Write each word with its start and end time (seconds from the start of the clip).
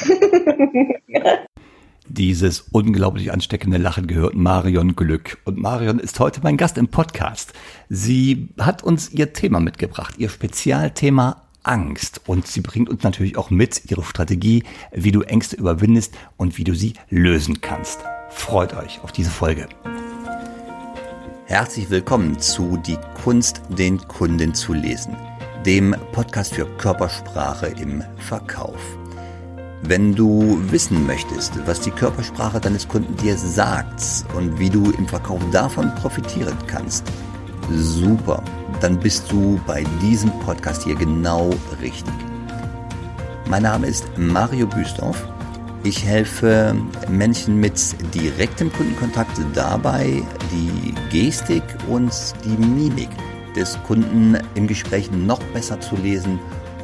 Dieses 2.08 2.60
unglaublich 2.72 3.32
ansteckende 3.32 3.78
Lachen 3.78 4.06
gehört 4.08 4.34
Marion 4.34 4.96
Glück. 4.96 5.38
Und 5.44 5.58
Marion 5.58 6.00
ist 6.00 6.18
heute 6.18 6.40
mein 6.42 6.56
Gast 6.56 6.76
im 6.76 6.88
Podcast. 6.88 7.52
Sie 7.88 8.48
hat 8.58 8.82
uns 8.82 9.12
ihr 9.12 9.32
Thema 9.32 9.60
mitgebracht, 9.60 10.14
ihr 10.18 10.28
Spezialthema 10.28 11.42
Angst. 11.62 12.22
Und 12.26 12.48
sie 12.48 12.62
bringt 12.62 12.88
uns 12.88 13.04
natürlich 13.04 13.36
auch 13.36 13.50
mit 13.50 13.90
ihre 13.90 14.02
Strategie, 14.02 14.64
wie 14.92 15.12
du 15.12 15.22
Ängste 15.22 15.56
überwindest 15.56 16.14
und 16.36 16.58
wie 16.58 16.64
du 16.64 16.74
sie 16.74 16.94
lösen 17.10 17.60
kannst. 17.60 18.00
Freut 18.30 18.74
euch 18.76 19.00
auf 19.02 19.12
diese 19.12 19.30
Folge. 19.30 19.68
Herzlich 21.46 21.90
willkommen 21.90 22.38
zu 22.38 22.76
Die 22.76 22.98
Kunst, 23.22 23.62
den 23.68 23.98
Kunden 24.08 24.54
zu 24.54 24.72
lesen, 24.72 25.16
dem 25.66 25.94
Podcast 26.12 26.54
für 26.54 26.66
Körpersprache 26.76 27.66
im 27.66 28.04
Verkauf. 28.18 28.99
Wenn 29.82 30.14
du 30.14 30.60
wissen 30.70 31.06
möchtest, 31.06 31.54
was 31.66 31.80
die 31.80 31.90
Körpersprache 31.90 32.60
deines 32.60 32.86
Kunden 32.86 33.16
dir 33.16 33.36
sagt 33.36 34.26
und 34.36 34.58
wie 34.58 34.68
du 34.68 34.90
im 34.90 35.08
Verkauf 35.08 35.40
davon 35.52 35.94
profitieren 35.94 36.56
kannst, 36.66 37.04
super, 37.74 38.42
dann 38.82 39.00
bist 39.00 39.32
du 39.32 39.58
bei 39.66 39.84
diesem 40.02 40.30
Podcast 40.40 40.84
hier 40.84 40.96
genau 40.96 41.48
richtig. 41.80 42.12
Mein 43.48 43.62
Name 43.62 43.86
ist 43.86 44.06
Mario 44.18 44.66
Büstorf. 44.66 45.26
Ich 45.82 46.04
helfe 46.04 46.76
Menschen 47.08 47.58
mit 47.58 47.80
direktem 48.14 48.70
Kundenkontakt 48.70 49.40
dabei, 49.54 50.22
die 50.52 50.94
Gestik 51.10 51.62
und 51.88 52.12
die 52.44 52.62
Mimik 52.62 53.08
des 53.56 53.78
Kunden 53.86 54.36
im 54.54 54.66
Gespräch 54.66 55.10
noch 55.10 55.42
besser 55.54 55.80
zu 55.80 55.96
lesen 55.96 56.38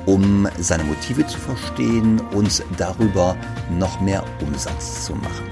um 0.06 0.48
seine 0.58 0.84
Motive 0.84 1.26
zu 1.26 1.38
verstehen 1.38 2.20
und 2.32 2.64
darüber 2.78 3.36
noch 3.78 4.00
mehr 4.00 4.24
Umsatz 4.40 5.04
zu 5.04 5.14
machen. 5.14 5.44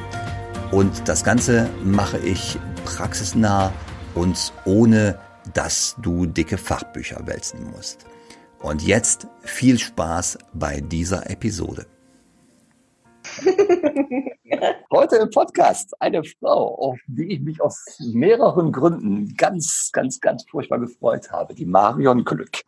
Und 0.70 1.08
das 1.08 1.22
Ganze 1.24 1.68
mache 1.84 2.18
ich 2.18 2.58
praxisnah 2.84 3.72
und 4.14 4.52
ohne, 4.64 5.18
dass 5.52 5.96
du 6.00 6.26
dicke 6.26 6.56
Fachbücher 6.56 7.26
wälzen 7.26 7.70
musst. 7.70 8.06
Und 8.60 8.82
jetzt 8.82 9.26
viel 9.42 9.78
Spaß 9.78 10.38
bei 10.54 10.80
dieser 10.80 11.28
Episode. 11.30 11.86
Heute 14.90 15.16
im 15.16 15.30
Podcast 15.30 16.00
eine 16.00 16.22
Frau, 16.24 16.74
auf 16.78 16.98
die 17.06 17.34
ich 17.34 17.40
mich 17.40 17.60
aus 17.60 17.84
mehreren 18.12 18.72
Gründen 18.72 19.34
ganz, 19.36 19.90
ganz, 19.92 20.20
ganz 20.20 20.44
furchtbar 20.48 20.78
gefreut 20.78 21.30
habe, 21.30 21.54
die 21.54 21.66
Marion 21.66 22.24
Glück. 22.24 22.62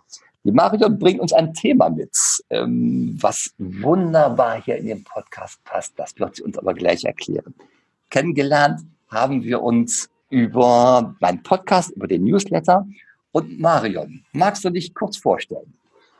Die 0.46 0.52
Marion 0.52 0.96
bringt 0.96 1.18
uns 1.18 1.32
ein 1.32 1.52
Thema 1.54 1.90
mit, 1.90 2.16
ähm, 2.50 3.18
was 3.20 3.52
wunderbar 3.58 4.62
hier 4.62 4.76
in 4.76 4.86
den 4.86 5.02
Podcast 5.02 5.62
passt. 5.64 5.98
Das 5.98 6.16
wird 6.20 6.36
sie 6.36 6.44
uns 6.44 6.56
aber 6.56 6.72
gleich 6.72 7.04
erklären. 7.04 7.52
Kennengelernt 8.10 8.82
haben 9.10 9.42
wir 9.42 9.60
uns 9.60 10.08
über 10.30 11.16
meinen 11.18 11.42
Podcast, 11.42 11.90
über 11.90 12.06
den 12.06 12.22
Newsletter. 12.22 12.86
Und 13.32 13.58
Marion, 13.58 14.24
magst 14.32 14.64
du 14.64 14.70
dich 14.70 14.94
kurz 14.94 15.16
vorstellen? 15.16 15.74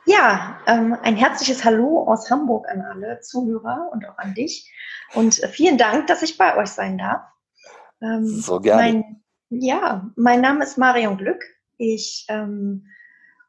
Ja, 0.05 0.59
ähm, 0.67 0.97
ein 1.03 1.15
herzliches 1.15 1.63
Hallo 1.63 2.03
aus 2.05 2.29
Hamburg 2.29 2.67
an 2.69 2.81
alle 2.81 3.21
Zuhörer 3.21 3.89
und 3.93 4.05
auch 4.09 4.17
an 4.17 4.33
dich. 4.33 4.69
Und 5.13 5.35
vielen 5.35 5.77
Dank, 5.77 6.07
dass 6.07 6.21
ich 6.21 6.37
bei 6.37 6.57
euch 6.57 6.71
sein 6.71 6.97
darf. 6.97 7.21
Ähm, 8.01 8.25
so 8.25 8.59
gerne. 8.59 8.81
Mein, 8.81 9.21
ja, 9.51 10.11
mein 10.17 10.41
Name 10.41 10.65
ist 10.65 10.77
Marion 10.77 11.15
Glück. 11.15 11.41
Ich 11.77 12.25
ähm, 12.27 12.87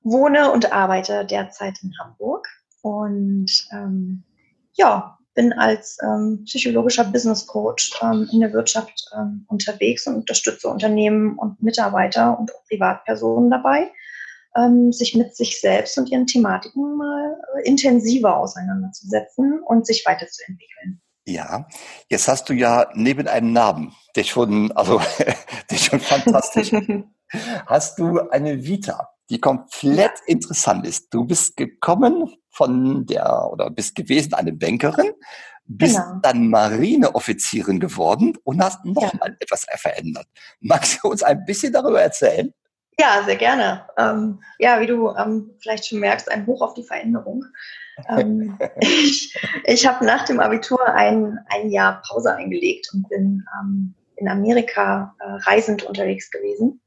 wohne 0.03 0.53
und 0.53 0.73
arbeite 0.73 1.25
derzeit 1.25 1.83
in 1.83 1.93
Hamburg 1.99 2.49
und 2.83 3.51
ähm, 3.73 4.25
ja, 4.75 5.19
bin 5.35 5.53
als 5.53 5.99
ähm, 6.03 6.43
psychologischer 6.47 7.05
Business 7.05 7.47
Coach 7.47 7.93
ähm, 8.03 8.29
in 8.33 8.41
der 8.41 8.53
Wirtschaft 8.53 9.09
ähm, 9.17 9.45
unterwegs 9.47 10.07
und 10.07 10.17
unterstütze 10.17 10.69
Unternehmen 10.69 11.39
und 11.39 11.63
Mitarbeiter 11.63 12.37
und 12.39 12.53
auch 12.53 12.65
Privatpersonen 12.69 13.49
dabei, 13.49 13.93
ähm, 14.57 14.93
sich 14.93 15.15
mit 15.15 15.37
sich 15.37 15.61
selbst 15.61 15.97
und 15.97 16.11
ihren 16.11 16.27
Thematiken 16.27 16.97
mal 16.97 17.41
äh, 17.57 17.69
intensiver 17.69 18.37
auseinanderzusetzen 18.37 19.63
und 19.63 19.87
sich 19.87 20.05
weiterzuentwickeln. 20.05 21.01
Ja, 21.25 21.69
jetzt 22.09 22.27
hast 22.27 22.49
du 22.49 22.55
ja 22.55 22.91
neben 22.95 23.29
einem 23.29 23.53
Namen, 23.53 23.95
der 24.17 24.25
schon, 24.25 24.73
also 24.73 25.01
der 25.71 25.77
schon 25.77 26.01
fantastisch, 26.01 26.73
hast 27.67 27.99
du 28.01 28.29
eine 28.31 28.65
Vita 28.65 29.09
die 29.31 29.41
komplett 29.41 30.13
interessant 30.27 30.87
ist. 30.87 31.13
Du 31.13 31.25
bist 31.25 31.57
gekommen 31.57 32.35
von 32.51 33.07
der 33.07 33.51
oder 33.53 33.71
bist 33.71 33.95
gewesen 33.95 34.35
eine 34.35 34.53
Bankerin, 34.53 35.13
bist 35.67 35.97
genau. 35.97 36.19
dann 36.23 36.49
Marineoffizierin 36.49 37.79
geworden 37.79 38.37
und 38.45 38.63
hast 38.63 38.85
nochmal 38.85 39.31
ja. 39.31 39.37
etwas 39.41 39.67
verändert. 39.77 40.27
Magst 40.61 41.01
du 41.03 41.09
uns 41.09 41.23
ein 41.23 41.45
bisschen 41.45 41.73
darüber 41.73 42.01
erzählen? 42.01 42.53
Ja, 43.01 43.23
sehr 43.25 43.37
gerne. 43.37 43.87
Ähm, 43.97 44.41
ja, 44.59 44.81
wie 44.81 44.87
du 44.87 45.11
ähm, 45.11 45.53
vielleicht 45.61 45.87
schon 45.87 46.01
merkst, 46.01 46.29
ein 46.31 46.47
Hoch 46.47 46.63
auf 46.63 46.75
die 46.75 46.83
Veränderung. 46.83 47.45
ähm, 48.09 48.59
ich 48.81 49.37
ich 49.65 49.87
habe 49.87 50.05
nach 50.05 50.25
dem 50.25 50.41
Abitur 50.41 50.85
ein, 50.85 51.39
ein 51.49 51.71
Jahr 51.71 52.03
Pause 52.09 52.35
eingelegt 52.35 52.89
und 52.93 53.09
bin 53.09 53.45
ähm, 53.61 53.95
in 54.17 54.29
Amerika 54.29 55.15
äh, 55.21 55.49
reisend 55.49 55.85
unterwegs 55.85 56.29
gewesen 56.31 56.81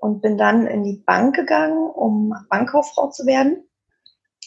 und 0.00 0.22
bin 0.22 0.38
dann 0.38 0.66
in 0.66 0.82
die 0.82 1.02
Bank 1.06 1.36
gegangen, 1.36 1.90
um 1.90 2.34
Bankkauffrau 2.48 3.10
zu 3.10 3.26
werden. 3.26 3.68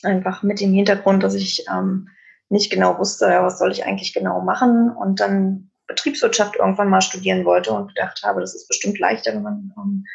Einfach 0.01 0.43
mit 0.43 0.59
dem 0.59 0.73
Hintergrund, 0.73 1.23
dass 1.23 1.35
ich 1.35 1.65
ähm, 1.71 2.09
nicht 2.49 2.71
genau 2.71 2.97
wusste, 2.97 3.27
was 3.27 3.59
soll 3.59 3.71
ich 3.71 3.85
eigentlich 3.85 4.13
genau 4.13 4.41
machen 4.41 4.91
und 4.91 5.19
dann 5.19 5.71
Betriebswirtschaft 5.87 6.55
irgendwann 6.55 6.89
mal 6.89 7.01
studieren 7.01 7.45
wollte 7.45 7.71
und 7.71 7.89
gedacht 7.89 8.21
habe, 8.23 8.41
das 8.41 8.55
ist 8.55 8.67
bestimmt 8.67 8.99
leichter, 8.99 9.33
wenn 9.33 9.43
man 9.43 9.73
ähm, 9.77 10.05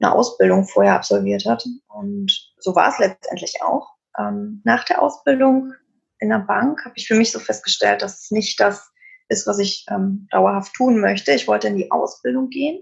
eine 0.00 0.12
Ausbildung 0.12 0.64
vorher 0.64 0.94
absolviert 0.94 1.44
hat. 1.46 1.64
Und 1.88 2.52
so 2.58 2.74
war 2.74 2.88
es 2.88 2.98
letztendlich 2.98 3.62
auch. 3.62 3.94
Ähm, 4.18 4.62
nach 4.64 4.84
der 4.84 5.02
Ausbildung 5.02 5.72
in 6.18 6.28
der 6.28 6.38
Bank 6.38 6.84
habe 6.84 6.94
ich 6.96 7.08
für 7.08 7.14
mich 7.14 7.32
so 7.32 7.38
festgestellt, 7.38 8.02
dass 8.02 8.22
es 8.22 8.30
nicht 8.30 8.60
das 8.60 8.90
ist, 9.28 9.46
was 9.46 9.58
ich 9.58 9.84
ähm, 9.90 10.28
dauerhaft 10.30 10.74
tun 10.74 11.00
möchte. 11.00 11.32
Ich 11.32 11.48
wollte 11.48 11.68
in 11.68 11.76
die 11.76 11.90
Ausbildung 11.90 12.50
gehen 12.50 12.80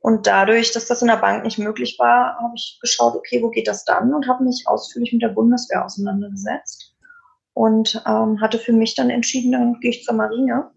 und 0.00 0.26
dadurch, 0.26 0.72
dass 0.72 0.86
das 0.86 1.02
in 1.02 1.08
der 1.08 1.16
Bank 1.16 1.44
nicht 1.44 1.58
möglich 1.58 1.96
war, 1.98 2.38
habe 2.38 2.54
ich 2.54 2.78
geschaut, 2.80 3.14
okay, 3.16 3.42
wo 3.42 3.50
geht 3.50 3.66
das 3.66 3.84
dann? 3.84 4.14
Und 4.14 4.28
habe 4.28 4.44
mich 4.44 4.64
ausführlich 4.66 5.12
mit 5.12 5.22
der 5.22 5.30
Bundeswehr 5.30 5.84
auseinandergesetzt 5.84 6.94
und 7.54 8.02
ähm, 8.06 8.40
hatte 8.40 8.58
für 8.58 8.72
mich 8.72 8.94
dann 8.94 9.10
entschieden, 9.10 9.52
dann 9.52 9.80
gehe 9.80 9.90
ich 9.90 10.04
zur 10.04 10.14
Marine 10.14 10.70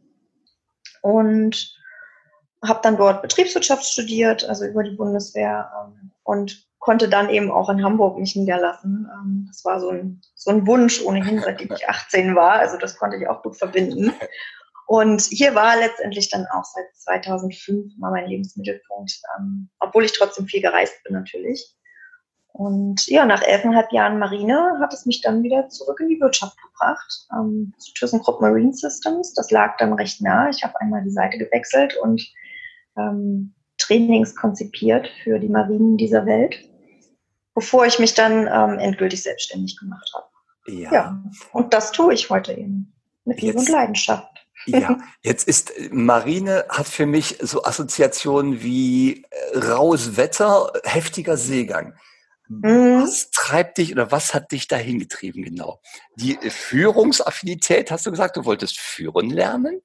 und 1.01 1.75
habe 2.65 2.79
dann 2.83 2.97
dort 2.97 3.21
Betriebswirtschaft 3.21 3.85
studiert, 3.85 4.47
also 4.47 4.65
über 4.65 4.83
die 4.83 4.95
Bundeswehr 4.95 5.71
ähm, 5.79 6.11
und 6.23 6.67
konnte 6.79 7.09
dann 7.09 7.29
eben 7.29 7.51
auch 7.51 7.69
in 7.69 7.83
Hamburg 7.83 8.17
mich 8.17 8.35
niederlassen. 8.35 9.09
Ähm, 9.13 9.45
das 9.47 9.63
war 9.65 9.79
so 9.79 9.89
ein, 9.89 10.21
so 10.35 10.51
ein 10.51 10.65
Wunsch 10.65 11.01
ohnehin, 11.01 11.41
seitdem 11.41 11.71
ich 11.73 11.87
18 11.89 12.35
war. 12.35 12.53
Also 12.53 12.77
das 12.77 12.97
konnte 12.97 13.17
ich 13.17 13.27
auch 13.27 13.43
gut 13.43 13.57
verbinden. 13.57 14.13
Und 14.89 15.21
hier 15.21 15.53
war 15.53 15.77
letztendlich 15.77 16.31
dann 16.31 16.47
auch 16.47 16.63
seit 16.63 16.87
2005 16.95 17.95
mal 17.99 18.09
mein 18.09 18.25
Lebensmittelpunkt, 18.25 19.21
ähm, 19.37 19.69
obwohl 19.79 20.03
ich 20.03 20.13
trotzdem 20.13 20.47
viel 20.47 20.63
gereist 20.63 20.95
bin 21.03 21.13
natürlich. 21.13 21.77
Und 22.53 23.05
ja, 23.05 23.23
nach 23.27 23.43
elfeinhalb 23.43 23.91
Jahren 23.91 24.17
Marine 24.17 24.79
hat 24.79 24.91
es 24.91 25.05
mich 25.05 25.21
dann 25.21 25.43
wieder 25.43 25.69
zurück 25.69 25.99
in 25.99 26.09
die 26.09 26.19
Wirtschaft 26.19 26.57
gebracht, 26.59 27.27
ähm, 27.31 27.71
zu 27.77 27.93
ThyssenKrupp 27.93 28.41
Marine 28.41 28.73
Systems. 28.73 29.35
Das 29.35 29.51
lag 29.51 29.77
dann 29.77 29.93
recht 29.93 30.23
nah. 30.23 30.49
Ich 30.49 30.63
habe 30.63 30.81
einmal 30.81 31.03
die 31.03 31.11
Seite 31.11 31.37
gewechselt 31.37 31.95
und 32.01 32.27
ähm, 32.97 33.53
Trainings 33.77 34.35
konzipiert 34.35 35.07
für 35.23 35.37
die 35.37 35.49
Marinen 35.49 35.97
dieser 35.97 36.25
Welt, 36.25 36.67
bevor 37.53 37.85
ich 37.85 37.99
mich 37.99 38.15
dann 38.15 38.47
ähm, 38.47 38.79
endgültig 38.79 39.21
selbstständig 39.21 39.77
gemacht 39.77 40.11
habe. 40.15 40.25
Ja. 40.65 40.91
ja. 40.91 41.23
Und 41.53 41.75
das 41.75 41.91
tue 41.91 42.15
ich 42.15 42.31
heute 42.31 42.53
eben 42.53 42.91
mit 43.23 43.39
Liebe 43.43 43.59
und 43.59 43.69
Leidenschaft. 43.69 44.25
Ja, 44.65 44.97
jetzt 45.21 45.47
ist 45.47 45.75
äh, 45.77 45.89
Marine 45.91 46.65
hat 46.69 46.87
für 46.87 47.05
mich 47.05 47.37
so 47.41 47.63
Assoziationen 47.63 48.61
wie 48.61 49.23
äh, 49.29 49.57
raues 49.57 50.17
Wetter, 50.17 50.71
heftiger 50.83 51.37
Seegang. 51.37 51.93
Mhm. 52.47 53.03
Was 53.03 53.29
treibt 53.31 53.77
dich 53.77 53.91
oder 53.91 54.11
was 54.11 54.33
hat 54.33 54.51
dich 54.51 54.67
dahin 54.67 54.99
getrieben 54.99 55.43
genau? 55.43 55.81
Die 56.15 56.37
Führungsaffinität, 56.49 57.91
hast 57.91 58.05
du 58.05 58.11
gesagt, 58.11 58.37
du 58.37 58.45
wolltest 58.45 58.79
führen 58.79 59.29
lernen? 59.29 59.81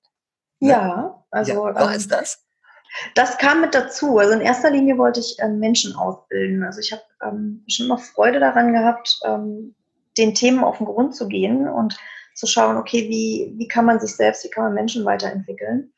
Ne? 0.61 0.71
Ja, 0.71 1.25
also. 1.31 1.53
Ja, 1.53 1.75
was 1.75 1.91
ähm, 1.91 1.97
ist 1.97 2.11
das? 2.11 2.44
Das 3.15 3.38
kam 3.38 3.61
mit 3.61 3.75
dazu. 3.75 4.19
Also 4.19 4.32
in 4.32 4.41
erster 4.41 4.70
Linie 4.70 4.99
wollte 4.99 5.20
ich 5.20 5.37
ähm, 5.41 5.59
Menschen 5.59 5.94
ausbilden. 5.94 6.62
Also 6.62 6.81
ich 6.81 6.93
habe 6.93 7.03
ähm, 7.23 7.65
schon 7.69 7.87
immer 7.87 7.99
Freude 7.99 8.41
daran 8.41 8.73
gehabt, 8.73 9.19
ähm, 9.25 9.75
den 10.17 10.35
Themen 10.35 10.62
auf 10.62 10.79
den 10.79 10.87
Grund 10.87 11.15
zu 11.15 11.29
gehen 11.29 11.69
und 11.69 11.99
zu 12.35 12.47
schauen, 12.47 12.77
okay, 12.77 13.09
wie, 13.09 13.55
wie 13.57 13.69
kann 13.69 13.87
man 13.87 14.01
sich 14.01 14.17
selbst, 14.17 14.45
wie 14.45 14.51
kann 14.51 14.65
man 14.65 14.75
Menschen 14.75 15.05
weiterentwickeln. 15.05 15.93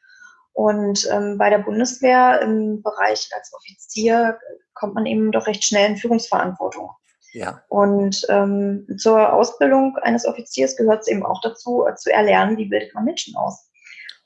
Und 0.53 1.06
ähm, 1.12 1.37
bei 1.37 1.50
der 1.50 1.59
Bundeswehr 1.59 2.41
im 2.41 2.83
Bereich 2.83 3.29
als 3.35 3.53
Offizier 3.53 4.38
kommt 4.75 4.94
man 4.94 5.06
eben 5.06 5.33
doch 5.33 5.47
recht 5.47 5.65
schnell 5.65 5.91
in 5.91 5.97
Führungsverantwortung. 5.97 6.91
Ja. 7.33 7.62
Und 7.69 8.25
ähm, 8.31 8.87
zur 8.97 9.33
Ausbildung 9.33 9.97
eines 9.99 10.27
Offiziers 10.27 10.77
gehört 10.77 11.03
es 11.03 11.09
eben 11.09 11.25
auch 11.25 11.41
dazu, 11.43 11.85
äh, 11.87 11.94
zu 11.94 12.11
erlernen, 12.11 12.56
wie 12.56 12.65
bildet 12.67 12.94
man 12.94 13.05
Menschen 13.05 13.37
aus. 13.37 13.69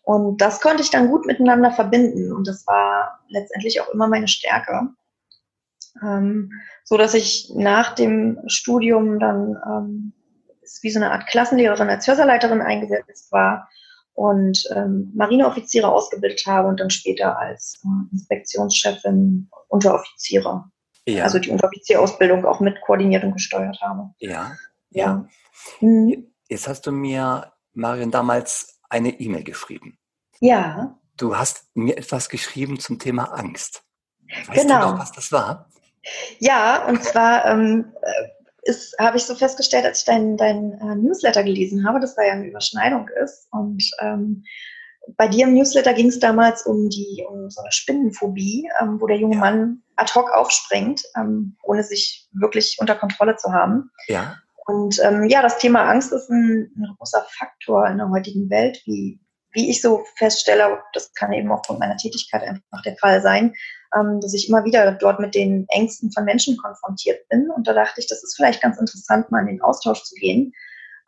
Und 0.03 0.41
das 0.41 0.61
konnte 0.61 0.83
ich 0.83 0.91
dann 0.91 1.09
gut 1.09 1.27
miteinander 1.27 1.73
verbinden. 1.73 2.33
Und 2.33 2.47
das 2.47 2.67
war 2.67 3.21
letztendlich 3.29 3.81
auch 3.81 3.89
immer 3.89 4.07
meine 4.07 4.29
Stärke. 4.29 4.91
Ähm, 6.03 6.53
so 6.85 6.97
dass 6.97 7.15
ich 7.15 7.53
nach 7.55 7.95
dem 7.95 8.39
Studium 8.47 9.19
dann 9.19 9.57
ähm, 9.67 10.13
wie 10.83 10.91
so 10.91 10.99
eine 11.01 11.11
Art 11.11 11.27
Klassenlehrerin 11.27 11.89
als 11.89 12.07
Hörsaaleiterin 12.07 12.61
eingesetzt 12.63 13.33
war 13.33 13.69
und 14.15 14.65
ähm, 14.75 15.13
Marineoffiziere 15.15 15.89
ausgebildet 15.89 16.43
habe 16.47 16.69
und 16.69 16.81
dann 16.81 16.91
später 16.91 17.39
als 17.39 17.81
äh, 17.85 18.13
Inspektionschefin 18.13 19.51
Unteroffiziere. 19.69 20.65
Ja. 21.07 21.25
Also 21.25 21.39
die 21.39 21.51
Unteroffizierausbildung 21.51 22.45
auch 22.45 22.61
mit 22.61 22.81
koordiniert 22.83 23.25
und 23.25 23.33
gesteuert 23.33 23.81
habe. 23.81 24.11
Ja. 24.19 24.53
Ja. 24.91 25.05
ja. 25.05 25.29
Mhm. 25.81 26.33
Jetzt 26.49 26.69
hast 26.69 26.87
du 26.87 26.93
mir, 26.93 27.53
Marion, 27.73 28.11
damals 28.11 28.81
eine 28.89 29.21
E-Mail 29.21 29.45
geschrieben. 29.45 29.99
Ja. 30.41 30.99
Du 31.17 31.37
hast 31.37 31.69
mir 31.75 31.97
etwas 31.97 32.29
geschrieben 32.29 32.81
zum 32.81 32.99
Thema 32.99 33.25
Angst. 33.33 33.85
Weißt 34.47 34.63
genau. 34.63 34.81
du 34.81 34.91
noch, 34.93 34.99
was 34.99 35.13
das 35.13 35.33
war? 35.33 35.71
Ja, 36.39 36.87
und 36.87 37.03
zwar 37.05 37.45
ähm, 37.47 37.93
ist, 38.63 38.97
habe 38.99 39.17
ich 39.17 39.25
so 39.25 39.35
festgestellt, 39.35 39.85
als 39.85 40.01
ich 40.01 40.05
dein, 40.05 40.37
dein 40.37 40.73
äh, 40.73 40.95
Newsletter 40.97 41.43
gelesen 41.43 41.87
habe, 41.87 42.01
dass 42.01 42.15
da 42.15 42.23
ja 42.23 42.33
eine 42.33 42.47
Überschneidung 42.47 43.09
ist. 43.23 43.49
Und 43.51 43.83
ähm, 44.01 44.45
bei 45.17 45.29
dir 45.29 45.47
im 45.47 45.55
Newsletter 45.55 45.95
ging 45.95 46.09
es 46.09 46.19
damals 46.19 46.67
um 46.67 46.89
die 46.89 47.25
um 47.29 47.51
so 47.51 47.61
eine 47.63 47.73
Spinnenphobie, 47.73 48.69
ähm, 48.81 49.01
wo 49.01 49.07
der 49.07 49.17
junge 49.17 49.37
ja. 49.37 49.41
Mann 49.41 49.83
ad 49.97 50.13
hoc 50.15 50.31
aufspringt, 50.31 51.03
ähm, 51.17 51.57
ohne 51.63 51.83
sich 51.83 52.29
wirklich 52.33 52.77
unter 52.81 52.95
Kontrolle 52.95 53.37
zu 53.37 53.53
haben. 53.53 53.91
Ja. 54.09 54.37
Und 54.67 55.01
ähm, 55.03 55.25
ja, 55.25 55.43
das 55.43 55.59
Thema 55.59 55.89
Angst 55.89 56.13
ist 56.13 56.31
ein, 56.31 56.71
ein, 56.77 56.95
großer 56.97 57.27
Faktor 57.29 57.89
in 57.89 57.99
der 57.99 58.11
heutigen 58.11 58.51
Welt, 58.51 58.81
wie, 58.85 59.21
wie 59.53 59.71
ich 59.71 59.83
so 59.83 60.05
feststelle, 60.17 60.79
das 60.93 61.13
kann 61.15 61.33
eben 61.33 61.51
aufgrund 61.51 61.81
meiner 61.81 61.97
Tätigkeit 61.97 62.43
einfach 62.43 62.83
der 62.85 62.97
Fall 62.97 63.21
sein, 63.21 63.55
ähm, 63.95 64.21
dass 64.21 64.35
ich 64.35 64.49
immer 64.49 64.65
wieder 64.65 64.93
dort 64.93 65.21
mit 65.21 65.35
den 65.35 65.67
Ängsten 65.69 66.13
von 66.13 66.25
Menschen 66.25 66.57
konfrontiert 66.57 67.29
bin. 67.29 67.51
Und 67.51 67.67
da 67.67 67.73
dachte 67.73 68.01
ich, 68.01 68.07
das 68.07 68.23
ist 68.23 68.37
vielleicht 68.37 68.63
ganz 68.63 68.79
interessant, 68.79 69.31
mal 69.31 69.41
in 69.41 69.47
den 69.47 69.63
Austausch 69.63 70.03
zu 70.05 70.15
gehen, 70.15 70.53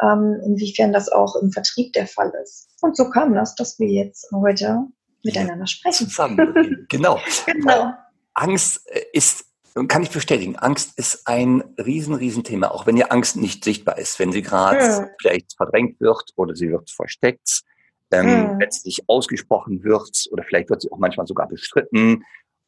ähm, 0.00 0.40
inwiefern 0.44 0.92
das 0.92 1.08
auch 1.08 1.36
im 1.36 1.52
Vertrieb 1.52 1.92
der 1.92 2.06
Fall 2.06 2.32
ist. 2.42 2.68
Und 2.80 2.96
so 2.96 3.08
kam 3.10 3.34
das, 3.34 3.54
dass 3.54 3.78
wir 3.78 3.88
jetzt 3.88 4.30
heute 4.32 4.86
miteinander 5.22 5.66
sprechen. 5.66 6.08
Zusammen, 6.08 6.86
genau. 6.88 7.20
genau. 7.46 7.92
Angst 8.34 8.82
äh, 8.90 9.02
ist 9.12 9.46
kann 9.88 10.02
ich 10.02 10.10
bestätigen, 10.10 10.56
Angst 10.56 10.98
ist 10.98 11.26
ein 11.26 11.64
riesen, 11.78 12.14
riesen 12.14 12.44
Thema, 12.44 12.72
auch 12.72 12.86
wenn 12.86 12.96
die 12.96 13.10
Angst 13.10 13.36
nicht 13.36 13.64
sichtbar 13.64 13.96
ist, 13.96 14.18
wenn 14.18 14.30
sie 14.30 14.42
gerade 14.42 14.98
hm. 14.98 15.06
vielleicht 15.18 15.56
verdrängt 15.56 15.98
wird 15.98 16.30
oder 16.36 16.54
sie 16.54 16.70
wird 16.70 16.90
versteckt, 16.90 17.62
ähm, 18.10 18.50
hm. 18.50 18.60
letztlich 18.60 19.08
ausgesprochen 19.08 19.82
wird 19.82 20.26
oder 20.30 20.44
vielleicht 20.44 20.68
wird 20.68 20.82
sie 20.82 20.92
auch 20.92 20.98
manchmal 20.98 21.26
sogar 21.26 21.48
bestritten 21.48 22.22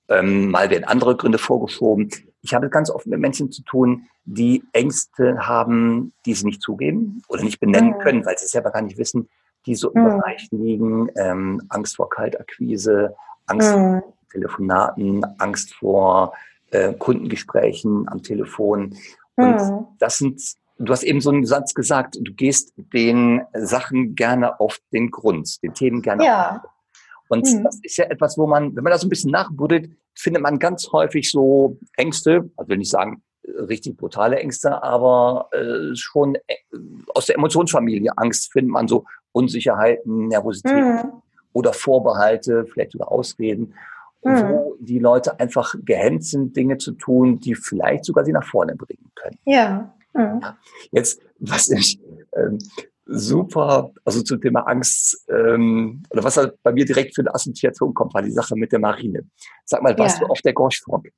ähm, 0.09 0.51
mal 0.51 0.71
werden 0.71 0.85
andere 0.85 1.17
Gründe 1.17 1.39
vorgeschoben. 1.39 2.11
Ich 2.43 2.55
habe 2.55 2.69
ganz 2.69 2.91
oft 2.91 3.07
mit 3.07 3.21
Menschen 3.21 3.51
zu 3.51 3.63
tun, 3.63 4.07
die 4.25 4.63
Ängste 4.73 5.47
haben, 5.47 6.13
die 6.27 6.35
sie 6.35 6.47
nicht 6.47 6.63
zugeben 6.63 7.23
oder 7.29 7.43
nicht 7.43 7.61
benennen 7.61 7.95
mhm. 7.95 7.99
können, 7.99 8.27
weil 8.27 8.39
sie 8.39 8.47
selber 8.47 8.71
gar 8.71 8.83
nicht 8.83 8.99
wissen, 8.99 9.29
die 9.67 9.75
so 9.75 9.91
im 9.91 10.03
mhm. 10.03 10.09
Bereich 10.09 10.49
liegen. 10.51 11.09
Ähm, 11.17 11.63
Angst 11.69 11.97
vor 11.97 12.09
Kaltakquise, 12.11 13.15
Angst 13.47 13.75
mhm. 13.75 14.01
vor 14.01 14.15
Telefonaten, 14.31 15.25
Angst 15.39 15.75
vor 15.75 16.35
äh, 16.71 16.93
Kundengesprächen 16.95 18.09
am 18.09 18.23
Telefon. 18.23 18.97
Und 19.37 19.57
mhm. 19.57 19.87
das 19.99 20.19
sind, 20.19 20.43
du 20.79 20.93
hast 20.93 21.03
eben 21.03 21.21
so 21.21 21.31
einen 21.31 21.47
Satz 21.47 21.75
gesagt, 21.75 22.19
du 22.21 22.33
gehst 22.33 22.73
den 22.77 23.43
Sachen 23.55 24.15
gerne 24.15 24.61
auf 24.61 24.79
den 24.93 25.11
Grund, 25.11 25.63
den 25.63 25.75
Themen 25.75 26.03
gerne 26.03 26.25
ja. 26.25 26.41
auf 26.41 26.51
den 26.53 26.61
Grund. 26.61 26.74
Und 27.29 27.47
mhm. 27.47 27.65
das 27.65 27.81
ist 27.83 27.97
ja 27.97 28.05
etwas, 28.07 28.37
wo 28.39 28.47
man, 28.47 28.77
wenn 28.77 28.85
man 28.85 28.93
das 28.93 29.03
ein 29.03 29.09
bisschen 29.09 29.31
nachbuddelt, 29.31 29.91
findet 30.15 30.43
man 30.43 30.59
ganz 30.59 30.91
häufig 30.93 31.31
so 31.31 31.79
Ängste, 31.97 32.51
also 32.57 32.69
will 32.69 32.79
nicht 32.79 32.91
sagen 32.91 33.23
äh, 33.43 33.63
richtig 33.63 33.97
brutale 33.97 34.39
Ängste, 34.39 34.83
aber 34.83 35.49
äh, 35.53 35.95
schon 35.95 36.37
äh, 36.47 36.55
aus 37.15 37.27
der 37.27 37.37
Emotionsfamilie 37.37 38.13
Angst 38.17 38.53
findet 38.53 38.73
man 38.73 38.89
so 38.89 39.05
Unsicherheiten, 39.33 40.29
Nervosität 40.29 40.73
mhm. 40.73 41.23
oder 41.53 41.73
Vorbehalte, 41.73 42.67
vielleicht 42.67 42.93
sogar 42.93 43.11
Ausreden, 43.11 43.75
mhm. 44.23 44.49
wo 44.49 44.77
die 44.79 44.99
Leute 44.99 45.41
einfach 45.41 45.75
gehemmt 45.85 46.25
sind, 46.25 46.57
Dinge 46.57 46.79
zu 46.79 46.93
tun, 46.93 47.41
die 47.41 47.55
vielleicht 47.55 48.05
sogar 48.05 48.25
sie 48.25 48.33
nach 48.33 48.47
vorne 48.47 48.77
bringen 48.77 49.11
können. 49.15 49.39
Ja. 49.45 49.95
Mhm. 50.13 50.41
ja. 50.43 50.59
Jetzt, 50.93 51.21
was 51.41 51.69
ich 51.71 51.99
ähm, 52.37 52.59
super, 53.07 53.93
also 54.05 54.23
zum 54.23 54.41
Thema 54.41 54.61
Angst, 54.61 55.25
ähm, 55.29 56.03
oder 56.11 56.25
was 56.25 56.37
halt 56.37 56.63
bei 56.63 56.73
mir 56.73 56.85
direkt 56.85 57.15
für 57.15 57.23
eine 57.23 57.35
Assoziation 57.35 57.93
kommt, 57.95 58.15
war 58.15 58.23
die 58.23 58.31
Sache 58.31 58.57
mit 58.57 58.73
der 58.73 58.79
Marine. 58.79 59.27
Sag 59.65 59.83
mal, 59.83 59.97
warst 59.99 60.21
ja. 60.21 60.27
du 60.27 60.33
auf 60.33 60.41
der 60.41 60.53
Gorschfork? 60.53 61.09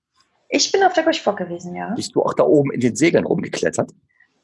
Ich 0.48 0.70
bin 0.72 0.82
auf 0.82 0.92
der 0.92 1.04
Gorschfork 1.04 1.38
gewesen, 1.38 1.74
ja. 1.74 1.92
Bist 1.94 2.14
du 2.14 2.22
auch 2.22 2.34
da 2.34 2.44
oben 2.44 2.72
in 2.72 2.80
den 2.80 2.96
Segeln 2.96 3.24
rumgeklettert? 3.24 3.90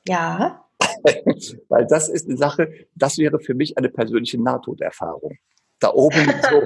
Ja. 0.07 0.65
Weil 1.69 1.87
das 1.87 2.09
ist 2.09 2.29
eine 2.29 2.37
Sache, 2.37 2.73
das 2.95 3.19
wäre 3.19 3.39
für 3.41 3.55
mich 3.55 3.77
eine 3.79 3.89
persönliche 3.89 4.41
Nahtoderfahrung. 4.41 5.37
Da 5.79 5.93
oben 5.93 6.25
so 6.51 6.63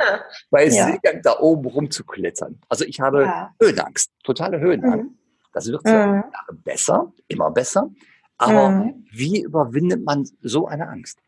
bei 0.51 0.67
ja. 0.67 0.87
Segeln 0.87 1.21
da 1.23 1.39
oben 1.41 1.67
rumzuklettern. 1.67 2.61
Also 2.69 2.85
ich 2.85 3.01
habe 3.01 3.23
ja. 3.23 3.55
Höhenangst, 3.61 4.11
totale 4.23 4.61
Höhenangst. 4.61 5.11
Mhm. 5.11 5.19
Das 5.53 5.67
wird 5.69 5.85
mhm. 5.87 6.23
besser, 6.65 7.13
immer 7.29 7.51
besser. 7.51 7.91
Aber 8.39 8.71
mhm. 8.71 9.07
wie 9.11 9.41
überwindet 9.41 10.05
man 10.05 10.29
so 10.43 10.67
eine 10.67 10.89
Angst? 10.89 11.19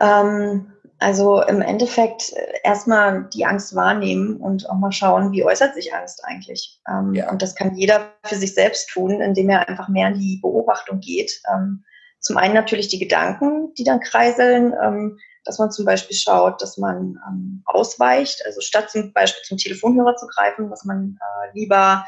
Ähm, 0.00 0.72
also 1.02 1.42
im 1.42 1.60
Endeffekt 1.60 2.32
äh, 2.32 2.60
erstmal 2.62 3.28
die 3.34 3.44
Angst 3.44 3.74
wahrnehmen 3.74 4.36
und 4.36 4.68
auch 4.70 4.76
mal 4.76 4.92
schauen, 4.92 5.32
wie 5.32 5.44
äußert 5.44 5.74
sich 5.74 5.94
Angst 5.94 6.24
eigentlich. 6.24 6.80
Ähm, 6.88 7.14
ja. 7.14 7.30
Und 7.30 7.42
das 7.42 7.54
kann 7.54 7.74
jeder 7.74 8.12
für 8.24 8.36
sich 8.36 8.54
selbst 8.54 8.88
tun, 8.90 9.20
indem 9.20 9.50
er 9.50 9.68
einfach 9.68 9.88
mehr 9.88 10.08
in 10.08 10.18
die 10.18 10.38
Beobachtung 10.40 11.00
geht. 11.00 11.40
Ähm, 11.52 11.84
zum 12.20 12.36
einen 12.36 12.54
natürlich 12.54 12.88
die 12.88 13.00
Gedanken, 13.00 13.74
die 13.74 13.84
dann 13.84 14.00
kreiseln, 14.00 14.72
ähm, 14.80 15.18
dass 15.44 15.58
man 15.58 15.72
zum 15.72 15.84
Beispiel 15.84 16.16
schaut, 16.16 16.62
dass 16.62 16.78
man 16.78 17.18
ähm, 17.28 17.62
ausweicht, 17.64 18.42
also 18.46 18.60
statt 18.60 18.90
zum 18.90 19.12
Beispiel 19.12 19.42
zum 19.42 19.58
Telefonhörer 19.58 20.14
zu 20.14 20.26
greifen, 20.28 20.70
dass 20.70 20.84
man 20.84 21.18
äh, 21.20 21.58
lieber, 21.58 22.06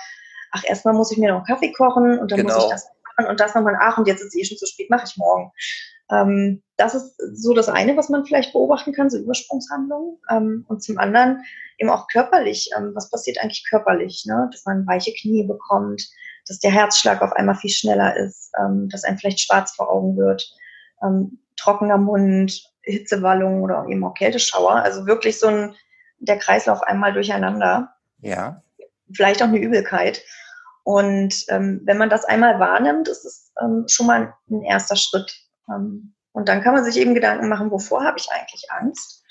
ach 0.53 0.63
erstmal 0.65 0.95
muss 0.95 1.11
ich 1.11 1.19
mir 1.19 1.31
noch 1.31 1.39
einen 1.39 1.47
Kaffee 1.47 1.73
kochen 1.73 2.19
und 2.21 2.31
dann 2.31 2.41
genau. 2.41 2.55
muss 2.55 2.65
ich 2.65 2.71
das 2.71 2.89
machen 3.17 3.31
und 3.31 3.41
das 3.41 3.55
nochmal 3.55 3.75
nach 3.75 3.99
und 3.99 4.07
jetzt 4.07 4.21
ist 4.21 4.35
es 4.35 4.37
eh 4.37 4.45
schon 4.45 4.59
zu 4.59 4.67
spät, 4.67 4.91
mache 4.91 5.05
ich 5.07 5.17
morgen. 5.17 5.53
Ähm, 6.11 6.63
das 6.77 6.95
ist 6.95 7.17
so 7.35 7.55
das 7.55 7.69
eine, 7.69 7.97
was 7.97 8.09
man 8.09 8.25
vielleicht 8.25 8.53
beobachten 8.53 8.93
kann, 8.93 9.11
so 9.11 9.19
Übersprungshandlungen. 9.19 10.19
Ähm, 10.31 10.65
und 10.69 10.83
zum 10.83 10.99
anderen 10.99 11.43
eben 11.79 11.91
auch 11.91 12.09
körperlich. 12.09 12.71
Ähm, 12.77 12.93
was 12.95 13.11
passiert 13.11 13.39
eigentlich 13.43 13.65
körperlich? 13.69 14.25
Ne? 14.27 14.49
Dass 14.53 14.65
man 14.65 14.87
weiche 14.87 15.13
Knie 15.13 15.47
bekommt, 15.47 16.03
dass 16.47 16.59
der 16.59 16.71
Herzschlag 16.71 17.23
auf 17.23 17.33
einmal 17.33 17.55
viel 17.55 17.71
schneller 17.71 18.17
ist, 18.17 18.53
ähm, 18.61 18.89
dass 18.91 19.05
einem 19.05 19.19
vielleicht 19.19 19.41
schwarz 19.41 19.75
vor 19.75 19.91
Augen 19.91 20.17
wird, 20.17 20.53
ähm, 21.03 21.39
trockener 21.57 21.99
Mund, 21.99 22.71
Hitzewallungen 22.83 23.63
oder 23.63 23.87
eben 23.89 24.05
auch 24.05 24.15
Kälteschauer. 24.15 24.73
Also 24.73 25.07
wirklich 25.07 25.39
so 25.39 25.47
ein, 25.47 25.75
der 26.19 26.39
Kreislauf 26.39 26.83
einmal 26.83 27.13
durcheinander. 27.13 27.95
Ja. 28.21 28.63
Vielleicht 29.13 29.43
auch 29.43 29.49
eine 29.49 29.59
Übelkeit. 29.59 30.23
Und 30.85 31.47
ähm, 31.49 31.81
wenn 31.85 31.99
man 31.99 32.11
das 32.11 32.27
einmal 32.27 32.61
wahrnimmt, 32.61 33.09
ist 33.09 33.25
es 33.25 33.53
ähm, 33.61 33.87
schon 33.89 34.07
mal 34.07 34.35
ein 34.51 34.63
erster 34.63 34.97
Schritt. 34.97 35.35
Ähm, 35.69 36.15
und 36.33 36.49
dann 36.49 36.63
kann 36.63 36.75
man 36.75 36.85
sich 36.85 36.99
eben 36.99 37.15
Gedanken 37.15 37.49
machen, 37.49 37.71
wovor 37.71 38.05
habe 38.05 38.19
ich 38.19 38.31
eigentlich 38.31 38.71
Angst? 38.71 39.23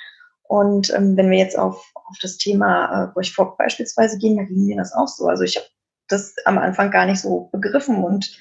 Und 0.44 0.92
ähm, 0.94 1.16
wenn 1.16 1.30
wir 1.30 1.38
jetzt 1.38 1.58
auf, 1.58 1.92
auf 1.94 2.18
das 2.22 2.38
Thema 2.38 3.14
äh, 3.16 3.32
Burg 3.36 3.58
beispielsweise 3.58 4.18
gehen, 4.18 4.38
da 4.38 4.44
ging 4.44 4.66
mir 4.66 4.78
das 4.78 4.94
auch 4.94 5.08
so. 5.08 5.28
Also 5.28 5.44
ich 5.44 5.56
habe 5.56 5.68
das 6.08 6.36
am 6.46 6.58
Anfang 6.58 6.92
gar 6.92 7.06
nicht 7.06 7.22
so 7.22 7.50
begriffen 7.52 8.04
und, 8.04 8.36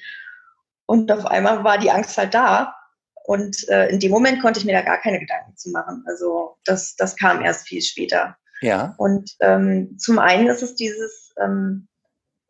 und 0.86 1.12
auf 1.12 1.26
einmal 1.26 1.64
war 1.64 1.78
die 1.78 1.90
Angst 1.90 2.16
halt 2.16 2.34
da. 2.34 2.74
Und 3.24 3.68
äh, 3.68 3.88
in 3.88 4.00
dem 4.00 4.10
Moment 4.10 4.42
konnte 4.42 4.58
ich 4.58 4.66
mir 4.66 4.72
da 4.72 4.82
gar 4.82 4.98
keine 4.98 5.20
Gedanken 5.20 5.56
zu 5.56 5.70
machen. 5.70 6.02
Also 6.08 6.56
das, 6.64 6.96
das 6.96 7.16
kam 7.16 7.42
erst 7.42 7.68
viel 7.68 7.82
später. 7.82 8.36
Ja. 8.62 8.94
Und 8.98 9.36
ähm, 9.40 9.96
zum 9.98 10.18
einen 10.18 10.48
ist 10.48 10.62
es 10.62 10.74
dieses, 10.74 11.32
ähm, 11.40 11.88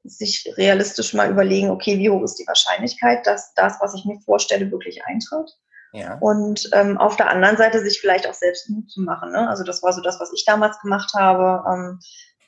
sich 0.04 0.52
realistisch 0.56 1.14
mal 1.14 1.30
überlegen, 1.30 1.70
okay, 1.70 1.98
wie 1.98 2.10
hoch 2.10 2.22
ist 2.22 2.38
die 2.38 2.46
Wahrscheinlichkeit, 2.46 3.26
dass 3.26 3.54
das, 3.54 3.76
was 3.80 3.94
ich 3.94 4.04
mir 4.04 4.18
vorstelle, 4.20 4.70
wirklich 4.70 5.04
eintritt. 5.04 5.50
Ja. 5.92 6.18
Und 6.20 6.68
ähm, 6.72 6.98
auf 6.98 7.16
der 7.16 7.28
anderen 7.28 7.56
Seite 7.56 7.82
sich 7.82 8.00
vielleicht 8.00 8.26
auch 8.26 8.34
selbst 8.34 8.68
Mut 8.70 8.90
zu 8.90 9.02
machen. 9.02 9.30
Ne? 9.32 9.48
Also 9.48 9.62
das 9.62 9.82
war 9.82 9.92
so 9.92 10.00
das, 10.00 10.18
was 10.20 10.32
ich 10.32 10.44
damals 10.44 10.80
gemacht 10.80 11.12
habe. 11.14 11.62
Ähm, 11.70 12.00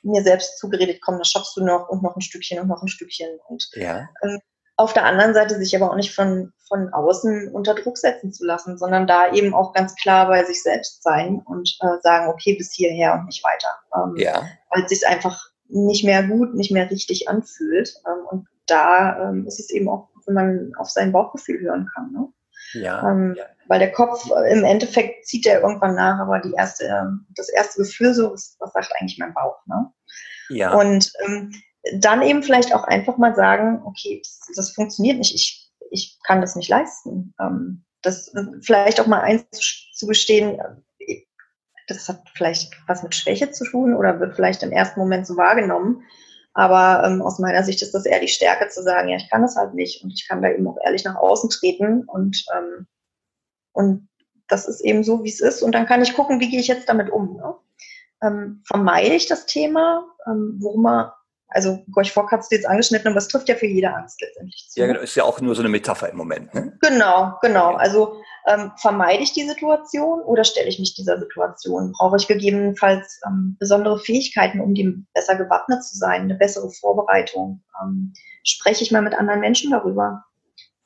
mir 0.03 0.23
selbst 0.23 0.59
zugeredet, 0.59 1.01
komm, 1.03 1.19
das 1.19 1.31
schaffst 1.31 1.57
du 1.57 1.65
noch 1.65 1.89
und 1.89 2.03
noch 2.03 2.17
ein 2.17 2.21
Stückchen 2.21 2.61
und 2.61 2.69
noch 2.69 2.83
ein 2.83 2.89
Stückchen. 2.89 3.39
Und 3.49 3.69
ja. 3.75 4.09
ähm, 4.23 4.39
auf 4.77 4.93
der 4.93 5.05
anderen 5.05 5.35
Seite 5.35 5.57
sich 5.57 5.75
aber 5.77 5.91
auch 5.91 5.97
nicht 5.97 6.15
von, 6.15 6.53
von 6.69 6.93
außen 6.93 7.51
unter 7.53 7.75
Druck 7.75 7.97
setzen 7.97 8.33
zu 8.33 8.45
lassen, 8.45 8.77
sondern 8.77 9.07
da 9.07 9.33
eben 9.33 9.55
auch 9.55 9.73
ganz 9.73 9.95
klar 9.95 10.27
bei 10.27 10.45
sich 10.45 10.63
selbst 10.63 11.03
sein 11.03 11.41
und 11.47 11.77
äh, 11.81 12.01
sagen, 12.03 12.29
okay, 12.29 12.55
bis 12.57 12.73
hierher 12.73 13.15
und 13.15 13.27
nicht 13.27 13.45
weiter. 13.45 13.69
Ähm, 13.95 14.17
ja. 14.17 14.43
Weil 14.71 14.85
es 14.85 14.91
sich 14.91 15.07
einfach 15.07 15.49
nicht 15.69 16.05
mehr 16.05 16.23
gut, 16.27 16.55
nicht 16.55 16.71
mehr 16.71 16.91
richtig 16.91 17.29
anfühlt. 17.29 17.95
Ähm, 18.07 18.27
und 18.31 18.49
da 18.67 19.31
ähm, 19.31 19.47
ist 19.47 19.61
es 19.61 19.71
eben 19.71 19.89
auch, 19.89 20.09
wenn 20.27 20.35
man 20.35 20.73
auf 20.79 20.91
sein 20.91 21.13
Bauchgefühl 21.13 21.61
hören 21.61 21.89
kann. 21.95 22.13
Ne? 22.13 22.29
Ja, 22.75 23.11
ähm, 23.11 23.35
ja. 23.37 23.45
Weil 23.69 23.79
der 23.79 23.93
Kopf 23.93 24.31
äh, 24.31 24.53
im 24.53 24.65
Endeffekt 24.65 25.27
zieht 25.27 25.47
der 25.47 25.61
irgendwann 25.61 25.95
nach, 25.95 26.19
aber 26.19 26.41
die 26.41 26.53
erste, 26.53 26.85
ähm, 26.85 27.27
das 27.37 27.49
erste 27.49 27.83
Gefühl 27.83 28.15
so, 28.15 28.33
was, 28.33 28.57
was 28.59 28.73
sagt 28.73 28.93
eigentlich 28.99 29.19
mein 29.19 29.35
Bauch? 29.35 29.65
Ne? 29.67 29.91
Ja. 30.51 30.75
Und 30.75 31.13
ähm, 31.25 31.53
dann 31.99 32.23
eben 32.23 32.43
vielleicht 32.43 32.75
auch 32.75 32.85
einfach 32.85 33.19
mal 33.19 33.35
sagen, 33.35 33.83
okay, 33.85 34.23
das, 34.23 34.41
das 34.57 34.71
funktioniert 34.73 35.19
nicht, 35.19 35.35
ich, 35.35 35.71
ich 35.91 36.19
kann 36.25 36.41
das 36.41 36.57
nicht 36.57 36.69
leisten. 36.69 37.35
Ähm, 37.41 37.85
das 38.03 38.33
vielleicht 38.61 39.01
auch 39.01 39.07
mal 39.07 39.21
eins 39.21 39.47
zu 39.95 40.07
gestehen, 40.07 40.59
äh, 40.59 40.77
das 41.89 42.09
hat 42.09 42.23
vielleicht 42.35 42.73
was 42.87 43.03
mit 43.03 43.15
Schwäche 43.15 43.51
zu 43.51 43.65
tun 43.65 43.95
oder 43.95 44.21
wird 44.21 44.35
vielleicht 44.35 44.63
im 44.63 44.73
ersten 44.73 45.01
Moment 45.01 45.27
so 45.27 45.37
wahrgenommen. 45.37 46.03
Aber 46.55 47.05
ähm, 47.05 47.21
aus 47.21 47.39
meiner 47.39 47.65
Sicht 47.65 47.83
ist 47.83 47.95
das 47.95 48.07
eher 48.07 48.21
die 48.21 48.29
Stärke 48.29 48.69
zu 48.69 48.83
sagen, 48.83 49.09
ja, 49.09 49.17
ich 49.17 49.29
kann 49.29 49.43
das 49.43 49.57
halt 49.57 49.75
nicht 49.75 50.05
und 50.05 50.13
ich 50.13 50.29
kann 50.29 50.41
da 50.41 50.51
eben 50.51 50.67
auch 50.69 50.79
ehrlich 50.85 51.05
nach 51.05 51.17
außen 51.17 51.51
treten 51.51 52.05
und, 52.05 52.45
ähm, 52.57 52.87
und 53.73 54.09
das 54.47 54.69
ist 54.69 54.81
eben 54.81 55.03
so, 55.03 55.25
wie 55.25 55.31
es 55.31 55.41
ist. 55.41 55.63
Und 55.63 55.73
dann 55.73 55.87
kann 55.87 56.03
ich 56.03 56.15
gucken, 56.15 56.39
wie 56.39 56.51
gehe 56.51 56.61
ich 56.61 56.69
jetzt 56.69 56.89
damit 56.89 57.11
um. 57.11 57.37
Ne? 57.37 57.55
Ähm, 58.23 58.63
vermeide 58.67 59.15
ich 59.15 59.27
das 59.27 59.47
Thema, 59.47 60.07
ähm, 60.27 60.59
worum 60.61 60.83
man 60.83 61.11
also 61.55 61.85
Gorch 61.93 62.13
Fock 62.13 62.33
hat 62.33 62.41
es 62.41 62.51
jetzt 62.51 62.67
angeschnitten, 62.67 63.09
aber 63.09 63.19
es 63.19 63.29
trifft 63.29 63.49
ja 63.49 63.55
für 63.55 63.67
jede 63.67 63.95
Angst 63.95 64.21
letztendlich 64.21 64.67
zu. 64.69 64.81
Ja, 64.81 64.87
genau, 64.89 65.01
ist 65.01 65.15
ja 65.15 65.23
auch 65.23 65.41
nur 65.41 65.55
so 65.55 65.63
eine 65.63 65.69
Metapher 65.69 66.11
im 66.11 66.17
Moment. 66.17 66.53
Ne? 66.53 66.74
Genau, 66.87 67.35
genau. 67.41 67.75
Also 67.75 68.21
ähm, 68.47 68.73
vermeide 68.77 69.23
ich 69.23 69.33
die 69.33 69.47
Situation 69.49 70.21
oder 70.21 70.45
stelle 70.45 70.69
ich 70.69 70.79
mich 70.79 70.95
dieser 70.95 71.19
Situation? 71.19 71.93
Brauche 71.93 72.17
ich 72.17 72.27
gegebenenfalls 72.27 73.21
ähm, 73.27 73.57
besondere 73.59 73.99
Fähigkeiten, 73.99 74.61
um 74.61 74.75
dem 74.75 75.07
besser 75.15 75.37
gewappnet 75.37 75.83
zu 75.83 75.97
sein, 75.97 76.23
eine 76.23 76.35
bessere 76.35 76.71
Vorbereitung? 76.71 77.63
Ähm, 77.83 78.13
spreche 78.43 78.83
ich 78.83 78.93
mal 78.93 79.03
mit 79.03 79.15
anderen 79.15 79.41
Menschen 79.41 79.71
darüber? 79.71 80.25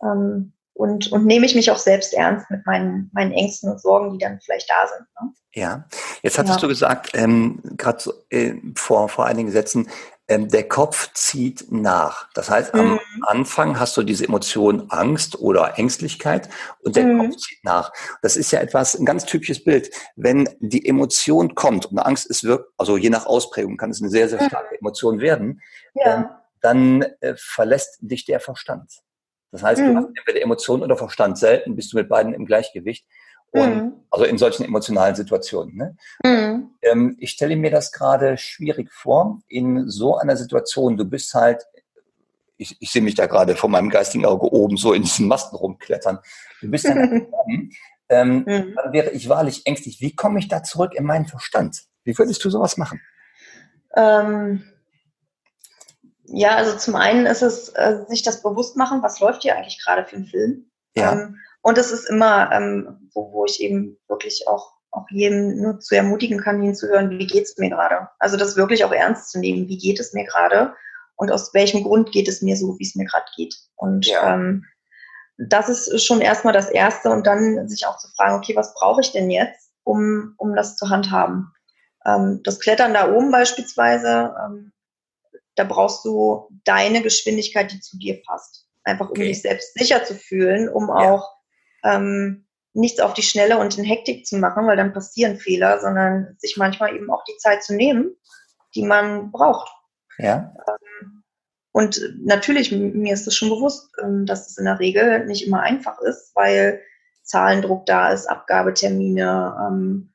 Ähm, 0.02 0.52
und, 0.74 1.10
und 1.10 1.26
nehme 1.26 1.44
ich 1.44 1.56
mich 1.56 1.72
auch 1.72 1.78
selbst 1.78 2.14
ernst 2.14 2.48
mit 2.50 2.64
meinen, 2.64 3.10
meinen 3.12 3.32
Ängsten 3.32 3.68
und 3.68 3.80
Sorgen, 3.80 4.12
die 4.12 4.18
dann 4.18 4.38
vielleicht 4.40 4.70
da 4.70 4.86
sind. 4.86 5.08
Ne? 5.20 5.32
Ja, 5.54 5.84
jetzt 6.22 6.38
hattest 6.38 6.56
ja. 6.56 6.60
du 6.60 6.68
gesagt, 6.68 7.10
ähm, 7.14 7.60
gerade 7.76 8.00
so, 8.00 8.12
äh, 8.30 8.54
vor, 8.76 9.08
vor 9.08 9.26
einigen 9.26 9.50
Sätzen, 9.50 9.88
ähm, 10.28 10.48
der 10.48 10.68
Kopf 10.68 11.12
zieht 11.14 11.72
nach. 11.72 12.28
Das 12.34 12.50
heißt, 12.50 12.74
am 12.74 12.92
mhm. 12.92 13.00
Anfang 13.22 13.80
hast 13.80 13.96
du 13.96 14.02
diese 14.02 14.26
Emotion 14.26 14.90
Angst 14.90 15.38
oder 15.38 15.78
Ängstlichkeit 15.78 16.48
und 16.80 16.96
der 16.96 17.04
mhm. 17.04 17.18
Kopf 17.18 17.36
zieht 17.36 17.64
nach. 17.64 17.92
Das 18.22 18.36
ist 18.36 18.50
ja 18.50 18.60
etwas, 18.60 18.94
ein 18.94 19.06
ganz 19.06 19.24
typisches 19.24 19.64
Bild. 19.64 19.90
Wenn 20.16 20.48
die 20.60 20.86
Emotion 20.86 21.54
kommt 21.54 21.86
und 21.86 21.98
Angst 21.98 22.26
ist 22.26 22.44
wirklich, 22.44 22.68
also 22.76 22.96
je 22.96 23.10
nach 23.10 23.26
Ausprägung 23.26 23.76
kann 23.78 23.90
es 23.90 24.00
eine 24.00 24.10
sehr, 24.10 24.28
sehr 24.28 24.44
starke 24.44 24.74
mhm. 24.74 24.78
Emotion 24.80 25.20
werden, 25.20 25.62
ja. 25.94 26.16
ähm, 26.16 26.26
dann 26.60 27.02
äh, 27.20 27.34
verlässt 27.36 27.98
dich 28.00 28.26
der 28.26 28.40
Verstand. 28.40 28.92
Das 29.50 29.62
heißt, 29.62 29.80
du 29.80 29.96
hast 29.96 30.08
mhm. 30.08 30.14
entweder 30.14 30.42
Emotion 30.42 30.82
oder 30.82 30.96
Verstand. 30.96 31.38
Selten 31.38 31.74
bist 31.74 31.92
du 31.92 31.96
mit 31.96 32.08
beiden 32.08 32.34
im 32.34 32.44
Gleichgewicht. 32.44 33.06
Und, 33.50 33.76
mhm. 33.76 33.92
Also 34.10 34.24
in 34.24 34.38
solchen 34.38 34.64
emotionalen 34.64 35.14
Situationen. 35.14 35.76
Ne? 35.76 35.96
Mhm. 36.24 36.70
Ähm, 36.82 37.16
ich 37.18 37.30
stelle 37.30 37.56
mir 37.56 37.70
das 37.70 37.92
gerade 37.92 38.38
schwierig 38.38 38.92
vor, 38.92 39.40
in 39.48 39.88
so 39.88 40.16
einer 40.16 40.36
Situation, 40.36 40.96
du 40.96 41.04
bist 41.04 41.34
halt, 41.34 41.66
ich, 42.56 42.76
ich 42.80 42.90
sehe 42.90 43.02
mich 43.02 43.14
da 43.14 43.26
gerade 43.26 43.54
vor 43.54 43.68
meinem 43.70 43.90
geistigen 43.90 44.24
Auge 44.24 44.52
oben 44.52 44.76
so 44.76 44.92
in 44.92 45.02
diesen 45.02 45.28
Masten 45.28 45.56
rumklettern. 45.56 46.18
Du 46.60 46.70
bist 46.70 46.86
dann 46.86 47.26
ähm, 48.08 48.44
mhm. 48.46 48.74
dann 48.74 48.92
wäre 48.92 49.10
ich 49.10 49.28
wahrlich 49.28 49.66
ängstlich. 49.66 50.00
Wie 50.00 50.14
komme 50.14 50.38
ich 50.38 50.48
da 50.48 50.62
zurück 50.62 50.94
in 50.94 51.04
meinen 51.04 51.26
Verstand? 51.26 51.82
Wie 52.04 52.16
würdest 52.16 52.44
du 52.44 52.50
sowas 52.50 52.76
machen? 52.76 53.00
Ähm, 53.94 54.64
ja, 56.24 56.56
also 56.56 56.76
zum 56.76 56.96
einen 56.96 57.26
ist 57.26 57.42
es 57.42 57.70
äh, 57.70 58.04
sich 58.08 58.22
das 58.22 58.42
bewusst 58.42 58.76
machen, 58.76 59.02
was 59.02 59.20
läuft 59.20 59.42
hier 59.42 59.56
eigentlich 59.56 59.82
gerade 59.82 60.04
für 60.04 60.16
ein 60.16 60.26
Film. 60.26 60.70
Ja. 60.96 61.12
Ähm, 61.12 61.36
und 61.62 61.78
es 61.78 61.92
ist 61.92 62.08
immer, 62.08 62.50
ähm, 62.52 63.10
wo, 63.14 63.32
wo 63.32 63.44
ich 63.44 63.60
eben 63.60 63.98
wirklich 64.08 64.46
auch, 64.46 64.72
auch 64.90 65.06
jedem 65.10 65.60
nur 65.60 65.80
zu 65.80 65.94
ermutigen 65.94 66.40
kann, 66.40 66.62
hinzuhören, 66.62 67.10
wie 67.10 67.26
geht 67.26 67.44
es 67.44 67.58
mir 67.58 67.70
gerade. 67.70 68.08
Also 68.18 68.36
das 68.36 68.56
wirklich 68.56 68.84
auch 68.84 68.92
ernst 68.92 69.30
zu 69.30 69.38
nehmen, 69.38 69.68
wie 69.68 69.78
geht 69.78 70.00
es 70.00 70.12
mir 70.12 70.24
gerade 70.24 70.74
und 71.16 71.32
aus 71.32 71.52
welchem 71.52 71.82
Grund 71.82 72.12
geht 72.12 72.28
es 72.28 72.42
mir 72.42 72.56
so, 72.56 72.78
wie 72.78 72.84
es 72.84 72.94
mir 72.94 73.04
gerade 73.04 73.26
geht. 73.36 73.54
Und 73.76 74.06
ja. 74.06 74.34
ähm, 74.34 74.64
das 75.36 75.68
ist 75.68 76.04
schon 76.04 76.20
erstmal 76.20 76.52
das 76.52 76.70
Erste 76.70 77.10
und 77.10 77.26
dann 77.26 77.68
sich 77.68 77.86
auch 77.86 77.98
zu 77.98 78.08
fragen, 78.16 78.36
okay, 78.36 78.54
was 78.56 78.72
brauche 78.74 79.00
ich 79.00 79.12
denn 79.12 79.28
jetzt, 79.28 79.70
um, 79.84 80.34
um 80.38 80.54
das 80.54 80.76
zu 80.76 80.88
handhaben? 80.88 81.52
Ähm, 82.06 82.40
das 82.44 82.60
Klettern 82.60 82.94
da 82.94 83.12
oben 83.12 83.32
beispielsweise, 83.32 84.34
ähm, 84.44 84.72
da 85.56 85.64
brauchst 85.64 86.04
du 86.04 86.48
deine 86.64 87.02
Geschwindigkeit, 87.02 87.72
die 87.72 87.80
zu 87.80 87.98
dir 87.98 88.22
passt. 88.22 88.66
Einfach 88.84 89.06
um 89.06 89.12
okay. 89.12 89.28
dich 89.28 89.42
selbst 89.42 89.74
sicher 89.74 90.04
zu 90.04 90.14
fühlen, 90.14 90.68
um 90.68 90.86
ja. 90.86 90.94
auch 90.94 91.37
ähm, 91.84 92.46
nichts 92.72 93.00
auf 93.00 93.14
die 93.14 93.22
Schnelle 93.22 93.58
und 93.58 93.76
in 93.78 93.84
Hektik 93.84 94.26
zu 94.26 94.36
machen, 94.36 94.66
weil 94.66 94.76
dann 94.76 94.92
passieren 94.92 95.36
Fehler, 95.36 95.80
sondern 95.80 96.36
sich 96.38 96.56
manchmal 96.56 96.94
eben 96.94 97.10
auch 97.10 97.24
die 97.24 97.36
Zeit 97.38 97.62
zu 97.62 97.74
nehmen, 97.74 98.16
die 98.74 98.84
man 98.84 99.32
braucht. 99.32 99.70
Ja. 100.18 100.54
Ähm, 100.68 101.22
und 101.72 102.00
natürlich, 102.24 102.72
mir 102.72 103.14
ist 103.14 103.26
es 103.26 103.36
schon 103.36 103.50
bewusst, 103.50 103.90
ähm, 104.02 104.26
dass 104.26 104.50
es 104.50 104.58
in 104.58 104.64
der 104.64 104.78
Regel 104.78 105.26
nicht 105.26 105.46
immer 105.46 105.60
einfach 105.60 105.98
ist, 106.00 106.32
weil 106.34 106.82
Zahlendruck 107.22 107.86
da 107.86 108.10
ist, 108.10 108.26
Abgabetermine, 108.26 109.56
ähm, 109.68 110.12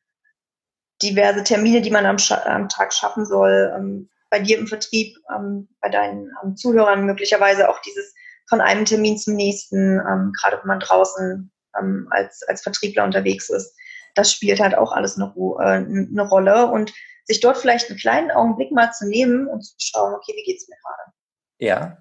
diverse 1.02 1.44
Termine, 1.44 1.82
die 1.82 1.92
man 1.92 2.06
am, 2.06 2.18
am 2.46 2.70
Tag 2.70 2.94
schaffen 2.94 3.26
soll. 3.26 3.74
Ähm, 3.76 4.10
bei 4.30 4.40
dir 4.40 4.58
im 4.58 4.68
Vertrieb, 4.68 5.16
ähm, 5.34 5.70
bei 5.80 5.90
deinen 5.90 6.32
ähm, 6.44 6.56
Zuhörern 6.56 7.06
möglicherweise 7.06 7.70
auch 7.70 7.80
dieses 7.82 8.16
von 8.50 8.62
einem 8.62 8.84
Termin 8.84 9.18
zum 9.18 9.36
nächsten, 9.36 10.00
ähm, 10.00 10.34
gerade 10.42 10.58
wenn 10.58 10.68
man 10.68 10.80
draußen 10.80 11.52
ähm, 11.80 12.08
als, 12.12 12.44
als 12.48 12.62
Vertriebler 12.62 13.04
unterwegs 13.04 13.50
ist. 13.50 13.76
Das 14.16 14.32
spielt 14.32 14.60
halt 14.60 14.78
auch 14.78 14.92
alles 14.92 15.18
eine, 15.18 15.34
äh, 15.36 15.64
eine 15.64 16.28
Rolle 16.28 16.68
und 16.68 16.94
sich 17.26 17.40
dort 17.40 17.58
vielleicht 17.58 17.90
einen 17.90 18.00
kleinen 18.00 18.32
Augenblick 18.32 18.72
mal 18.72 18.92
zu 18.92 19.08
nehmen 19.08 19.48
und 19.48 19.62
zu 19.64 19.76
schauen, 19.78 20.14
okay, 20.14 20.34
wie 20.36 20.44
geht's 20.44 20.68
mir 20.68 20.76
gerade? 20.84 21.14
Ja, 21.60 21.98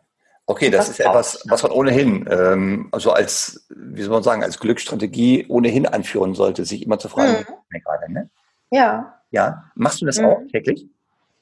Okay, 0.46 0.70
das 0.70 0.88
ist 0.88 1.00
etwas, 1.00 1.42
was 1.48 1.62
man 1.62 1.72
ohnehin, 1.72 2.28
ähm, 2.28 2.88
also 2.90 3.12
als, 3.12 3.64
wie 3.70 4.02
soll 4.02 4.10
man 4.10 4.22
sagen, 4.24 4.42
als 4.42 4.58
Glücksstrategie 4.58 5.46
ohnehin 5.48 5.86
anführen 5.86 6.34
sollte, 6.34 6.64
sich 6.64 6.82
immer 6.82 6.98
zu 6.98 7.08
fragen, 7.08 7.46
mhm. 7.48 7.80
gerade, 7.80 8.12
ne? 8.12 8.30
Ja. 8.70 9.20
Ja. 9.30 9.64
Machst 9.76 10.02
du 10.02 10.06
das 10.06 10.18
mhm. 10.18 10.26
auch 10.26 10.40
täglich? 10.50 10.86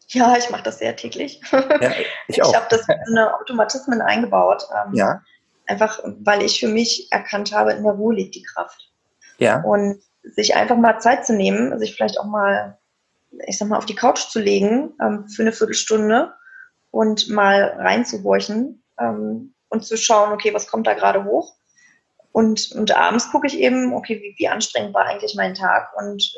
Ja, 0.08 0.36
ich 0.36 0.50
mache 0.50 0.64
das 0.64 0.78
sehr 0.78 0.96
täglich. 0.96 1.40
Ja, 1.50 1.60
ich 2.28 2.38
ich 2.38 2.54
habe 2.54 2.66
das 2.68 2.86
in 3.08 3.18
Automatismen 3.18 4.02
eingebaut. 4.02 4.68
Ähm, 4.70 4.94
ja. 4.94 5.22
Einfach, 5.70 6.00
weil 6.04 6.42
ich 6.42 6.58
für 6.58 6.66
mich 6.66 7.06
erkannt 7.12 7.52
habe, 7.54 7.72
in 7.72 7.84
der 7.84 7.92
Ruhe 7.92 8.14
liegt 8.14 8.34
die 8.34 8.42
Kraft. 8.42 8.90
Ja. 9.38 9.62
Und 9.62 10.02
sich 10.22 10.56
einfach 10.56 10.76
mal 10.76 10.98
Zeit 10.98 11.24
zu 11.24 11.32
nehmen, 11.32 11.78
sich 11.78 11.94
vielleicht 11.94 12.18
auch 12.18 12.24
mal, 12.24 12.76
ich 13.46 13.56
sag 13.56 13.68
mal, 13.68 13.78
auf 13.78 13.86
die 13.86 13.94
Couch 13.94 14.18
zu 14.28 14.40
legen 14.40 14.94
ähm, 15.00 15.28
für 15.28 15.42
eine 15.42 15.52
Viertelstunde 15.52 16.34
und 16.90 17.28
mal 17.28 17.76
reinzuhorchen 17.78 18.82
ähm, 18.98 19.54
und 19.68 19.84
zu 19.84 19.96
schauen, 19.96 20.32
okay, 20.32 20.52
was 20.52 20.66
kommt 20.66 20.88
da 20.88 20.94
gerade 20.94 21.24
hoch? 21.24 21.54
Und, 22.32 22.72
und 22.72 22.96
abends 22.96 23.30
gucke 23.30 23.46
ich 23.46 23.58
eben, 23.58 23.94
okay, 23.94 24.20
wie, 24.20 24.34
wie 24.38 24.48
anstrengend 24.48 24.92
war 24.92 25.06
eigentlich 25.06 25.36
mein 25.36 25.54
Tag 25.54 25.92
und 25.96 26.32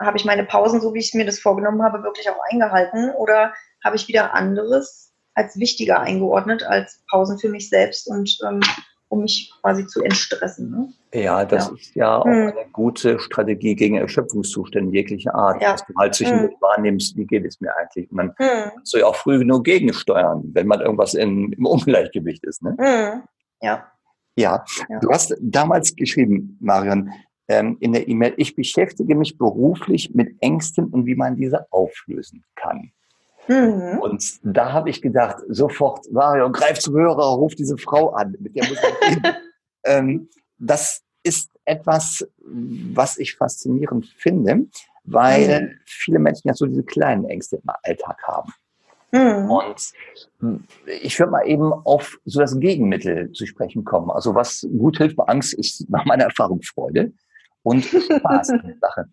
habe 0.00 0.16
ich 0.16 0.24
meine 0.24 0.44
Pausen, 0.44 0.80
so 0.80 0.94
wie 0.94 1.00
ich 1.00 1.12
mir 1.14 1.26
das 1.26 1.40
vorgenommen 1.40 1.82
habe, 1.82 2.04
wirklich 2.04 2.30
auch 2.30 2.38
eingehalten 2.50 3.10
oder 3.10 3.52
habe 3.82 3.96
ich 3.96 4.06
wieder 4.06 4.32
anderes 4.32 5.12
als 5.34 5.58
wichtiger 5.58 6.00
eingeordnet 6.00 6.62
als 6.62 7.02
Pausen 7.10 7.38
für 7.38 7.48
mich 7.48 7.68
selbst 7.68 8.08
und 8.08 8.38
ähm, 8.46 8.60
um 9.08 9.20
mich 9.20 9.52
quasi 9.60 9.86
zu 9.86 10.02
entstressen. 10.02 10.70
Ne? 10.70 10.92
Ja, 11.22 11.44
das 11.44 11.68
ja. 11.68 11.74
ist 11.74 11.94
ja 11.94 12.18
auch 12.18 12.24
hm. 12.24 12.32
eine 12.48 12.66
gute 12.72 13.18
Strategie 13.18 13.76
gegen 13.76 13.96
Erschöpfungszustände 13.96 14.92
jeglicher 14.92 15.34
Art, 15.34 15.62
ja. 15.62 15.72
dass 15.72 15.86
du 15.86 15.94
halt 15.96 16.14
zwischendurch 16.14 16.52
hm. 16.52 16.60
wahrnimmst, 16.60 17.16
wie 17.16 17.26
geht 17.26 17.44
es 17.44 17.60
mir 17.60 17.70
eigentlich. 17.76 18.08
Dann 18.10 18.34
hm. 18.36 18.70
du 18.90 18.98
ja 18.98 19.06
auch 19.06 19.16
früh 19.16 19.38
genug 19.38 19.64
gegensteuern, 19.64 20.42
wenn 20.52 20.66
man 20.66 20.80
irgendwas 20.80 21.14
in, 21.14 21.52
im 21.52 21.66
Ungleichgewicht 21.66 22.44
ist. 22.44 22.62
Ne? 22.62 22.76
Hm. 22.78 23.22
Ja. 23.62 23.86
ja. 24.36 24.64
Ja, 24.88 24.98
du 25.00 25.10
hast 25.10 25.36
damals 25.40 25.94
geschrieben, 25.94 26.58
Marion, 26.60 27.12
ähm, 27.46 27.76
in 27.80 27.92
der 27.92 28.08
E-Mail, 28.08 28.34
ich 28.36 28.56
beschäftige 28.56 29.14
mich 29.14 29.38
beruflich 29.38 30.14
mit 30.14 30.34
Ängsten 30.40 30.86
und 30.86 31.06
wie 31.06 31.14
man 31.14 31.36
diese 31.36 31.70
auflösen 31.70 32.44
kann. 32.56 32.90
Mhm. 33.48 33.98
Und 34.00 34.40
da 34.42 34.72
habe 34.72 34.90
ich 34.90 35.02
gedacht, 35.02 35.38
sofort, 35.48 36.10
Mario, 36.10 36.50
greif 36.50 36.78
zum 36.78 36.94
Hörer, 36.94 37.34
ruf 37.34 37.54
diese 37.54 37.76
Frau 37.76 38.10
an, 38.10 38.36
mit 38.40 38.56
der 38.56 38.64
muss 38.68 38.78
ich 38.78 39.08
reden. 39.08 39.36
ähm, 39.84 40.28
das 40.58 41.02
ist 41.22 41.50
etwas, 41.64 42.26
was 42.38 43.18
ich 43.18 43.36
faszinierend 43.36 44.06
finde, 44.06 44.66
weil 45.04 45.62
mhm. 45.62 45.70
viele 45.84 46.18
Menschen 46.18 46.48
ja 46.48 46.54
so 46.54 46.66
diese 46.66 46.84
kleinen 46.84 47.24
Ängste 47.26 47.56
im 47.56 47.70
Alltag 47.82 48.22
haben. 48.26 48.52
Mhm. 49.12 49.50
Und 49.50 49.92
hm, 50.40 50.64
ich 50.86 51.18
würde 51.18 51.32
mal 51.32 51.46
eben 51.46 51.72
auf 51.72 52.18
so 52.24 52.40
das 52.40 52.58
Gegenmittel 52.58 53.30
zu 53.32 53.46
sprechen 53.46 53.84
kommen. 53.84 54.10
Also 54.10 54.34
was 54.34 54.66
gut 54.78 54.98
hilft 54.98 55.16
bei 55.16 55.24
Angst 55.24 55.54
ist 55.54 55.88
nach 55.88 56.04
meiner 56.04 56.24
Erfahrung 56.24 56.62
Freude 56.62 57.12
und 57.62 57.84
Spaß 57.84 58.50
an 58.50 58.62
der 58.64 58.76
Sache. 58.80 59.04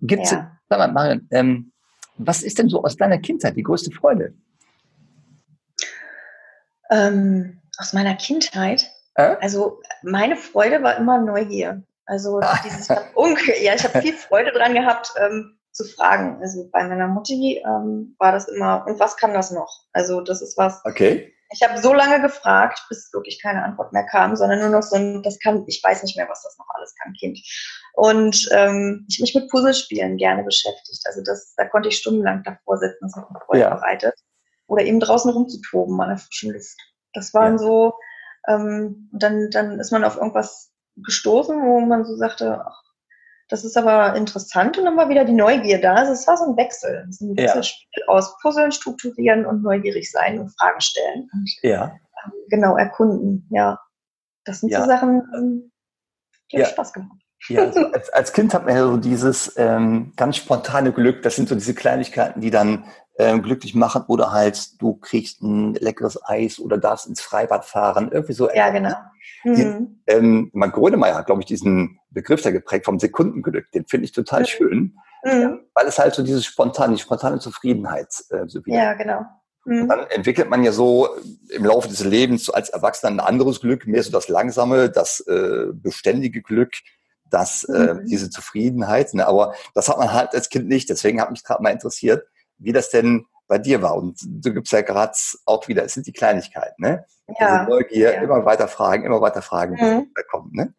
Gibt's, 0.00 0.30
ja. 0.30 0.50
sag 0.68 0.78
mal, 0.78 0.92
Marion, 0.92 1.28
ähm, 1.30 1.71
was 2.26 2.42
ist 2.42 2.58
denn 2.58 2.68
so 2.68 2.82
aus 2.82 2.96
deiner 2.96 3.18
Kindheit 3.18 3.56
die 3.56 3.62
größte 3.62 3.90
Freude? 3.90 4.34
Ähm, 6.90 7.60
aus 7.78 7.92
meiner 7.92 8.14
Kindheit. 8.14 8.90
Äh? 9.14 9.36
Also 9.40 9.80
meine 10.02 10.36
Freude 10.36 10.82
war 10.82 10.96
immer 10.96 11.18
Neugier. 11.18 11.82
Also 12.06 12.40
ah. 12.40 12.58
dieses 12.64 12.88
ja, 13.62 13.74
ich 13.74 13.84
habe 13.84 14.00
viel 14.00 14.14
Freude 14.14 14.52
dran 14.52 14.74
gehabt, 14.74 15.12
ähm, 15.18 15.58
zu 15.72 15.84
fragen. 15.84 16.38
Also 16.42 16.68
bei 16.70 16.84
meiner 16.84 17.08
Mutti 17.08 17.62
ähm, 17.64 18.14
war 18.18 18.32
das 18.32 18.48
immer, 18.48 18.84
und 18.86 19.00
was 19.00 19.16
kann 19.16 19.32
das 19.32 19.50
noch? 19.50 19.86
Also 19.92 20.20
das 20.20 20.42
ist 20.42 20.56
was. 20.58 20.84
Okay. 20.84 21.32
Ich 21.50 21.62
habe 21.62 21.80
so 21.80 21.92
lange 21.92 22.20
gefragt, 22.22 22.84
bis 22.88 23.10
wirklich 23.12 23.40
keine 23.42 23.62
Antwort 23.62 23.92
mehr 23.92 24.04
kam, 24.06 24.36
sondern 24.36 24.60
nur 24.60 24.70
noch 24.70 24.82
so 24.82 24.96
ein, 24.96 25.22
das 25.22 25.38
kann, 25.38 25.64
ich 25.66 25.82
weiß 25.82 26.02
nicht 26.02 26.16
mehr, 26.16 26.28
was 26.28 26.42
das 26.42 26.56
noch 26.58 26.66
alles 26.74 26.94
kann, 27.02 27.12
Kind. 27.12 27.38
Und 27.94 28.48
ähm, 28.52 29.04
ich 29.08 29.20
mich 29.20 29.34
mit 29.34 29.50
Puzzlespielen 29.50 30.16
gerne 30.16 30.42
beschäftigt. 30.42 31.02
Also 31.04 31.22
das, 31.22 31.54
da 31.56 31.66
konnte 31.66 31.88
ich 31.88 31.98
stundenlang 31.98 32.42
davor 32.42 32.78
sitzen, 32.78 32.98
das 33.02 33.16
hat 33.16 33.30
mir 33.30 33.40
Freude 33.40 33.60
ja. 33.60 33.74
bereitet. 33.74 34.14
Oder 34.66 34.84
eben 34.84 35.00
draußen 35.00 35.30
rumzutoben 35.30 36.00
an 36.00 36.08
der 36.08 36.18
frischen 36.18 36.52
Luft. 36.52 36.78
Das 37.12 37.34
waren 37.34 37.52
ja. 37.52 37.58
so, 37.58 37.94
ähm, 38.48 39.10
dann, 39.12 39.50
dann 39.50 39.78
ist 39.78 39.92
man 39.92 40.04
auf 40.04 40.16
irgendwas 40.16 40.72
gestoßen, 40.96 41.62
wo 41.62 41.80
man 41.80 42.04
so 42.04 42.16
sagte, 42.16 42.62
ach, 42.64 42.82
das 43.48 43.64
ist 43.64 43.76
aber 43.76 44.16
interessant 44.16 44.78
und 44.78 44.86
dann 44.86 44.96
war 44.96 45.10
wieder 45.10 45.26
die 45.26 45.34
Neugier 45.34 45.78
da. 45.78 45.94
Also 45.96 46.12
es 46.12 46.26
war 46.26 46.38
so 46.38 46.44
ein 46.44 46.56
Wechsel. 46.56 47.06
Ist 47.10 47.20
ein 47.20 47.36
Wechselspiel 47.36 48.02
ja. 48.06 48.08
aus 48.08 48.38
Puzzeln, 48.38 48.72
Strukturieren 48.72 49.44
und 49.44 49.62
neugierig 49.62 50.10
sein 50.10 50.38
und 50.38 50.48
Fragen 50.58 50.80
stellen. 50.80 51.28
Und, 51.32 51.50
ja. 51.60 51.94
Ähm, 52.24 52.32
genau, 52.48 52.78
erkunden. 52.78 53.46
Ja. 53.50 53.78
Das 54.44 54.60
sind 54.60 54.70
ja. 54.70 54.80
so 54.80 54.86
Sachen, 54.86 55.22
ähm, 55.36 55.72
die 56.50 56.56
ja. 56.56 56.64
haben 56.64 56.72
Spaß 56.72 56.94
gemacht. 56.94 57.21
Ja, 57.48 57.62
also 57.62 57.80
als, 57.92 58.08
als, 58.10 58.32
Kind 58.32 58.54
hat 58.54 58.66
man 58.66 58.76
ja 58.76 58.82
so 58.82 58.96
dieses 58.96 59.54
ähm, 59.56 60.12
ganz 60.16 60.36
spontane 60.36 60.92
Glück. 60.92 61.22
Das 61.22 61.36
sind 61.36 61.48
so 61.48 61.54
diese 61.54 61.74
Kleinigkeiten, 61.74 62.40
die 62.40 62.50
dann 62.50 62.84
ähm, 63.18 63.42
glücklich 63.42 63.74
machen. 63.74 64.04
Oder 64.06 64.32
halt, 64.32 64.80
du 64.80 64.94
kriegst 64.94 65.42
ein 65.42 65.74
leckeres 65.74 66.18
Eis 66.24 66.58
oder 66.58 66.78
darfst 66.78 67.06
ins 67.06 67.20
Freibad 67.20 67.64
fahren. 67.64 68.10
Irgendwie 68.12 68.32
so. 68.32 68.50
Ja, 68.50 68.70
genau. 68.70 68.94
Mhm. 69.44 70.02
ähm, 70.06 70.50
man 70.52 70.70
Grönemeyer 70.70 71.16
hat, 71.16 71.26
glaube 71.26 71.42
ich, 71.42 71.46
diesen 71.46 71.98
Begriff 72.10 72.42
da 72.42 72.50
geprägt 72.50 72.84
vom 72.84 72.98
Sekundenglück. 72.98 73.70
Den 73.72 73.86
finde 73.86 74.04
ich 74.04 74.12
total 74.12 74.40
mhm. 74.40 74.46
schön, 74.46 74.98
mhm. 75.24 75.60
weil 75.74 75.86
es 75.86 75.98
halt 75.98 76.14
so 76.14 76.22
dieses 76.22 76.44
spontane, 76.44 76.94
die 76.94 77.02
spontane 77.02 77.38
Zufriedenheit 77.38 78.08
äh, 78.30 78.46
so 78.46 78.64
wieder. 78.64 78.76
Ja, 78.76 78.94
genau. 78.94 79.22
Mhm. 79.64 79.88
Dann 79.88 80.06
entwickelt 80.10 80.50
man 80.50 80.64
ja 80.64 80.72
so 80.72 81.08
im 81.50 81.64
Laufe 81.64 81.88
des 81.88 82.04
Lebens 82.04 82.50
als 82.50 82.68
Erwachsener 82.70 83.12
ein 83.12 83.20
anderes 83.20 83.60
Glück, 83.60 83.86
mehr 83.86 84.02
so 84.02 84.10
das 84.10 84.28
langsame, 84.28 84.90
das 84.90 85.20
äh, 85.20 85.66
beständige 85.72 86.42
Glück, 86.42 86.72
das, 87.32 87.64
äh, 87.64 87.94
mhm. 87.94 88.06
diese 88.06 88.30
Zufriedenheit. 88.30 89.14
Ne? 89.14 89.26
Aber 89.26 89.54
das 89.74 89.88
hat 89.88 89.98
man 89.98 90.12
halt 90.12 90.34
als 90.34 90.48
Kind 90.48 90.68
nicht. 90.68 90.88
Deswegen 90.88 91.20
hat 91.20 91.30
mich 91.30 91.44
gerade 91.44 91.62
mal 91.62 91.70
interessiert, 91.70 92.26
wie 92.58 92.72
das 92.72 92.90
denn 92.90 93.26
bei 93.48 93.58
dir 93.58 93.82
war. 93.82 93.96
Und 93.96 94.18
du 94.22 94.52
gibst 94.52 94.72
ja 94.72 94.82
gerade 94.82 95.12
auch 95.44 95.66
wieder, 95.68 95.84
es 95.84 95.94
sind 95.94 96.06
die 96.06 96.12
Kleinigkeiten, 96.12 96.82
ne? 96.82 97.04
Ja. 97.38 97.64
Diese 97.64 97.70
Neugier, 97.70 98.14
ja. 98.14 98.22
immer 98.22 98.44
weiter 98.44 98.68
fragen, 98.68 99.04
immer 99.04 99.20
weiter 99.20 99.42
fragen, 99.42 99.74
mhm. 99.74 100.12
kommt, 100.30 100.54
ne? 100.54 100.74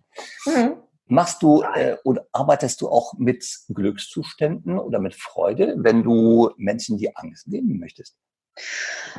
Mhm. 0.46 0.76
Machst 1.06 1.44
du 1.44 1.64
äh, 1.76 1.98
oder 2.04 2.26
arbeitest 2.32 2.82
du 2.82 2.90
auch 2.90 3.14
mit 3.18 3.46
Glückszuständen 3.68 4.80
oder 4.80 5.00
mit 5.00 5.16
Freude, 5.16 5.76
wenn 5.78 6.04
du 6.04 6.52
Menschen 6.58 6.98
die 6.98 7.16
Angst 7.16 7.48
nehmen 7.48 7.80
möchtest? 7.80 8.16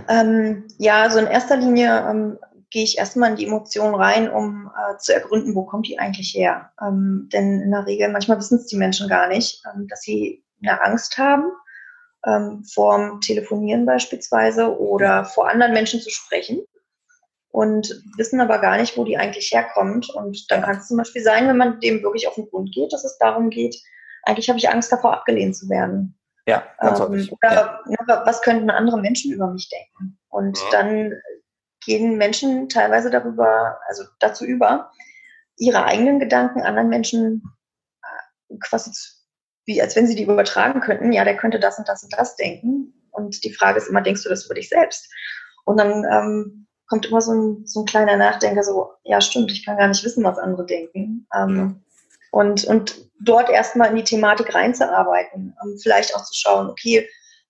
Ähm, 0.08 0.66
ja, 0.78 1.02
also 1.02 1.18
in 1.18 1.26
erster 1.26 1.56
Linie 1.56 2.08
ähm, 2.08 2.38
gehe 2.74 2.82
ich 2.82 2.98
erstmal 2.98 3.30
in 3.30 3.36
die 3.36 3.46
Emotionen 3.46 3.94
rein, 3.94 4.28
um 4.28 4.68
äh, 4.76 4.98
zu 4.98 5.14
ergründen, 5.14 5.54
wo 5.54 5.64
kommt 5.64 5.86
die 5.86 6.00
eigentlich 6.00 6.34
her. 6.34 6.72
Ähm, 6.84 7.28
denn 7.32 7.60
in 7.60 7.70
der 7.70 7.86
Regel, 7.86 8.08
manchmal 8.08 8.36
wissen 8.36 8.58
es 8.58 8.66
die 8.66 8.76
Menschen 8.76 9.08
gar 9.08 9.28
nicht, 9.28 9.62
ähm, 9.72 9.86
dass 9.86 10.00
sie 10.00 10.44
eine 10.60 10.82
Angst 10.82 11.16
haben 11.16 11.52
ähm, 12.26 12.64
vorm 12.64 13.20
Telefonieren 13.20 13.86
beispielsweise 13.86 14.76
oder 14.76 15.24
vor 15.24 15.48
anderen 15.48 15.72
Menschen 15.72 16.00
zu 16.00 16.10
sprechen 16.10 16.64
und 17.50 18.02
wissen 18.16 18.40
aber 18.40 18.58
gar 18.58 18.76
nicht, 18.76 18.96
wo 18.96 19.04
die 19.04 19.16
eigentlich 19.16 19.52
herkommt. 19.52 20.10
Und 20.10 20.50
dann 20.50 20.62
kann 20.62 20.78
es 20.78 20.88
zum 20.88 20.96
Beispiel 20.96 21.22
sein, 21.22 21.46
wenn 21.46 21.56
man 21.56 21.78
dem 21.78 22.02
wirklich 22.02 22.26
auf 22.26 22.34
den 22.34 22.50
Grund 22.50 22.74
geht, 22.74 22.92
dass 22.92 23.04
es 23.04 23.18
darum 23.18 23.50
geht, 23.50 23.76
eigentlich 24.24 24.48
habe 24.48 24.58
ich 24.58 24.68
Angst 24.68 24.90
davor, 24.90 25.12
abgelehnt 25.12 25.56
zu 25.56 25.68
werden. 25.68 26.18
Ja, 26.46 26.64
ganz 26.80 26.98
ähm, 26.98 27.28
Oder 27.30 27.52
ja. 27.52 27.80
Ne, 27.86 28.22
was 28.24 28.42
könnten 28.42 28.68
andere 28.68 28.98
Menschen 28.98 29.32
über 29.32 29.46
mich 29.46 29.70
denken? 29.70 30.18
Und 30.28 30.58
ja. 30.58 30.64
dann 30.72 31.12
gehen 31.84 32.16
Menschen 32.16 32.68
teilweise 32.68 33.10
darüber, 33.10 33.78
also 33.86 34.04
dazu 34.20 34.44
über, 34.44 34.90
ihre 35.56 35.84
eigenen 35.84 36.18
Gedanken 36.18 36.62
anderen 36.62 36.88
Menschen 36.88 37.42
äh, 38.02 38.56
quasi 38.58 38.90
wie 39.66 39.80
als 39.80 39.96
wenn 39.96 40.06
sie 40.06 40.14
die 40.14 40.24
übertragen 40.24 40.80
könnten, 40.80 41.12
ja, 41.12 41.24
der 41.24 41.36
könnte 41.36 41.58
das 41.58 41.78
und 41.78 41.88
das 41.88 42.02
und 42.02 42.12
das 42.16 42.36
denken. 42.36 42.92
Und 43.10 43.44
die 43.44 43.52
Frage 43.52 43.78
ist 43.78 43.88
immer, 43.88 44.02
denkst 44.02 44.22
du 44.22 44.28
das 44.28 44.44
für 44.44 44.54
dich 44.54 44.68
selbst? 44.68 45.08
Und 45.64 45.78
dann 45.78 46.04
ähm, 46.04 46.66
kommt 46.88 47.06
immer 47.06 47.20
so 47.20 47.32
ein, 47.32 47.66
so 47.66 47.80
ein 47.80 47.86
kleiner 47.86 48.16
Nachdenker, 48.16 48.62
so, 48.62 48.90
ja, 49.04 49.20
stimmt, 49.20 49.52
ich 49.52 49.64
kann 49.64 49.78
gar 49.78 49.88
nicht 49.88 50.04
wissen, 50.04 50.24
was 50.24 50.38
andere 50.38 50.66
denken. 50.66 51.26
Ähm, 51.34 51.56
ja. 51.56 51.74
und, 52.30 52.64
und 52.64 53.10
dort 53.20 53.48
erstmal 53.48 53.90
in 53.90 53.96
die 53.96 54.04
Thematik 54.04 54.54
reinzuarbeiten, 54.54 55.56
ähm, 55.62 55.78
vielleicht 55.82 56.14
auch 56.14 56.24
zu 56.24 56.34
schauen, 56.34 56.68
okay, 56.68 57.08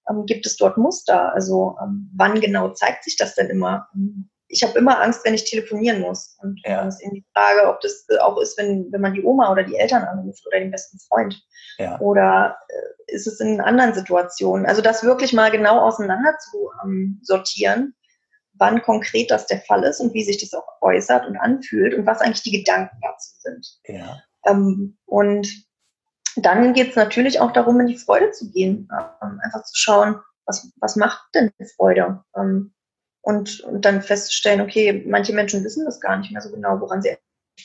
ähm, 0.08 0.26
gibt 0.26 0.46
es 0.46 0.56
dort 0.56 0.76
Muster? 0.76 1.32
Also 1.34 1.76
ähm, 1.82 2.10
wann 2.16 2.40
genau 2.40 2.70
zeigt 2.70 3.04
sich 3.04 3.16
das 3.16 3.34
denn 3.34 3.48
immer? 3.48 3.88
Ähm, 3.94 4.30
ich 4.48 4.62
habe 4.62 4.78
immer 4.78 5.00
Angst, 5.00 5.24
wenn 5.24 5.34
ich 5.34 5.50
telefonieren 5.50 6.00
muss. 6.00 6.36
Und 6.40 6.60
ja. 6.64 6.76
dann 6.76 6.88
ist 6.88 7.02
eben 7.02 7.14
die 7.14 7.26
Frage, 7.34 7.68
ob 7.68 7.80
das 7.80 8.06
auch 8.20 8.38
ist, 8.40 8.56
wenn, 8.58 8.90
wenn 8.92 9.00
man 9.00 9.14
die 9.14 9.24
Oma 9.24 9.50
oder 9.50 9.64
die 9.64 9.76
Eltern 9.76 10.04
anruft 10.04 10.46
oder 10.46 10.60
den 10.60 10.70
besten 10.70 10.98
Freund. 11.00 11.42
Ja. 11.78 11.98
Oder 12.00 12.56
äh, 12.68 13.12
ist 13.12 13.26
es 13.26 13.40
in 13.40 13.60
anderen 13.60 13.94
Situationen? 13.94 14.66
Also 14.66 14.80
das 14.80 15.02
wirklich 15.02 15.32
mal 15.32 15.50
genau 15.50 15.80
auseinander 15.80 16.36
zu 16.38 16.70
ähm, 16.84 17.20
sortieren, 17.22 17.94
wann 18.54 18.82
konkret 18.82 19.30
das 19.30 19.46
der 19.46 19.60
Fall 19.62 19.82
ist 19.82 20.00
und 20.00 20.14
wie 20.14 20.22
sich 20.22 20.38
das 20.38 20.54
auch 20.54 20.66
äußert 20.80 21.26
und 21.26 21.36
anfühlt 21.36 21.94
und 21.94 22.06
was 22.06 22.20
eigentlich 22.20 22.42
die 22.42 22.58
Gedanken 22.58 22.96
dazu 23.02 23.30
sind. 23.40 23.66
Ja. 23.86 24.22
Ähm, 24.46 24.98
und 25.06 25.48
dann 26.36 26.72
geht 26.72 26.90
es 26.90 26.96
natürlich 26.96 27.40
auch 27.40 27.52
darum, 27.52 27.80
in 27.80 27.86
die 27.86 27.98
Freude 27.98 28.30
zu 28.30 28.50
gehen, 28.50 28.88
ähm, 29.22 29.40
einfach 29.42 29.62
zu 29.64 29.76
schauen, 29.76 30.16
was, 30.46 30.70
was 30.80 30.96
macht 30.96 31.22
denn 31.34 31.52
Freude? 31.76 32.22
Ähm, 32.36 32.72
und, 33.22 33.60
und 33.60 33.84
dann 33.84 34.02
festzustellen, 34.02 34.60
okay, 34.60 35.04
manche 35.06 35.32
Menschen 35.32 35.64
wissen 35.64 35.84
das 35.86 36.00
gar 36.00 36.16
nicht 36.18 36.30
mehr 36.30 36.42
so 36.42 36.50
genau, 36.50 36.80
woran 36.80 37.00
sie 37.00 37.16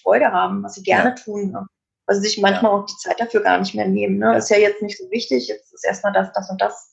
Freude 0.01 0.31
haben, 0.31 0.63
was 0.63 0.75
sie 0.75 0.83
gerne 0.83 1.09
ja. 1.09 1.15
tun, 1.15 1.51
ne? 1.51 1.67
weil 2.05 2.15
sie 2.15 2.21
sich 2.21 2.39
manchmal 2.39 2.71
ja. 2.71 2.77
auch 2.77 2.85
die 2.85 2.95
Zeit 2.97 3.19
dafür 3.19 3.41
gar 3.41 3.59
nicht 3.59 3.75
mehr 3.75 3.87
nehmen. 3.87 4.19
Ne? 4.19 4.27
Ja. 4.27 4.37
Ist 4.37 4.49
ja 4.49 4.57
jetzt 4.57 4.81
nicht 4.81 4.97
so 4.97 5.09
wichtig, 5.11 5.47
jetzt 5.47 5.73
ist 5.73 5.85
erstmal 5.85 6.13
das, 6.13 6.31
das 6.33 6.49
und 6.49 6.61
das 6.61 6.91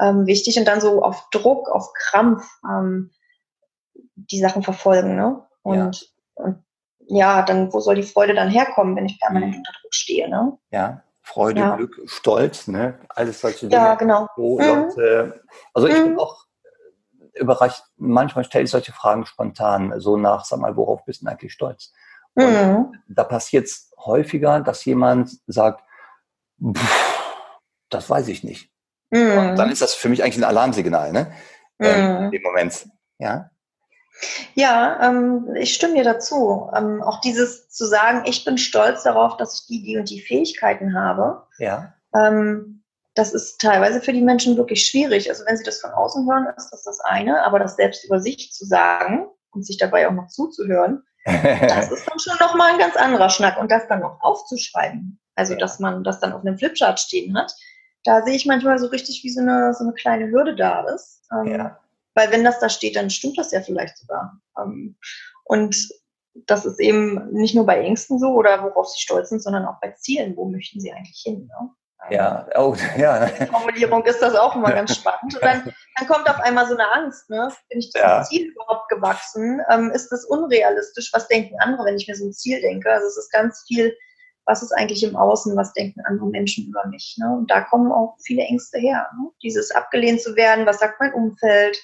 ähm, 0.00 0.26
wichtig 0.26 0.58
und 0.58 0.66
dann 0.66 0.80
so 0.80 1.02
auf 1.02 1.28
Druck, 1.30 1.68
auf 1.68 1.92
Krampf 1.92 2.48
ähm, 2.64 3.10
die 4.14 4.38
Sachen 4.38 4.62
verfolgen. 4.62 5.16
Ne? 5.16 5.44
Und, 5.62 6.00
ja. 6.36 6.44
und 6.44 6.64
ja, 7.00 7.42
dann, 7.42 7.72
wo 7.72 7.80
soll 7.80 7.96
die 7.96 8.02
Freude 8.02 8.34
dann 8.34 8.50
herkommen, 8.50 8.96
wenn 8.96 9.06
ich 9.06 9.20
permanent 9.20 9.52
mhm. 9.52 9.58
unter 9.58 9.72
Druck 9.80 9.94
stehe? 9.94 10.28
Ne? 10.28 10.56
Ja, 10.70 11.02
Freude, 11.28 11.60
ja. 11.60 11.76
Glück, 11.76 11.94
Stolz, 12.06 12.68
ne? 12.68 12.98
Alles 13.10 13.40
solche 13.40 13.68
Dinge. 13.68 13.82
Ja, 13.82 13.94
genau. 13.96 14.28
So, 14.34 14.58
mhm. 14.58 14.64
Leute, 14.66 15.42
also 15.74 15.86
ich 15.86 15.98
mhm. 15.98 16.04
bin 16.04 16.18
auch 16.18 16.46
überrascht, 17.34 17.82
manchmal 17.98 18.44
stelle 18.44 18.64
ich 18.64 18.70
solche 18.70 18.92
Fragen 18.92 19.26
spontan, 19.26 19.92
so 20.00 20.16
nach, 20.16 20.46
sag 20.46 20.58
mal, 20.58 20.74
worauf 20.76 21.04
bist 21.04 21.22
du 21.22 21.26
eigentlich 21.26 21.52
stolz? 21.52 21.92
Und 22.34 22.46
mhm. 22.46 22.92
da 23.08 23.24
passiert 23.24 23.66
es 23.66 23.92
häufiger, 23.98 24.60
dass 24.60 24.84
jemand 24.86 25.30
sagt, 25.46 25.84
das 27.90 28.08
weiß 28.08 28.28
ich 28.28 28.42
nicht. 28.42 28.70
Mhm. 29.10 29.56
dann 29.56 29.70
ist 29.70 29.82
das 29.82 29.94
für 29.94 30.08
mich 30.08 30.22
eigentlich 30.22 30.38
ein 30.38 30.44
Alarmsignal, 30.44 31.12
ne? 31.12 31.32
Ähm, 31.78 32.16
mhm. 32.16 32.24
in 32.24 32.30
dem 32.30 32.42
Moment. 32.42 32.88
Ja. 33.18 33.50
Ja, 34.54 34.98
ähm, 35.02 35.54
ich 35.56 35.74
stimme 35.74 35.94
dir 35.94 36.04
dazu. 36.04 36.70
Ähm, 36.74 37.02
auch 37.02 37.20
dieses 37.20 37.68
zu 37.70 37.86
sagen, 37.86 38.22
ich 38.26 38.44
bin 38.44 38.58
stolz 38.58 39.02
darauf, 39.04 39.36
dass 39.36 39.60
ich 39.60 39.66
die, 39.66 39.82
die 39.82 39.96
und 39.96 40.10
die 40.10 40.20
Fähigkeiten 40.20 40.94
habe. 40.94 41.46
Ja. 41.58 41.94
Ähm, 42.14 42.82
das 43.14 43.34
ist 43.34 43.60
teilweise 43.60 44.00
für 44.00 44.12
die 44.12 44.22
Menschen 44.22 44.56
wirklich 44.56 44.86
schwierig. 44.86 45.28
Also 45.28 45.44
wenn 45.46 45.56
sie 45.56 45.64
das 45.64 45.80
von 45.80 45.90
außen 45.90 46.28
hören, 46.28 46.46
ist 46.56 46.70
das 46.70 46.84
das 46.84 47.00
eine, 47.00 47.44
aber 47.44 47.58
das 47.58 47.76
selbst 47.76 48.04
über 48.04 48.20
sich 48.20 48.52
zu 48.52 48.64
sagen 48.64 49.26
und 49.50 49.66
sich 49.66 49.76
dabei 49.76 50.08
auch 50.08 50.12
noch 50.12 50.28
zuzuhören, 50.28 51.02
das 51.24 51.90
ist 51.90 52.08
dann 52.08 52.18
schon 52.18 52.36
nochmal 52.40 52.72
ein 52.72 52.78
ganz 52.78 52.96
anderer 52.96 53.28
Schnack 53.28 53.58
und 53.58 53.70
das 53.70 53.88
dann 53.88 54.00
noch 54.00 54.20
aufzuschreiben. 54.20 55.20
Also 55.34 55.54
ja. 55.54 55.58
dass 55.58 55.78
man 55.78 56.04
das 56.04 56.20
dann 56.20 56.32
auf 56.32 56.42
einem 56.42 56.58
Flipchart 56.58 57.00
stehen 57.00 57.36
hat, 57.36 57.54
da 58.04 58.22
sehe 58.22 58.34
ich 58.34 58.46
manchmal 58.46 58.78
so 58.78 58.86
richtig, 58.86 59.22
wie 59.24 59.30
so 59.30 59.40
eine, 59.40 59.74
so 59.74 59.84
eine 59.84 59.92
kleine 59.92 60.30
Hürde 60.30 60.54
da 60.54 60.82
ist. 60.94 61.22
Ähm, 61.32 61.52
ja. 61.52 61.78
Weil 62.18 62.32
wenn 62.32 62.42
das 62.42 62.58
da 62.58 62.68
steht, 62.68 62.96
dann 62.96 63.10
stimmt 63.10 63.38
das 63.38 63.52
ja 63.52 63.60
vielleicht 63.60 63.96
sogar. 63.96 64.40
Ähm, 64.58 64.96
und 65.44 65.88
das 66.46 66.66
ist 66.66 66.80
eben 66.80 67.30
nicht 67.30 67.54
nur 67.54 67.64
bei 67.64 67.80
Ängsten 67.80 68.18
so 68.18 68.30
oder 68.30 68.60
worauf 68.64 68.88
sie 68.88 69.00
stolz 69.00 69.28
sind, 69.28 69.40
sondern 69.40 69.64
auch 69.66 69.80
bei 69.80 69.92
Zielen. 69.92 70.36
Wo 70.36 70.44
möchten 70.44 70.80
sie 70.80 70.92
eigentlich 70.92 71.22
hin? 71.24 71.46
Ne? 71.46 71.70
Ja, 72.10 72.48
oh, 72.56 72.74
ja. 72.98 73.24
Formulierung 73.28 74.04
ist 74.04 74.20
das 74.20 74.34
auch 74.34 74.56
immer 74.56 74.72
ganz 74.72 74.96
spannend. 74.96 75.32
Und 75.32 75.44
dann, 75.44 75.72
dann 75.96 76.08
kommt 76.08 76.28
auf 76.28 76.40
einmal 76.40 76.66
so 76.66 76.74
eine 76.74 76.90
Angst, 76.90 77.30
ne? 77.30 77.52
Bin 77.68 77.78
ich 77.78 77.92
zum 77.92 78.00
ja. 78.00 78.24
Ziel 78.24 78.48
überhaupt 78.48 78.88
gewachsen? 78.88 79.60
Ähm, 79.70 79.92
ist 79.92 80.10
das 80.10 80.24
unrealistisch? 80.24 81.12
Was 81.12 81.28
denken 81.28 81.54
andere, 81.60 81.84
wenn 81.84 81.96
ich 81.96 82.08
mir 82.08 82.16
so 82.16 82.26
ein 82.26 82.32
Ziel 82.32 82.60
denke? 82.60 82.90
Also 82.90 83.06
es 83.06 83.16
ist 83.16 83.30
ganz 83.30 83.64
viel, 83.68 83.96
was 84.44 84.64
ist 84.64 84.72
eigentlich 84.72 85.04
im 85.04 85.14
Außen, 85.14 85.56
was 85.56 85.72
denken 85.72 86.00
andere 86.04 86.26
Menschen 86.26 86.66
über 86.66 86.84
mich? 86.88 87.16
Ne? 87.20 87.30
Und 87.30 87.48
da 87.48 87.60
kommen 87.60 87.92
auch 87.92 88.16
viele 88.24 88.42
Ängste 88.42 88.80
her. 88.80 89.08
Ne? 89.16 89.30
Dieses 89.40 89.70
abgelehnt 89.70 90.20
zu 90.20 90.34
werden, 90.34 90.66
was 90.66 90.80
sagt 90.80 90.98
mein 90.98 91.14
Umfeld? 91.14 91.78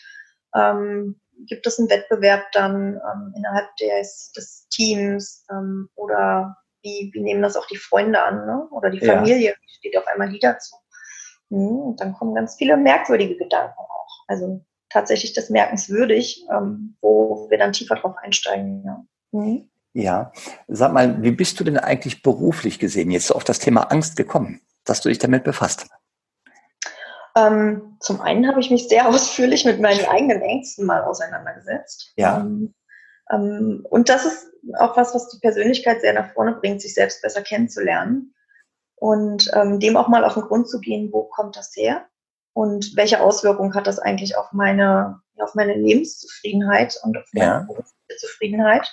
Ähm, 0.54 1.20
gibt 1.46 1.66
es 1.66 1.78
einen 1.78 1.90
Wettbewerb 1.90 2.52
dann 2.52 2.94
ähm, 2.94 3.34
innerhalb 3.36 3.74
des, 3.76 4.32
des 4.32 4.68
Teams 4.68 5.44
ähm, 5.50 5.88
oder 5.94 6.56
wie, 6.82 7.10
wie 7.12 7.20
nehmen 7.20 7.42
das 7.42 7.56
auch 7.56 7.66
die 7.66 7.76
Freunde 7.76 8.22
an 8.22 8.46
ne? 8.46 8.68
oder 8.70 8.90
die 8.90 9.00
Familie, 9.00 9.50
ja. 9.50 9.54
steht 9.66 9.96
auf 9.96 10.06
einmal 10.06 10.28
die 10.28 10.38
dazu. 10.38 10.76
Mhm, 11.48 11.78
und 11.78 12.00
dann 12.00 12.14
kommen 12.14 12.34
ganz 12.34 12.56
viele 12.56 12.76
merkwürdige 12.76 13.36
Gedanken 13.36 13.78
auch. 13.78 14.24
Also 14.28 14.64
tatsächlich 14.90 15.32
das 15.32 15.50
merkenswürdig, 15.50 16.46
ähm, 16.52 16.96
wo 17.00 17.48
wir 17.50 17.58
dann 17.58 17.72
tiefer 17.72 17.96
drauf 17.96 18.16
einsteigen. 18.22 18.84
Ja. 18.84 19.04
Mhm. 19.32 19.68
ja, 19.92 20.32
sag 20.68 20.92
mal, 20.92 21.22
wie 21.22 21.32
bist 21.32 21.58
du 21.58 21.64
denn 21.64 21.78
eigentlich 21.78 22.22
beruflich 22.22 22.78
gesehen 22.78 23.10
jetzt 23.10 23.32
auf 23.32 23.44
das 23.44 23.58
Thema 23.58 23.90
Angst 23.90 24.16
gekommen, 24.16 24.60
dass 24.84 25.00
du 25.00 25.08
dich 25.08 25.18
damit 25.18 25.42
befasst? 25.42 25.88
Ähm, 27.36 27.96
zum 28.00 28.20
einen 28.20 28.46
habe 28.48 28.60
ich 28.60 28.70
mich 28.70 28.88
sehr 28.88 29.08
ausführlich 29.08 29.64
mit 29.64 29.80
meinen 29.80 30.04
eigenen 30.06 30.42
Ängsten 30.42 30.86
mal 30.86 31.02
auseinandergesetzt. 31.02 32.12
Ja. 32.16 32.40
Ähm, 32.40 32.74
ähm, 33.30 33.86
und 33.90 34.08
das 34.08 34.24
ist 34.24 34.52
auch 34.78 34.96
was, 34.96 35.14
was 35.14 35.28
die 35.28 35.40
Persönlichkeit 35.40 36.00
sehr 36.00 36.12
nach 36.12 36.32
vorne 36.32 36.52
bringt, 36.52 36.80
sich 36.80 36.94
selbst 36.94 37.22
besser 37.22 37.42
kennenzulernen 37.42 38.34
und 38.96 39.50
ähm, 39.54 39.80
dem 39.80 39.96
auch 39.96 40.08
mal 40.08 40.24
auf 40.24 40.34
den 40.34 40.44
Grund 40.44 40.68
zu 40.68 40.80
gehen, 40.80 41.10
wo 41.12 41.24
kommt 41.24 41.56
das 41.56 41.74
her 41.76 42.06
und 42.52 42.96
welche 42.96 43.20
Auswirkungen 43.20 43.74
hat 43.74 43.86
das 43.86 43.98
eigentlich 43.98 44.36
auf 44.36 44.52
meine, 44.52 45.20
auf 45.38 45.54
meine 45.54 45.74
Lebenszufriedenheit 45.74 46.98
und 47.02 47.18
auf 47.18 47.24
meine 47.32 47.66
ja. 47.68 48.16
Zufriedenheit. 48.16 48.90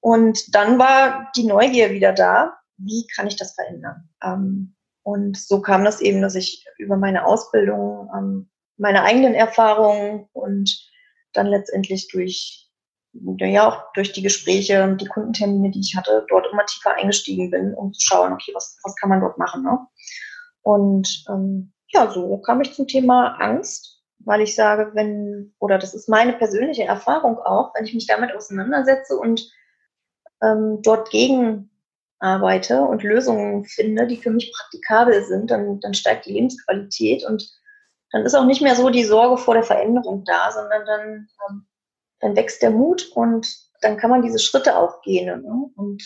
Und 0.00 0.54
dann 0.54 0.78
war 0.78 1.30
die 1.36 1.44
Neugier 1.44 1.92
wieder 1.92 2.12
da, 2.12 2.58
wie 2.76 3.06
kann 3.14 3.28
ich 3.28 3.36
das 3.36 3.54
verändern? 3.54 4.08
Ähm, 4.22 4.74
und 5.02 5.36
so 5.36 5.60
kam 5.60 5.84
das 5.84 6.00
eben, 6.00 6.22
dass 6.22 6.34
ich 6.34 6.64
über 6.78 6.96
meine 6.96 7.26
Ausbildung, 7.26 8.08
ähm, 8.16 8.50
meine 8.76 9.02
eigenen 9.02 9.34
Erfahrungen 9.34 10.28
und 10.32 10.90
dann 11.32 11.46
letztendlich 11.46 12.08
durch, 12.08 12.70
ja 13.12 13.68
auch 13.68 13.92
durch 13.94 14.12
die 14.12 14.22
Gespräche 14.22 14.84
und 14.84 15.00
die 15.00 15.06
Kundentermine, 15.06 15.70
die 15.70 15.80
ich 15.80 15.96
hatte, 15.96 16.24
dort 16.28 16.46
immer 16.52 16.64
tiefer 16.66 16.94
eingestiegen 16.94 17.50
bin, 17.50 17.74
um 17.74 17.92
zu 17.92 18.00
schauen, 18.00 18.32
okay, 18.32 18.52
was, 18.54 18.78
was 18.82 18.94
kann 18.96 19.10
man 19.10 19.20
dort 19.20 19.38
machen. 19.38 19.62
Ne? 19.62 19.78
Und 20.62 21.24
ähm, 21.28 21.72
ja, 21.88 22.10
so 22.10 22.38
kam 22.38 22.60
ich 22.60 22.72
zum 22.72 22.86
Thema 22.86 23.36
Angst, 23.40 24.02
weil 24.20 24.40
ich 24.40 24.54
sage, 24.54 24.92
wenn, 24.94 25.52
oder 25.58 25.78
das 25.78 25.94
ist 25.94 26.08
meine 26.08 26.32
persönliche 26.34 26.84
Erfahrung 26.84 27.38
auch, 27.38 27.74
wenn 27.74 27.84
ich 27.84 27.94
mich 27.94 28.06
damit 28.06 28.34
auseinandersetze 28.34 29.16
und 29.16 29.50
ähm, 30.42 30.78
dort 30.82 31.10
gegen 31.10 31.71
arbeite 32.22 32.82
und 32.82 33.02
Lösungen 33.02 33.64
finde, 33.64 34.06
die 34.06 34.16
für 34.16 34.30
mich 34.30 34.52
praktikabel 34.56 35.24
sind, 35.24 35.50
dann, 35.50 35.80
dann 35.80 35.92
steigt 35.92 36.26
die 36.26 36.32
Lebensqualität 36.32 37.24
und 37.24 37.50
dann 38.12 38.24
ist 38.24 38.34
auch 38.34 38.44
nicht 38.44 38.62
mehr 38.62 38.76
so 38.76 38.90
die 38.90 39.04
Sorge 39.04 39.38
vor 39.38 39.54
der 39.54 39.64
Veränderung 39.64 40.24
da, 40.24 40.52
sondern 40.52 40.86
dann, 40.86 41.28
ähm, 41.48 41.66
dann 42.20 42.36
wächst 42.36 42.62
der 42.62 42.70
Mut 42.70 43.10
und 43.14 43.48
dann 43.80 43.96
kann 43.96 44.10
man 44.10 44.22
diese 44.22 44.38
Schritte 44.38 44.76
auch 44.76 45.02
gehen. 45.02 45.26
Ne? 45.42 45.70
Und 45.74 46.02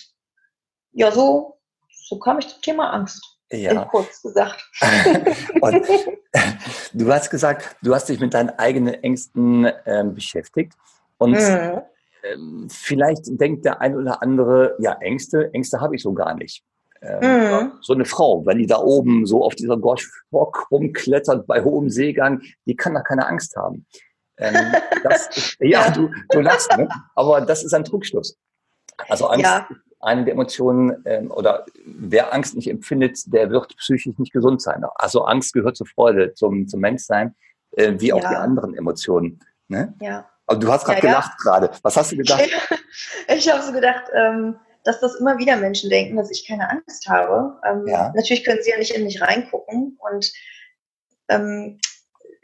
ja, 0.92 1.12
so, 1.12 1.58
so 1.90 2.18
kam 2.18 2.38
ich 2.38 2.48
zum 2.48 2.62
Thema 2.62 2.90
Angst. 2.90 3.22
Ja. 3.52 3.84
kurz 3.84 4.22
gesagt. 4.22 4.68
und, 5.60 5.86
du 6.92 7.12
hast 7.12 7.30
gesagt, 7.30 7.76
du 7.80 7.94
hast 7.94 8.08
dich 8.08 8.18
mit 8.18 8.34
deinen 8.34 8.50
eigenen 8.50 8.94
Ängsten 8.94 9.70
ähm, 9.84 10.14
beschäftigt. 10.14 10.72
Und 11.18 11.32
mhm. 11.32 11.82
Ähm, 12.32 12.66
vielleicht 12.70 13.22
denkt 13.40 13.64
der 13.64 13.80
ein 13.80 13.96
oder 13.96 14.22
andere, 14.22 14.76
ja, 14.78 14.92
Ängste, 15.00 15.52
Ängste 15.52 15.80
habe 15.80 15.96
ich 15.96 16.02
so 16.02 16.12
gar 16.12 16.34
nicht. 16.34 16.64
Ähm, 17.02 17.20
mhm. 17.20 17.72
So 17.80 17.92
eine 17.92 18.04
Frau, 18.04 18.44
wenn 18.46 18.58
die 18.58 18.66
da 18.66 18.78
oben 18.78 19.26
so 19.26 19.44
auf 19.44 19.54
dieser 19.54 19.76
Goshbock 19.76 20.70
rumklettert 20.70 21.46
bei 21.46 21.62
hohem 21.62 21.90
Seegang, 21.90 22.42
die 22.66 22.76
kann 22.76 22.94
da 22.94 23.02
keine 23.02 23.26
Angst 23.26 23.56
haben. 23.56 23.86
Ähm, 24.38 24.54
das, 25.02 25.56
ja, 25.60 25.90
du, 25.90 26.10
du 26.30 26.40
lachst, 26.40 26.70
ne? 26.76 26.88
aber 27.14 27.40
das 27.40 27.64
ist 27.64 27.74
ein 27.74 27.84
Trugschluss. 27.84 28.38
Also 29.08 29.26
Angst 29.26 29.44
ja. 29.44 29.66
ist 29.70 29.76
eine 30.00 30.24
der 30.24 30.34
Emotionen, 30.34 31.02
ähm, 31.04 31.30
oder 31.30 31.66
wer 31.84 32.32
Angst 32.32 32.54
nicht 32.54 32.70
empfindet, 32.70 33.18
der 33.32 33.50
wird 33.50 33.76
psychisch 33.76 34.18
nicht 34.18 34.32
gesund 34.32 34.62
sein. 34.62 34.84
Also 34.94 35.24
Angst 35.24 35.52
gehört 35.52 35.76
zur 35.76 35.86
Freude, 35.86 36.34
zum, 36.34 36.66
zum 36.68 36.80
Menschsein, 36.80 37.34
äh, 37.72 37.94
wie 37.98 38.12
auch 38.12 38.22
ja. 38.22 38.30
die 38.30 38.36
anderen 38.36 38.74
Emotionen. 38.74 39.40
Ne? 39.68 39.94
Ja. 40.00 40.28
Aber 40.46 40.58
du 40.58 40.70
hast 40.72 40.84
gerade 40.84 40.98
ja, 40.98 41.00
gelacht 41.00 41.32
ja. 41.32 41.50
gerade. 41.50 41.70
Was 41.82 41.96
hast 41.96 42.12
du 42.12 42.16
gedacht? 42.16 42.44
ich 43.28 43.50
habe 43.50 43.62
so 43.62 43.72
gedacht, 43.72 44.04
ähm, 44.14 44.58
dass 44.84 45.00
das 45.00 45.16
immer 45.16 45.38
wieder 45.38 45.56
Menschen 45.56 45.90
denken, 45.90 46.16
dass 46.16 46.30
ich 46.30 46.46
keine 46.46 46.70
Angst 46.70 47.08
habe. 47.08 47.60
Ähm, 47.68 47.86
ja. 47.86 48.12
Natürlich 48.14 48.44
können 48.44 48.62
sie 48.62 48.70
ja 48.70 48.78
nicht 48.78 48.92
in 48.92 49.04
mich 49.04 49.20
reingucken. 49.20 49.98
Und 49.98 50.32
ähm, 51.28 51.80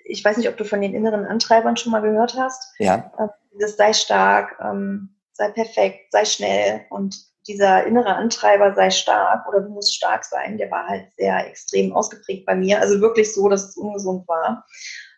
ich 0.05 0.25
weiß 0.25 0.37
nicht, 0.37 0.49
ob 0.49 0.57
du 0.57 0.65
von 0.65 0.81
den 0.81 0.95
inneren 0.95 1.25
Antreibern 1.25 1.77
schon 1.77 1.93
mal 1.93 2.03
gehört 2.03 2.37
hast. 2.37 2.75
Ja. 2.79 3.12
Ähm, 3.19 3.29
das 3.61 3.77
sei 3.77 3.93
stark, 3.93 4.59
ähm, 4.61 5.15
sei 5.33 5.51
perfekt, 5.51 6.11
sei 6.11 6.25
schnell. 6.25 6.81
Und 6.91 7.17
dieser 7.47 7.87
innere 7.87 8.15
Antreiber 8.15 8.75
sei 8.75 8.91
stark 8.91 9.49
oder 9.49 9.61
du 9.61 9.71
musst 9.71 9.95
stark 9.95 10.25
sein, 10.25 10.59
der 10.59 10.71
war 10.71 10.87
halt 10.87 11.12
sehr 11.17 11.47
extrem 11.47 11.93
ausgeprägt 11.93 12.47
bei 12.47 12.55
mir. 12.55 12.81
Also 12.81 13.01
wirklich 13.01 13.33
so, 13.33 13.49
dass 13.49 13.69
es 13.69 13.77
ungesund 13.77 14.27
war. 14.29 14.65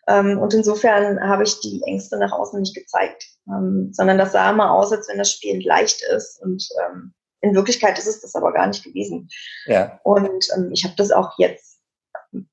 Ähm, 0.07 0.37
und 0.37 0.53
insofern 0.53 1.19
habe 1.19 1.43
ich 1.43 1.59
die 1.61 1.81
Ängste 1.85 2.17
nach 2.17 2.31
außen 2.31 2.59
nicht 2.59 2.75
gezeigt, 2.75 3.25
ähm, 3.47 3.89
sondern 3.91 4.17
das 4.17 4.31
sah 4.31 4.51
immer 4.51 4.71
aus, 4.71 4.91
als 4.91 5.07
wenn 5.09 5.17
das 5.17 5.31
Spiel 5.31 5.65
leicht 5.65 6.03
ist. 6.15 6.41
Und 6.41 6.67
ähm, 6.83 7.13
in 7.41 7.55
Wirklichkeit 7.55 7.97
ist 7.97 8.07
es 8.07 8.21
das 8.21 8.35
aber 8.35 8.53
gar 8.53 8.67
nicht 8.67 8.83
gewesen. 8.83 9.29
Ja. 9.65 9.99
Und 10.03 10.47
ich 10.71 10.83
habe 10.83 10.95
das 10.97 11.11
auch 11.11 11.37
jetzt 11.37 11.79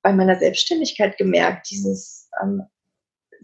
bei 0.02 0.12
meiner 0.12 0.38
Selbstständigkeit 0.38 1.16
gemerkt, 1.16 1.70
dieses 1.70 2.22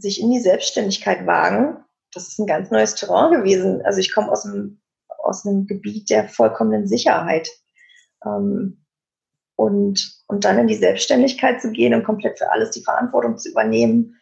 sich 0.00 0.20
in 0.20 0.30
die 0.30 0.40
Selbstständigkeit 0.40 1.26
wagen, 1.26 1.84
das 2.12 2.28
ist 2.28 2.38
ein 2.38 2.46
ganz 2.46 2.70
neues 2.70 2.94
Terrain 2.94 3.32
gewesen. 3.32 3.82
Also 3.82 4.00
ich 4.00 4.12
komme 4.12 4.30
aus 4.30 4.44
einem, 4.44 4.80
aus 5.18 5.44
einem 5.44 5.66
Gebiet 5.66 6.10
der 6.10 6.28
vollkommenen 6.28 6.86
Sicherheit. 6.86 7.48
Ähm, 8.24 8.84
und, 9.58 10.22
und 10.28 10.44
dann 10.44 10.56
in 10.60 10.68
die 10.68 10.76
Selbstständigkeit 10.76 11.60
zu 11.60 11.72
gehen 11.72 11.92
und 11.92 12.04
komplett 12.04 12.38
für 12.38 12.52
alles 12.52 12.70
die 12.70 12.84
Verantwortung 12.84 13.36
zu 13.38 13.50
übernehmen, 13.50 14.16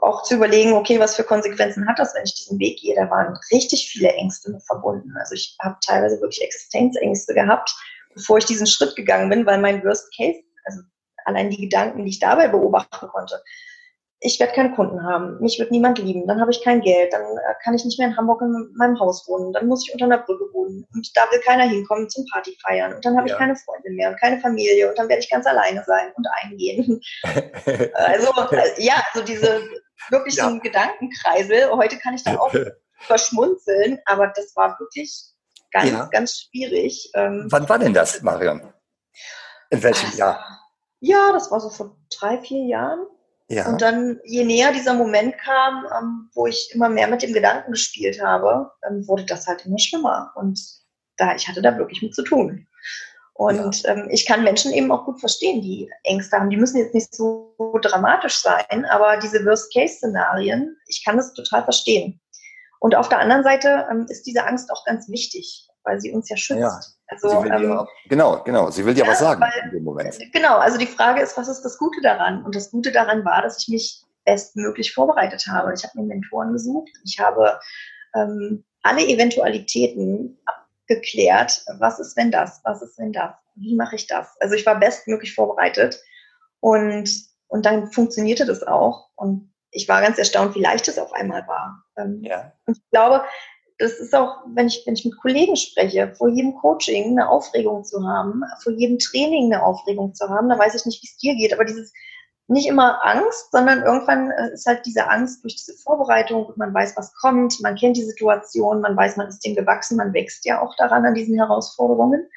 auch 0.00 0.22
zu 0.22 0.36
überlegen, 0.36 0.74
okay, 0.74 1.00
was 1.00 1.16
für 1.16 1.24
Konsequenzen 1.24 1.88
hat 1.88 1.98
das, 1.98 2.14
wenn 2.14 2.22
ich 2.22 2.36
diesen 2.36 2.60
Weg 2.60 2.78
gehe? 2.78 2.94
Da 2.94 3.10
waren 3.10 3.36
richtig 3.50 3.90
viele 3.90 4.10
Ängste 4.12 4.52
mit 4.52 4.62
verbunden. 4.62 5.12
Also 5.18 5.34
ich 5.34 5.56
habe 5.60 5.76
teilweise 5.84 6.20
wirklich 6.20 6.40
Existenzängste 6.40 7.34
gehabt, 7.34 7.74
bevor 8.14 8.38
ich 8.38 8.44
diesen 8.44 8.68
Schritt 8.68 8.94
gegangen 8.94 9.28
bin, 9.28 9.44
weil 9.44 9.60
mein 9.60 9.82
Worst 9.82 10.14
Case, 10.16 10.38
also 10.66 10.82
allein 11.24 11.50
die 11.50 11.60
Gedanken, 11.60 12.04
die 12.04 12.10
ich 12.10 12.20
dabei 12.20 12.46
beobachten 12.46 13.08
konnte, 13.08 13.42
ich 14.24 14.38
werde 14.38 14.54
keine 14.54 14.72
Kunden 14.72 15.02
haben, 15.02 15.40
mich 15.40 15.58
wird 15.58 15.72
niemand 15.72 15.98
lieben, 15.98 16.26
dann 16.28 16.40
habe 16.40 16.52
ich 16.52 16.62
kein 16.62 16.80
Geld, 16.80 17.12
dann 17.12 17.22
äh, 17.22 17.54
kann 17.62 17.74
ich 17.74 17.84
nicht 17.84 17.98
mehr 17.98 18.08
in 18.08 18.16
Hamburg 18.16 18.40
in 18.40 18.72
meinem 18.76 18.98
Haus 19.00 19.26
wohnen, 19.26 19.52
dann 19.52 19.66
muss 19.66 19.86
ich 19.86 19.92
unter 19.92 20.04
einer 20.04 20.18
Brücke 20.18 20.44
wohnen 20.52 20.86
und 20.94 21.10
da 21.16 21.22
will 21.30 21.40
keiner 21.40 21.64
hinkommen 21.64 22.08
zum 22.08 22.24
Party 22.32 22.56
feiern 22.62 22.94
und 22.94 23.04
dann 23.04 23.16
habe 23.16 23.28
ja. 23.28 23.34
ich 23.34 23.38
keine 23.38 23.56
Freunde 23.56 23.90
mehr 23.90 24.10
und 24.10 24.20
keine 24.20 24.40
Familie 24.40 24.88
und 24.88 24.98
dann 24.98 25.08
werde 25.08 25.22
ich 25.22 25.30
ganz 25.30 25.44
alleine 25.46 25.82
sein 25.84 26.12
und 26.14 26.26
eingehen. 26.42 27.00
also 27.94 28.32
äh, 28.52 28.82
ja, 28.82 29.02
also 29.12 29.26
diese 29.26 29.60
wirklich 30.10 30.36
ja. 30.36 30.44
so 30.44 30.50
ein 30.50 30.60
Gedankenkreisel. 30.60 31.70
Heute 31.70 31.98
kann 31.98 32.14
ich 32.14 32.22
da 32.22 32.38
auch 32.38 32.54
verschmunzeln, 33.00 33.98
aber 34.06 34.28
das 34.28 34.54
war 34.54 34.78
wirklich 34.78 35.32
ganz, 35.72 35.90
ja. 35.90 36.08
ganz 36.12 36.38
schwierig. 36.38 37.10
Ähm, 37.14 37.46
Wann 37.50 37.68
war 37.68 37.78
denn 37.78 37.94
das, 37.94 38.22
Marion? 38.22 38.72
In 39.70 39.82
welchem 39.82 40.06
also, 40.06 40.18
Jahr? 40.18 40.60
Ja, 41.00 41.32
das 41.32 41.50
war 41.50 41.60
so 41.60 41.70
vor 41.70 41.96
drei, 42.16 42.38
vier 42.38 42.64
Jahren. 42.66 43.06
Ja. 43.48 43.68
Und 43.68 43.82
dann, 43.82 44.20
je 44.24 44.44
näher 44.44 44.72
dieser 44.72 44.94
Moment 44.94 45.36
kam, 45.38 45.86
ähm, 45.98 46.30
wo 46.34 46.46
ich 46.46 46.70
immer 46.74 46.88
mehr 46.88 47.08
mit 47.08 47.22
dem 47.22 47.32
Gedanken 47.32 47.72
gespielt 47.72 48.22
habe, 48.22 48.70
ähm, 48.88 49.06
wurde 49.06 49.24
das 49.24 49.46
halt 49.46 49.66
immer 49.66 49.78
schlimmer. 49.78 50.32
Und 50.36 50.60
da, 51.16 51.34
ich 51.34 51.48
hatte 51.48 51.62
da 51.62 51.76
wirklich 51.76 52.02
mit 52.02 52.14
zu 52.14 52.22
tun. 52.22 52.66
Und 53.34 53.82
ja. 53.82 53.92
ähm, 53.92 54.08
ich 54.10 54.26
kann 54.26 54.44
Menschen 54.44 54.72
eben 54.72 54.92
auch 54.92 55.04
gut 55.04 55.20
verstehen, 55.20 55.62
die 55.62 55.90
Ängste 56.04 56.38
haben. 56.38 56.50
Die 56.50 56.56
müssen 56.56 56.78
jetzt 56.78 56.94
nicht 56.94 57.14
so 57.14 57.54
dramatisch 57.80 58.38
sein, 58.38 58.84
aber 58.86 59.16
diese 59.18 59.44
Worst-Case-Szenarien, 59.44 60.76
ich 60.86 61.04
kann 61.04 61.16
das 61.16 61.32
total 61.34 61.64
verstehen. 61.64 62.20
Und 62.78 62.94
auf 62.94 63.08
der 63.08 63.20
anderen 63.20 63.42
Seite 63.42 63.86
ähm, 63.90 64.06
ist 64.08 64.26
diese 64.26 64.44
Angst 64.44 64.70
auch 64.70 64.84
ganz 64.84 65.08
wichtig, 65.08 65.68
weil 65.84 66.00
sie 66.00 66.12
uns 66.12 66.28
ja 66.28 66.36
schützt. 66.36 66.60
Ja. 66.60 66.80
Also, 67.08 67.44
ähm, 67.44 67.62
ja, 67.62 67.86
genau, 68.08 68.42
genau. 68.42 68.70
Sie 68.70 68.84
will 68.84 68.94
dir 68.94 69.04
ja, 69.04 69.10
was 69.10 69.18
sagen 69.18 69.40
weil, 69.40 69.52
in 69.64 69.70
dem 69.70 69.84
Moment. 69.84 70.18
Genau, 70.32 70.56
also 70.56 70.78
die 70.78 70.86
Frage 70.86 71.20
ist, 71.20 71.36
was 71.36 71.48
ist 71.48 71.62
das 71.62 71.76
Gute 71.78 72.00
daran? 72.00 72.44
Und 72.44 72.54
das 72.54 72.70
Gute 72.70 72.90
daran 72.90 73.24
war, 73.24 73.42
dass 73.42 73.58
ich 73.58 73.68
mich 73.68 74.02
bestmöglich 74.24 74.94
vorbereitet 74.94 75.46
habe. 75.46 75.74
Ich 75.74 75.84
habe 75.84 76.00
mir 76.00 76.06
Mentoren 76.06 76.52
gesucht. 76.52 76.90
Ich 77.04 77.18
habe 77.18 77.58
ähm, 78.14 78.64
alle 78.82 79.02
Eventualitäten 79.06 80.38
abgeklärt. 80.44 81.64
Was 81.78 81.98
ist, 81.98 82.16
wenn 82.16 82.30
das? 82.30 82.60
Was 82.64 82.82
ist, 82.82 82.98
wenn 82.98 83.12
das? 83.12 83.34
Wie 83.56 83.74
mache 83.74 83.96
ich 83.96 84.06
das? 84.06 84.40
Also 84.40 84.54
ich 84.54 84.64
war 84.64 84.78
bestmöglich 84.78 85.34
vorbereitet. 85.34 86.00
Und, 86.60 87.10
und 87.48 87.66
dann 87.66 87.90
funktionierte 87.92 88.46
das 88.46 88.62
auch. 88.62 89.10
Und 89.16 89.52
ich 89.70 89.88
war 89.88 90.00
ganz 90.00 90.18
erstaunt, 90.18 90.54
wie 90.54 90.62
leicht 90.62 90.86
es 90.88 90.98
auf 90.98 91.12
einmal 91.12 91.46
war. 91.46 91.82
Ähm, 91.96 92.22
ja. 92.22 92.52
Und 92.66 92.76
ich 92.76 92.90
glaube, 92.90 93.24
das 93.78 93.92
ist 93.92 94.14
auch, 94.14 94.36
wenn 94.54 94.68
ich, 94.68 94.82
wenn 94.86 94.94
ich 94.94 95.04
mit 95.04 95.18
Kollegen 95.20 95.56
spreche, 95.56 96.14
vor 96.16 96.28
jedem 96.28 96.54
Coaching 96.54 97.12
eine 97.12 97.28
Aufregung 97.28 97.84
zu 97.84 98.06
haben, 98.06 98.42
vor 98.62 98.72
jedem 98.72 98.98
Training 98.98 99.52
eine 99.52 99.62
Aufregung 99.62 100.14
zu 100.14 100.28
haben, 100.28 100.48
da 100.48 100.58
weiß 100.58 100.74
ich 100.74 100.86
nicht, 100.86 101.02
wie 101.02 101.06
es 101.06 101.16
dir 101.16 101.34
geht, 101.34 101.52
aber 101.52 101.64
dieses 101.64 101.92
nicht 102.48 102.68
immer 102.68 103.04
Angst, 103.04 103.50
sondern 103.50 103.82
irgendwann 103.82 104.30
äh, 104.30 104.52
ist 104.52 104.66
halt 104.66 104.84
diese 104.84 105.08
Angst 105.08 105.42
durch 105.42 105.56
diese 105.56 105.74
Vorbereitung, 105.74 106.52
man 106.56 106.74
weiß, 106.74 106.96
was 106.96 107.14
kommt, 107.14 107.60
man 107.60 107.76
kennt 107.76 107.96
die 107.96 108.04
Situation, 108.04 108.80
man 108.80 108.96
weiß, 108.96 109.16
man 109.16 109.28
ist 109.28 109.44
dem 109.44 109.54
gewachsen, 109.54 109.96
man 109.96 110.12
wächst 110.12 110.44
ja 110.44 110.60
auch 110.60 110.74
daran 110.76 111.06
an 111.06 111.14
diesen 111.14 111.36
Herausforderungen, 111.36 112.28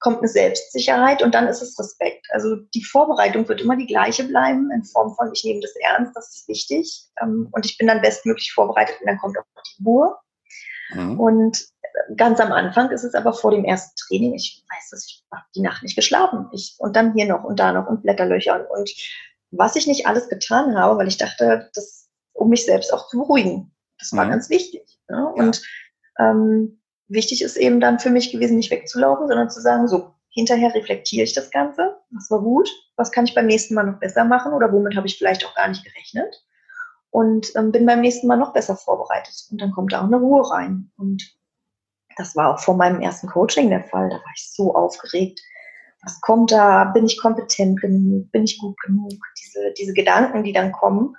kommt 0.00 0.18
eine 0.18 0.28
Selbstsicherheit 0.28 1.22
und 1.22 1.34
dann 1.34 1.48
ist 1.48 1.62
es 1.62 1.78
Respekt. 1.78 2.26
Also 2.30 2.56
die 2.74 2.84
Vorbereitung 2.84 3.48
wird 3.48 3.60
immer 3.60 3.76
die 3.76 3.86
gleiche 3.86 4.24
bleiben, 4.24 4.70
in 4.70 4.84
Form 4.84 5.14
von, 5.14 5.30
ich 5.32 5.42
nehme 5.44 5.60
das 5.60 5.74
ernst, 5.80 6.12
das 6.14 6.36
ist 6.36 6.48
wichtig 6.48 7.08
ähm, 7.20 7.48
und 7.50 7.66
ich 7.66 7.76
bin 7.78 7.88
dann 7.88 8.00
bestmöglich 8.00 8.52
vorbereitet 8.52 8.96
und 9.00 9.06
dann 9.06 9.18
kommt 9.18 9.38
auch 9.38 9.62
die 9.76 9.84
Ruhe. 9.84 10.16
Mhm. 10.90 11.20
Und 11.20 11.66
ganz 12.16 12.40
am 12.40 12.52
Anfang 12.52 12.90
ist 12.90 13.04
es 13.04 13.14
aber 13.14 13.32
vor 13.32 13.50
dem 13.50 13.64
ersten 13.64 13.94
Training, 13.96 14.34
ich 14.34 14.64
weiß 14.70 14.90
dass 14.90 15.06
ich 15.06 15.24
habe 15.32 15.44
die 15.54 15.60
Nacht 15.60 15.82
nicht 15.82 15.96
geschlafen. 15.96 16.48
Ich, 16.52 16.76
und 16.78 16.96
dann 16.96 17.14
hier 17.14 17.26
noch 17.26 17.44
und 17.44 17.58
da 17.58 17.72
noch 17.72 17.88
und 17.88 18.02
Blätterlöchern 18.02 18.64
und 18.66 18.90
was 19.50 19.76
ich 19.76 19.86
nicht 19.86 20.06
alles 20.06 20.28
getan 20.28 20.76
habe, 20.76 20.98
weil 20.98 21.08
ich 21.08 21.16
dachte, 21.16 21.70
das, 21.74 22.08
um 22.34 22.50
mich 22.50 22.64
selbst 22.64 22.92
auch 22.92 23.08
zu 23.08 23.18
beruhigen. 23.18 23.74
Das 23.98 24.12
war 24.12 24.26
mhm. 24.26 24.30
ganz 24.30 24.50
wichtig. 24.50 24.98
Ne? 25.08 25.16
Ja. 25.16 25.42
Und 25.42 25.62
ähm, 26.18 26.80
wichtig 27.08 27.42
ist 27.42 27.56
eben 27.56 27.80
dann 27.80 27.98
für 27.98 28.10
mich 28.10 28.30
gewesen, 28.30 28.56
nicht 28.56 28.70
wegzulaufen, 28.70 29.26
sondern 29.28 29.50
zu 29.50 29.60
sagen, 29.60 29.88
so, 29.88 30.14
hinterher 30.30 30.74
reflektiere 30.74 31.24
ich 31.24 31.32
das 31.32 31.50
Ganze. 31.50 31.96
Was 32.10 32.30
war 32.30 32.40
gut? 32.40 32.68
Was 32.96 33.10
kann 33.10 33.24
ich 33.24 33.34
beim 33.34 33.46
nächsten 33.46 33.74
Mal 33.74 33.84
noch 33.84 33.98
besser 33.98 34.24
machen? 34.24 34.52
Oder 34.52 34.72
womit 34.72 34.96
habe 34.96 35.06
ich 35.06 35.18
vielleicht 35.18 35.44
auch 35.46 35.54
gar 35.54 35.68
nicht 35.68 35.84
gerechnet? 35.84 36.44
Und 37.10 37.54
ähm, 37.56 37.72
bin 37.72 37.86
beim 37.86 38.00
nächsten 38.00 38.26
Mal 38.26 38.36
noch 38.36 38.52
besser 38.52 38.76
vorbereitet. 38.76 39.46
Und 39.50 39.60
dann 39.60 39.72
kommt 39.72 39.92
da 39.92 40.00
auch 40.00 40.06
eine 40.06 40.18
Ruhe 40.18 40.50
rein. 40.50 40.90
Und 40.96 41.22
das 42.16 42.36
war 42.36 42.54
auch 42.54 42.60
vor 42.60 42.76
meinem 42.76 43.00
ersten 43.00 43.28
Coaching 43.28 43.70
der 43.70 43.84
Fall. 43.84 44.08
Da 44.08 44.16
war 44.16 44.32
ich 44.34 44.52
so 44.52 44.74
aufgeregt 44.74 45.40
was 46.02 46.20
kommt 46.20 46.52
da, 46.52 46.84
bin 46.84 47.06
ich 47.06 47.20
kompetent 47.20 47.80
genug, 47.80 48.30
bin 48.30 48.44
ich 48.44 48.58
gut 48.58 48.76
genug, 48.84 49.12
diese, 49.38 49.72
diese 49.76 49.92
Gedanken, 49.92 50.44
die 50.44 50.52
dann 50.52 50.72
kommen. 50.72 51.16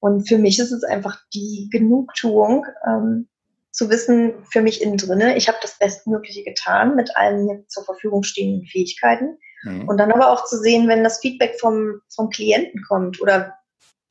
Und 0.00 0.28
für 0.28 0.38
mich 0.38 0.58
ist 0.58 0.72
es 0.72 0.84
einfach 0.84 1.18
die 1.32 1.68
Genugtuung, 1.70 2.66
ähm, 2.86 3.28
zu 3.70 3.90
wissen, 3.90 4.34
für 4.50 4.62
mich 4.62 4.82
innen 4.82 4.98
drinne, 4.98 5.36
ich 5.36 5.48
habe 5.48 5.58
das 5.60 5.78
Bestmögliche 5.78 6.44
getan 6.44 6.94
mit 6.94 7.16
allen 7.16 7.44
mir 7.44 7.64
zur 7.66 7.84
Verfügung 7.84 8.22
stehenden 8.22 8.66
Fähigkeiten. 8.66 9.36
Mhm. 9.64 9.88
Und 9.88 9.98
dann 9.98 10.12
aber 10.12 10.30
auch 10.30 10.44
zu 10.44 10.58
sehen, 10.58 10.86
wenn 10.86 11.02
das 11.02 11.18
Feedback 11.18 11.58
vom, 11.58 12.00
vom 12.14 12.30
Klienten 12.30 12.82
kommt 12.86 13.20
oder 13.20 13.54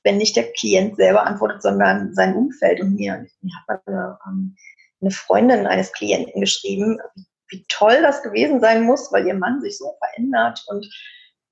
wenn 0.03 0.17
nicht 0.17 0.35
der 0.35 0.51
Klient 0.51 0.97
selber 0.97 1.25
antwortet, 1.25 1.61
sondern 1.61 2.13
sein 2.13 2.35
Umfeld. 2.35 2.81
Und 2.81 2.95
mir, 2.95 3.25
mir 3.41 3.53
hat 3.67 3.81
eine, 3.85 4.17
ähm, 4.27 4.55
eine 5.01 5.11
Freundin 5.11 5.65
eines 5.67 5.91
Klienten 5.93 6.41
geschrieben, 6.41 6.99
wie 7.49 7.65
toll 7.69 8.01
das 8.01 8.23
gewesen 8.23 8.59
sein 8.59 8.83
muss, 8.83 9.11
weil 9.11 9.27
ihr 9.27 9.35
Mann 9.35 9.61
sich 9.61 9.77
so 9.77 9.95
verändert 9.99 10.63
und 10.67 10.87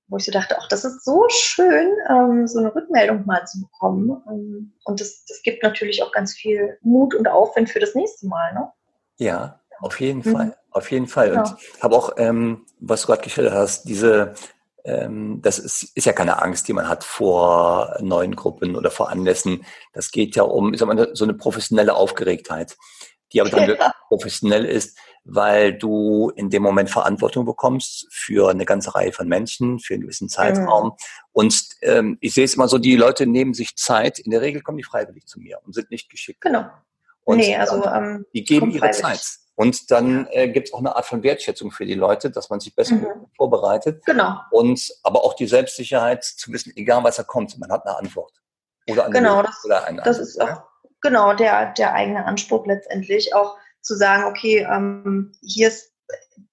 wo 0.08 0.18
ich 0.18 0.26
so 0.26 0.32
dachte, 0.32 0.58
ach, 0.60 0.68
das 0.68 0.84
ist 0.84 1.06
so 1.06 1.26
schön, 1.30 1.90
ähm, 2.10 2.46
so 2.46 2.60
eine 2.60 2.76
Rückmeldung 2.76 3.26
mal 3.26 3.46
zu 3.46 3.62
bekommen. 3.62 4.22
Ähm, 4.28 4.74
und 4.84 5.00
das, 5.00 5.24
das 5.26 5.42
gibt 5.42 5.64
natürlich 5.64 6.04
auch 6.04 6.12
ganz 6.12 6.34
viel 6.34 6.78
Mut 6.82 7.16
und 7.16 7.28
Aufwind 7.28 7.70
für 7.70 7.80
das 7.80 7.96
nächste 7.96 8.28
Mal. 8.28 8.54
Ne? 8.54 8.72
Ja, 9.18 9.62
auf 9.80 10.00
jeden 10.02 10.20
mhm. 10.20 10.36
Fall, 10.36 10.58
auf 10.72 10.92
jeden 10.92 11.08
Fall. 11.08 11.38
Und 11.38 11.56
ich 11.58 11.82
habe 11.82 11.96
auch, 11.96 12.14
ähm, 12.18 12.66
was 12.80 13.02
du 13.02 13.08
gerade 13.08 13.22
geschildert 13.22 13.54
hast, 13.54 13.84
diese, 13.84 14.34
das 14.84 15.60
ist, 15.60 15.96
ist 15.96 16.06
ja 16.06 16.14
keine 16.14 16.42
Angst, 16.42 16.68
die 16.68 16.74
man 16.74 16.88
hat 16.88 17.04
vor 17.04 17.96
neuen 18.00 18.36
Gruppen 18.36 18.76
oder 18.76 18.90
vor 18.90 19.10
Anlässen. 19.10 19.66
Das 19.94 20.12
geht 20.12 20.36
ja 20.36 20.44
um, 20.44 20.74
ich 20.74 20.80
sag 20.80 20.88
mal, 20.88 21.10
so 21.14 21.24
eine 21.24 21.36
professionelle 21.36 21.96
Aufgeregtheit, 21.96 22.78
die 23.32 23.42
aber 23.42 23.50
dann 23.50 23.70
ja. 23.80 23.94
professionell 24.10 24.66
ist 24.66 24.98
weil 25.24 25.74
du 25.74 26.32
in 26.36 26.50
dem 26.50 26.64
Moment 26.64 26.90
Verantwortung 26.90 27.46
bekommst 27.46 28.08
für 28.12 28.50
eine 28.50 28.66
ganze 28.66 28.96
Reihe 28.96 29.12
von 29.12 29.28
Menschen, 29.28 29.80
für 29.80 29.94
einen 29.94 30.04
gewissen 30.04 30.30
Zeitraum. 30.30 30.88
Mhm. 30.88 30.94
Und 31.32 31.70
ähm, 31.82 32.18
ich 32.22 32.34
sehe 32.34 32.46
es 32.46 32.56
immer 32.56 32.68
so, 32.68 32.78
die 32.78 32.96
Leute 32.96 33.28
nehmen 33.28 33.54
sich 33.54 33.76
Zeit, 33.76 34.20
in 34.20 34.32
der 34.32 34.42
Regel 34.42 34.62
kommen 34.62 34.78
die 34.78 34.84
freiwillig 34.84 35.28
zu 35.28 35.40
mir 35.40 35.60
und 35.64 35.74
sind 35.74 35.92
nicht 35.92 36.10
geschickt. 36.10 36.42
Genau. 36.42 36.66
Und 37.24 37.38
nee, 37.38 37.56
also 37.56 37.86
ähm, 37.86 38.26
die 38.34 38.44
geben 38.44 38.72
ihre 38.72 38.92
Zeit. 38.92 39.22
Und 39.56 39.92
dann 39.92 40.28
äh, 40.32 40.48
gibt 40.50 40.70
es 40.70 40.74
auch 40.74 40.80
eine 40.80 40.96
Art 40.96 41.06
von 41.06 41.24
Wertschätzung 41.24 41.72
für 41.72 41.86
die 41.86 41.94
Leute, 41.94 42.32
dass 42.32 42.50
man 42.50 42.60
sich 42.60 42.76
besser 42.76 42.96
mhm. 42.96 43.28
vorbereitet. 43.36 44.04
Genau. 44.06 44.40
Und 44.52 44.92
aber 45.04 45.24
auch 45.24 45.34
die 45.34 45.48
Selbstsicherheit 45.48 46.24
zu 46.24 46.52
wissen, 46.52 46.74
egal 46.76 47.04
was 47.04 47.18
da 47.18 47.24
kommt, 47.24 47.58
man 47.60 47.72
hat 47.72 47.86
eine 47.86 47.98
Antwort. 47.98 48.42
Oder 48.90 49.06
eine 49.06 49.14
genau, 49.14 49.44
das, 49.44 49.64
oder 49.66 49.86
eine 49.86 50.02
das 50.02 50.20
Antwort, 50.20 50.28
ist 50.28 50.42
auch 50.42 50.64
genau 51.02 51.34
der, 51.34 51.74
der 51.74 51.94
eigene 51.94 52.26
Anspruch 52.26 52.66
letztendlich. 52.66 53.36
Auch 53.36 53.58
zu 53.82 53.96
sagen, 53.96 54.26
okay, 54.26 54.68
ähm, 54.70 55.34
hier 55.42 55.68
ist, 55.68 55.94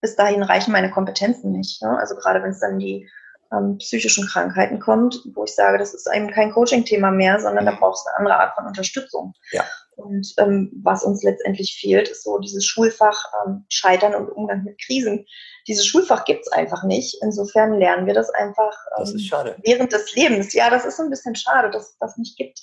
bis 0.01 0.17
dahin 0.17 0.43
reichen 0.43 0.73
meine 0.73 0.91
Kompetenzen 0.91 1.53
nicht. 1.53 1.83
Ne? 1.83 1.97
Also 1.99 2.17
gerade 2.17 2.43
wenn 2.43 2.51
es 2.51 2.61
dann 2.61 2.79
die 2.79 3.09
ähm, 3.53 3.79
psychischen 3.79 4.27
Krankheiten 4.27 4.81
kommt, 4.81 5.21
wo 5.35 5.45
ich 5.45 5.55
sage, 5.55 5.79
das 5.79 5.95
ist 5.95 6.09
eben 6.13 6.31
kein 6.31 6.53
Coaching-Thema 6.53 7.11
mehr, 7.11 7.41
sondern 7.41 7.65
da 7.65 7.73
mhm. 7.73 7.79
brauchst 7.79 8.07
du 8.07 8.11
eine 8.11 8.19
andere 8.19 8.41
Art 8.41 8.55
von 8.55 8.67
Unterstützung. 8.67 9.35
Ja. 9.53 9.65
Und 9.99 10.33
ähm, 10.39 10.71
was 10.83 11.03
uns 11.03 11.23
letztendlich 11.23 11.77
fehlt, 11.81 12.09
ist 12.09 12.25
so 12.25 12.39
dieses 12.39 12.65
Schulfach 12.65 13.25
ähm, 13.45 13.65
Scheitern 13.69 14.15
und 14.15 14.31
Umgang 14.31 14.65
mit 14.65 14.81
Krisen. 14.81 15.27
Dieses 15.67 15.87
Schulfach 15.87 16.25
gibt's 16.25 16.51
einfach 16.53 16.85
nicht. 16.85 17.17
Insofern 17.23 17.79
lernen 17.79 18.07
wir 18.07 18.15
das 18.15 18.31
einfach 18.31 18.73
ähm, 18.97 19.05
das 19.05 19.57
während 19.65 19.93
des 19.93 20.15
Lebens. 20.15 20.53
Ja, 20.55 20.71
das 20.71 20.85
ist 20.85 21.01
ein 21.01 21.11
bisschen 21.11 21.35
schade, 21.35 21.71
dass 21.71 21.91
es 21.91 21.99
das 21.99 22.17
nicht 22.17 22.37
gibt 22.37 22.61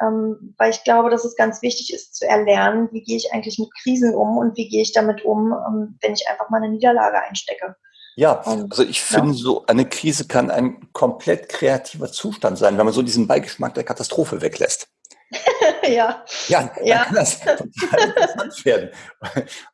ähm, 0.00 0.54
weil 0.58 0.70
ich 0.70 0.84
glaube, 0.84 1.10
dass 1.10 1.24
es 1.24 1.36
ganz 1.36 1.62
wichtig 1.62 1.92
ist 1.92 2.14
zu 2.14 2.26
erlernen, 2.26 2.88
wie 2.92 3.02
gehe 3.02 3.16
ich 3.16 3.32
eigentlich 3.32 3.58
mit 3.58 3.68
Krisen 3.82 4.14
um 4.14 4.38
und 4.38 4.56
wie 4.56 4.68
gehe 4.68 4.82
ich 4.82 4.92
damit 4.92 5.24
um, 5.24 5.52
ähm, 5.52 5.98
wenn 6.00 6.12
ich 6.12 6.28
einfach 6.28 6.50
mal 6.50 6.58
eine 6.58 6.70
Niederlage 6.70 7.20
einstecke. 7.20 7.76
Ja, 8.16 8.40
also 8.40 8.82
ich 8.82 9.00
finde, 9.00 9.30
ja. 9.30 9.34
so 9.34 9.64
eine 9.66 9.88
Krise 9.88 10.26
kann 10.26 10.50
ein 10.50 10.92
komplett 10.92 11.48
kreativer 11.48 12.10
Zustand 12.10 12.58
sein, 12.58 12.76
wenn 12.76 12.84
man 12.84 12.94
so 12.94 13.02
diesen 13.02 13.28
Beigeschmack 13.28 13.74
der 13.74 13.84
Katastrophe 13.84 14.40
weglässt. 14.40 14.88
ja. 15.96 16.24
Ja, 16.48 16.70
dann 16.74 16.86
ja. 16.86 17.04
kann 17.04 17.14
das 17.14 17.40
total 17.40 18.08
interessant 18.08 18.64
werden. 18.64 18.90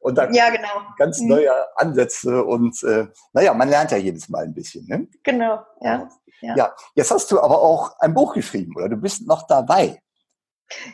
Und 0.01 0.19
dann 0.19 0.35
ja, 0.35 0.51
genau. 0.51 0.69
ganz 0.97 1.21
mhm. 1.21 1.29
neue 1.29 1.53
Ansätze 1.77 2.45
und 2.45 2.83
äh, 2.83 3.07
naja, 3.33 3.55
man 3.55 3.69
lernt 3.69 3.91
ja 3.91 3.97
jedes 3.97 4.29
Mal 4.29 4.45
ein 4.45 4.55
bisschen. 4.55 4.87
Ne? 4.87 5.09
Genau, 5.23 5.61
ja. 5.81 6.09
ja. 6.41 6.57
Ja, 6.57 6.77
jetzt 6.95 7.11
hast 7.11 7.31
du 7.31 7.41
aber 7.41 7.61
auch 7.61 7.99
ein 8.01 8.15
Buch 8.15 8.35
geschrieben 8.35 8.75
oder 8.77 8.89
du 8.89 8.97
bist 8.97 9.27
noch 9.27 9.47
dabei. 9.47 10.01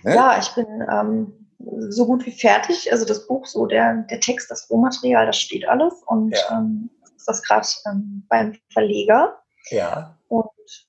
Ne? 0.03 0.15
Ja, 0.15 0.39
ich 0.39 0.55
bin 0.55 0.67
ähm, 0.91 1.49
so 1.89 2.07
gut 2.07 2.27
wie 2.27 2.33
fertig. 2.33 2.93
Also 2.93 3.05
das 3.05 3.27
Buch, 3.27 3.47
so 3.47 3.67
der, 3.67 4.05
der 4.11 4.21
Text, 4.21 4.51
das 4.51 4.69
Rohmaterial, 4.71 5.27
das 5.27 5.39
steht 5.39 5.69
alles. 5.69 5.95
Und 6.07 6.33
ja. 6.33 6.59
ähm, 6.59 6.91
ist 7.17 7.27
das 7.27 7.43
gerade 7.43 7.67
ähm, 7.87 8.27
beim 8.29 8.57
Verleger. 8.73 9.39
Ja. 9.71 10.17
Und 10.29 10.49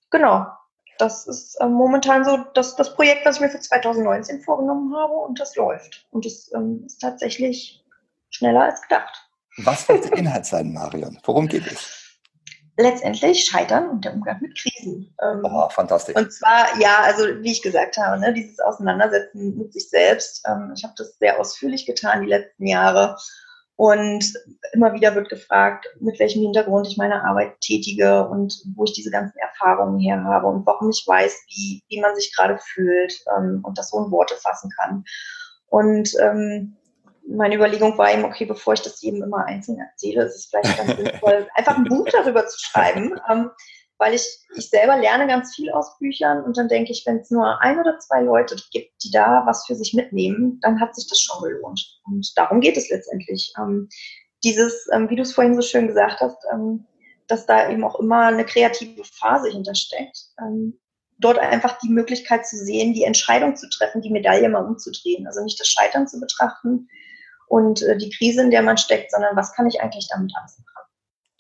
genau, 0.10 0.48
das 1.02 1.28
ist 1.28 1.58
ähm, 1.62 1.74
momentan 1.74 2.24
so 2.24 2.38
das, 2.54 2.76
das 2.76 2.94
Projekt, 2.94 3.26
was 3.26 3.36
ich 3.36 3.42
mir 3.42 3.50
für 3.50 3.60
2019 3.60 4.42
vorgenommen 4.42 4.96
habe 4.96 5.14
und 5.14 5.40
das 5.40 5.56
läuft. 5.56 6.06
Und 6.12 6.26
es 6.26 6.52
ähm, 6.54 6.84
ist 6.86 7.00
tatsächlich 7.00 7.84
schneller 8.30 8.64
als 8.64 8.82
gedacht. 8.84 9.28
Was 9.58 9.90
wird 9.90 10.06
der 10.06 10.18
Inhalt 10.18 10.46
sein, 10.46 10.72
Marion? 10.72 11.20
Worum 11.24 11.48
geht 11.48 11.68
es? 11.68 12.02
letztendlich 12.78 13.46
Scheitern 13.46 13.90
und 13.90 14.06
der 14.06 14.14
Umgang 14.14 14.42
mit 14.42 14.58
Krisen. 14.58 15.14
Ähm, 15.22 15.42
oh, 15.44 15.70
fantastisch. 15.70 16.16
Und 16.16 16.32
zwar, 16.32 16.68
ja, 16.80 17.02
also 17.04 17.24
wie 17.42 17.52
ich 17.52 17.62
gesagt 17.62 17.98
habe, 17.98 18.20
ne, 18.20 18.34
dieses 18.34 18.60
Auseinandersetzen 18.60 19.58
mit 19.58 19.74
sich 19.74 19.90
selbst. 19.90 20.44
Ähm, 20.48 20.74
ich 20.76 20.84
habe 20.84 20.94
das 20.98 21.18
sehr 21.20 21.40
ausführlich 21.40 21.86
getan 21.86 22.22
die 22.22 22.30
letzten 22.30 22.68
Jahre. 22.68 23.18
Und 23.76 24.34
immer 24.74 24.94
wieder 24.94 25.16
wird 25.16 25.30
gefragt, 25.30 25.88
mit 26.00 26.20
welchem 26.20 26.42
Hintergrund 26.42 26.88
ich 26.88 26.98
meine 26.98 27.24
Arbeit 27.24 27.60
tätige 27.62 28.28
und 28.28 28.54
wo 28.76 28.84
ich 28.84 28.94
diese 28.94 29.10
ganzen 29.10 29.38
Erfahrungen 29.40 30.00
her 30.00 30.24
habe 30.24 30.48
und 30.48 30.66
warum 30.66 30.92
ich 30.92 31.04
weiß, 31.08 31.46
wie, 31.48 31.82
wie 31.90 32.00
man 32.00 32.16
sich 32.16 32.36
gerade 32.36 32.60
fühlt 32.60 33.14
ähm, 33.36 33.62
und 33.64 33.78
das 33.78 33.90
so 33.90 34.04
in 34.04 34.12
Worte 34.12 34.36
fassen 34.36 34.70
kann. 34.78 35.04
Und 35.68 36.12
ähm, 36.22 36.78
meine 37.28 37.56
Überlegung 37.56 37.98
war 37.98 38.14
eben, 38.14 38.26
okay, 38.26 38.46
bevor 38.46 38.74
ich 38.74 38.82
das 38.82 39.02
jedem 39.02 39.24
immer 39.24 39.46
einzeln 39.46 39.80
erzähle, 39.80 40.26
ist 40.26 40.36
es 40.36 40.46
vielleicht 40.46 40.78
ganz 40.78 40.98
sinnvoll, 40.98 41.48
einfach 41.56 41.78
ein 41.78 41.86
Buch 41.86 42.08
darüber 42.12 42.46
zu 42.46 42.60
schreiben, 42.60 43.20
ähm, 43.32 43.50
weil 44.02 44.16
ich, 44.16 44.40
ich 44.56 44.70
selber 44.70 44.98
lerne 44.98 45.28
ganz 45.28 45.56
viel 45.56 45.72
aus 45.72 46.00
Büchern 46.00 46.44
und 46.44 46.58
dann 46.58 46.68
denke 46.68 46.92
ich, 46.92 47.04
wenn 47.06 47.18
es 47.18 47.30
nur 47.30 47.62
ein 47.62 47.80
oder 47.80 48.00
zwei 48.00 48.22
Leute 48.22 48.56
gibt, 48.72 49.04
die 49.04 49.12
da 49.12 49.44
was 49.46 49.68
für 49.68 49.76
sich 49.76 49.94
mitnehmen, 49.94 50.60
dann 50.62 50.82
hat 50.82 50.96
sich 50.96 51.08
das 51.08 51.20
schon 51.20 51.44
gelohnt. 51.44 52.00
Und 52.06 52.36
darum 52.36 52.62
geht 52.62 52.78
es 52.78 52.90
letztendlich. 52.90 53.54
Ähm, 53.60 53.90
dieses, 54.44 54.88
ähm, 54.92 55.10
wie 55.12 55.16
du 55.16 55.22
es 55.22 55.34
vorhin 55.34 55.56
so 55.56 55.62
schön 55.62 55.88
gesagt 55.88 56.20
hast, 56.20 56.44
ähm, 56.52 56.88
dass 57.28 57.46
da 57.46 57.70
eben 57.70 57.84
auch 57.84 58.00
immer 58.00 58.26
eine 58.26 58.44
kreative 58.44 59.04
Phase 59.04 59.52
hintersteckt. 59.52 60.18
Ähm, 60.40 60.80
dort 61.20 61.38
einfach 61.38 61.78
die 61.78 61.90
Möglichkeit 61.90 62.48
zu 62.48 62.58
sehen, 62.58 62.94
die 62.94 63.04
Entscheidung 63.04 63.56
zu 63.56 63.70
treffen, 63.70 64.02
die 64.02 64.10
Medaille 64.10 64.50
mal 64.50 64.66
umzudrehen. 64.66 65.28
Also 65.28 65.44
nicht 65.44 65.60
das 65.60 65.68
Scheitern 65.68 66.08
zu 66.08 66.20
betrachten, 66.20 66.88
und 67.52 67.82
äh, 67.82 67.98
die 67.98 68.10
Krise, 68.10 68.42
in 68.42 68.50
der 68.50 68.64
man 68.64 68.78
steckt, 68.78 69.12
sondern 69.12 69.36
was 69.36 69.54
kann 69.54 69.68
ich 69.68 69.82
eigentlich 69.82 70.08
damit 70.10 70.32
anfangen? 70.36 70.66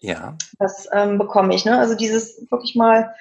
Ja. 0.01 0.35
Das 0.59 0.87
ähm, 0.91 1.17
bekomme 1.17 1.55
ich. 1.55 1.63
Ne? 1.63 1.77
Also 1.77 1.95
dieses 1.95 2.45
wirklich 2.51 2.75
mal, 2.75 3.13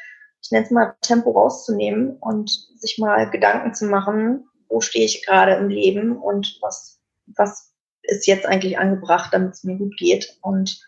ich 0.42 0.50
nenne 0.50 0.64
es 0.64 0.70
mal 0.70 0.94
Tempo 1.02 1.30
rauszunehmen 1.30 2.16
und 2.16 2.50
sich 2.50 2.98
mal 2.98 3.30
Gedanken 3.30 3.74
zu 3.74 3.84
machen, 3.84 4.48
wo 4.68 4.80
stehe 4.80 5.04
ich 5.04 5.24
gerade 5.24 5.54
im 5.54 5.68
Leben 5.68 6.16
und 6.16 6.58
was, 6.62 7.00
was 7.26 7.74
ist 8.02 8.26
jetzt 8.26 8.46
eigentlich 8.46 8.78
angebracht, 8.78 9.32
damit 9.32 9.52
es 9.52 9.64
mir 9.64 9.76
gut 9.76 9.96
geht 9.98 10.38
und 10.40 10.80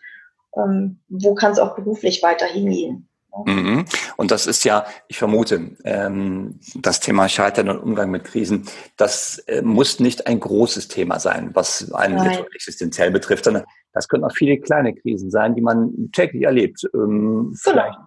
ähm, 0.57 1.01
wo 1.09 1.35
kann 1.35 1.51
es 1.51 1.59
auch 1.59 1.75
beruflich 1.75 2.23
weiter 2.23 2.47
hingehen. 2.47 3.07
Mhm. 3.45 3.85
Und 4.15 4.31
das 4.31 4.45
ist 4.45 4.63
ja, 4.63 4.85
ich 5.07 5.17
vermute, 5.17 5.71
ähm, 5.83 6.59
das 6.75 6.99
Thema 6.99 7.27
Scheitern 7.27 7.69
und 7.69 7.79
Umgang 7.79 8.11
mit 8.11 8.25
Krisen, 8.25 8.65
das 8.95 9.39
äh, 9.47 9.61
muss 9.61 9.99
nicht 9.99 10.27
ein 10.27 10.39
großes 10.39 10.87
Thema 10.87 11.19
sein, 11.19 11.49
was 11.53 11.91
einen 11.93 12.17
Nein. 12.17 12.45
existenziell 12.53 13.11
betrifft, 13.11 13.45
sondern 13.45 13.63
das 13.93 14.07
können 14.07 14.23
auch 14.23 14.35
viele 14.35 14.57
kleine 14.59 14.93
Krisen 14.93 15.31
sein, 15.31 15.55
die 15.55 15.61
man 15.61 16.11
täglich 16.11 16.43
erlebt. 16.43 16.87
Ähm, 16.93 17.55
vielleicht, 17.59 17.97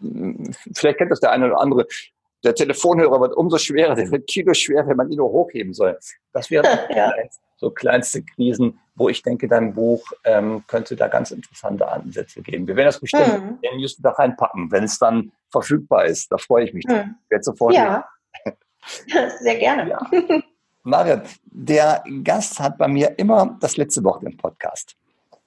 genau. 0.00 0.50
vielleicht 0.74 0.98
kennt 0.98 1.12
das 1.12 1.20
der 1.20 1.32
eine 1.32 1.46
oder 1.46 1.60
andere. 1.60 1.86
Der 2.44 2.54
Telefonhörer 2.54 3.20
wird 3.20 3.36
umso 3.36 3.58
schwerer, 3.58 3.94
der 3.94 4.10
wird 4.10 4.26
kilo 4.26 4.54
schwer, 4.54 4.86
wenn 4.86 4.96
man 4.96 5.10
ihn 5.10 5.16
nur 5.16 5.30
hochheben 5.30 5.72
soll. 5.72 5.98
Das 6.32 6.50
wäre 6.50 6.64
ja. 6.94 7.12
So 7.58 7.70
kleinste 7.70 8.22
Krisen, 8.22 8.80
wo 8.94 9.08
ich 9.08 9.22
denke, 9.22 9.48
dein 9.48 9.74
Buch 9.74 10.02
ähm, 10.24 10.64
könnte 10.66 10.96
da 10.96 11.08
ganz 11.08 11.30
interessante 11.30 11.86
Ansätze 11.88 12.40
geben. 12.40 12.66
Wir 12.66 12.76
werden 12.76 12.86
das 12.86 13.00
bestimmt 13.00 13.42
mhm. 13.42 13.58
in 13.60 13.80
Just 13.80 13.98
da 14.02 14.10
reinpacken, 14.10 14.70
wenn 14.70 14.84
es 14.84 14.98
dann 14.98 15.32
verfügbar 15.50 16.06
ist. 16.06 16.30
Da 16.30 16.38
freue 16.38 16.64
ich 16.64 16.72
mich. 16.72 16.86
Mhm. 16.86 17.16
Jetzt 17.30 17.46
sofort. 17.46 17.74
Ja, 17.74 18.08
sehr 19.40 19.58
gerne. 19.58 19.90
Ja. 19.90 20.00
Marion, 20.82 21.22
der 21.44 22.02
Gast 22.22 22.60
hat 22.60 22.78
bei 22.78 22.88
mir 22.88 23.18
immer 23.18 23.56
das 23.60 23.76
letzte 23.76 24.02
Wort 24.04 24.22
im 24.22 24.36
Podcast. 24.36 24.96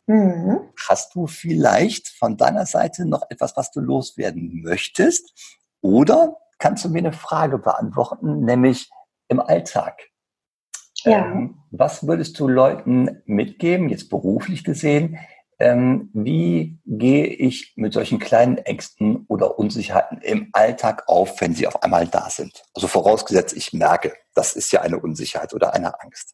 Mhm. 0.07 0.59
Hast 0.87 1.15
du 1.15 1.27
vielleicht 1.27 2.09
von 2.09 2.35
deiner 2.35 2.65
Seite 2.65 3.05
noch 3.05 3.23
etwas, 3.29 3.55
was 3.55 3.71
du 3.71 3.79
loswerden 3.79 4.61
möchtest? 4.61 5.57
Oder 5.81 6.37
kannst 6.59 6.83
du 6.83 6.89
mir 6.89 6.99
eine 6.99 7.13
Frage 7.13 7.57
beantworten, 7.57 8.43
nämlich 8.43 8.89
im 9.29 9.39
Alltag? 9.39 10.10
Ja. 11.03 11.25
Ähm, 11.25 11.55
was 11.71 12.05
würdest 12.07 12.39
du 12.39 12.47
Leuten 12.47 13.21
mitgeben, 13.25 13.89
jetzt 13.89 14.09
beruflich 14.09 14.63
gesehen? 14.63 15.17
Ähm, 15.59 16.09
wie 16.13 16.79
gehe 16.85 17.27
ich 17.27 17.73
mit 17.75 17.93
solchen 17.93 18.17
kleinen 18.17 18.57
Ängsten 18.57 19.25
oder 19.27 19.59
Unsicherheiten 19.59 20.19
im 20.21 20.49
Alltag 20.53 21.03
auf, 21.07 21.39
wenn 21.39 21.53
sie 21.53 21.67
auf 21.67 21.83
einmal 21.83 22.07
da 22.07 22.29
sind? 22.29 22.63
Also 22.73 22.87
vorausgesetzt, 22.87 23.55
ich 23.55 23.71
merke, 23.71 24.13
das 24.33 24.55
ist 24.55 24.71
ja 24.71 24.81
eine 24.81 24.99
Unsicherheit 24.99 25.53
oder 25.53 25.73
eine 25.73 26.01
Angst. 26.01 26.33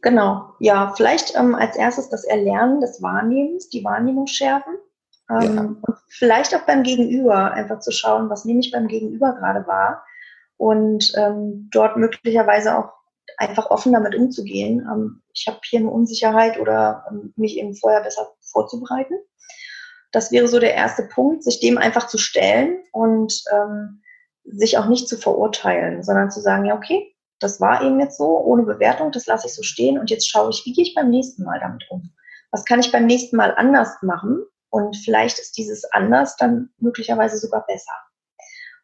Genau, 0.00 0.54
ja, 0.60 0.92
vielleicht 0.96 1.36
ähm, 1.36 1.56
als 1.56 1.76
erstes 1.76 2.08
das 2.08 2.22
Erlernen 2.22 2.80
des 2.80 3.02
Wahrnehmens, 3.02 3.68
die 3.68 3.82
Wahrnehmung 3.82 4.28
schärfen. 4.28 4.74
Ähm, 5.28 5.80
ja. 5.88 5.94
Vielleicht 6.08 6.54
auch 6.54 6.62
beim 6.62 6.84
Gegenüber, 6.84 7.52
einfach 7.52 7.80
zu 7.80 7.90
schauen, 7.90 8.30
was 8.30 8.44
nehme 8.44 8.60
ich 8.60 8.70
beim 8.70 8.86
Gegenüber 8.86 9.32
gerade 9.34 9.66
wahr 9.66 10.04
und 10.56 11.12
ähm, 11.16 11.68
dort 11.72 11.96
möglicherweise 11.96 12.78
auch 12.78 12.92
einfach 13.42 13.70
offen 13.70 13.92
damit 13.92 14.14
umzugehen. 14.14 14.86
Ähm, 14.90 15.22
ich 15.34 15.46
habe 15.48 15.58
hier 15.64 15.80
eine 15.80 15.90
Unsicherheit 15.90 16.58
oder 16.58 17.04
ähm, 17.10 17.34
mich 17.36 17.58
eben 17.58 17.74
vorher 17.74 18.02
besser 18.02 18.32
vorzubereiten. 18.40 19.14
Das 20.12 20.30
wäre 20.30 20.46
so 20.46 20.60
der 20.60 20.74
erste 20.74 21.04
Punkt, 21.04 21.42
sich 21.42 21.58
dem 21.60 21.78
einfach 21.78 22.06
zu 22.06 22.18
stellen 22.18 22.78
und 22.92 23.42
ähm, 23.52 24.02
sich 24.44 24.78
auch 24.78 24.86
nicht 24.86 25.08
zu 25.08 25.16
verurteilen, 25.16 26.02
sondern 26.02 26.30
zu 26.30 26.40
sagen, 26.40 26.66
ja, 26.66 26.76
okay, 26.76 27.14
das 27.40 27.60
war 27.60 27.82
eben 27.82 27.98
jetzt 27.98 28.18
so, 28.18 28.38
ohne 28.38 28.62
Bewertung, 28.62 29.10
das 29.10 29.26
lasse 29.26 29.48
ich 29.48 29.54
so 29.54 29.62
stehen 29.62 29.98
und 29.98 30.10
jetzt 30.10 30.28
schaue 30.28 30.50
ich, 30.50 30.62
wie 30.64 30.72
gehe 30.72 30.84
ich 30.84 30.94
beim 30.94 31.10
nächsten 31.10 31.42
Mal 31.42 31.58
damit 31.60 31.84
um? 31.90 32.12
Was 32.50 32.64
kann 32.64 32.80
ich 32.80 32.92
beim 32.92 33.06
nächsten 33.06 33.36
Mal 33.36 33.54
anders 33.56 33.96
machen? 34.02 34.44
Und 34.70 34.96
vielleicht 34.96 35.38
ist 35.38 35.56
dieses 35.58 35.84
anders 35.92 36.36
dann 36.36 36.70
möglicherweise 36.78 37.38
sogar 37.38 37.66
besser. 37.66 37.92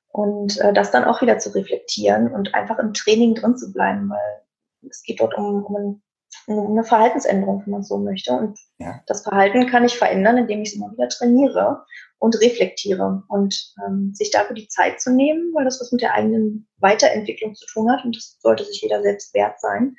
Und 0.09 0.59
äh, 0.59 0.73
das 0.73 0.91
dann 0.91 1.05
auch 1.05 1.23
wieder 1.23 1.39
zu 1.39 1.55
reflektieren 1.55 2.33
und 2.33 2.55
einfach 2.55 2.79
im 2.79 2.95
Training 2.95 3.35
drin 3.35 3.57
zu 3.57 3.73
bleiben, 3.73 4.09
weil 4.09 4.43
es 4.89 5.03
geht 5.03 5.21
dort 5.21 5.37
um, 5.37 5.65
um, 5.65 5.77
ein, 5.77 6.03
eine 6.49 6.85
Verhaltensänderung, 6.85 7.63
wenn 7.65 7.73
man 7.73 7.83
so 7.83 7.99
möchte. 7.99 8.33
Und 8.33 8.59
ja. 8.79 9.01
das 9.07 9.23
Verhalten 9.23 9.67
kann 9.67 9.85
ich 9.85 9.97
verändern, 9.97 10.39
indem 10.39 10.63
ich 10.63 10.71
es 10.71 10.77
immer 10.77 10.93
wieder 10.93 11.09
trainiere 11.09 11.85
und 12.19 12.41
reflektiere 12.41 13.23
und 13.29 13.75
ähm, 13.87 14.13
sich 14.15 14.31
dafür 14.31 14.55
die 14.55 14.69
Zeit 14.69 15.01
zu 15.01 15.11
nehmen, 15.13 15.53
weil 15.55 15.65
das 15.65 15.81
was 15.81 15.93
mit 15.93 16.03
der 16.03 16.15
eigenen 16.15 16.69
Weiterentwicklung 16.79 17.55
zu 17.55 17.67
tun 17.67 17.91
hat 17.91 18.05
und 18.05 18.17
das 18.17 18.39
sollte 18.41 18.65
sich 18.65 18.83
jeder 18.83 19.03
selbst 19.03 19.35
wert 19.35 19.61
sein. 19.61 19.97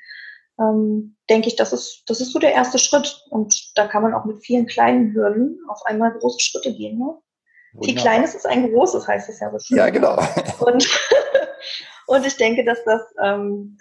Ähm, 0.60 1.16
denke 1.30 1.48
ich, 1.48 1.56
das 1.56 1.72
ist, 1.72 2.02
das 2.06 2.20
ist 2.20 2.32
so 2.32 2.38
der 2.38 2.52
erste 2.52 2.78
Schritt. 2.78 3.24
Und 3.30 3.72
da 3.76 3.86
kann 3.86 4.02
man 4.02 4.12
auch 4.12 4.26
mit 4.26 4.44
vielen 4.44 4.66
kleinen 4.66 5.14
Hürden 5.14 5.58
auf 5.68 5.80
einmal 5.86 6.12
große 6.12 6.40
Schritte 6.40 6.74
gehen. 6.74 6.98
Ne? 6.98 7.14
Viel 7.82 7.94
Kleines 7.94 8.34
ist 8.34 8.46
ein 8.46 8.70
großes, 8.70 9.06
heißt 9.06 9.28
es 9.28 9.40
ja 9.40 9.50
so 9.50 9.58
schön. 9.58 9.78
Ja, 9.78 9.90
genau. 9.90 10.18
Und, 10.58 10.86
und 12.08 12.26
ich 12.26 12.36
denke, 12.36 12.64
dass 12.64 12.82
das 12.84 13.00
ähm, 13.22 13.78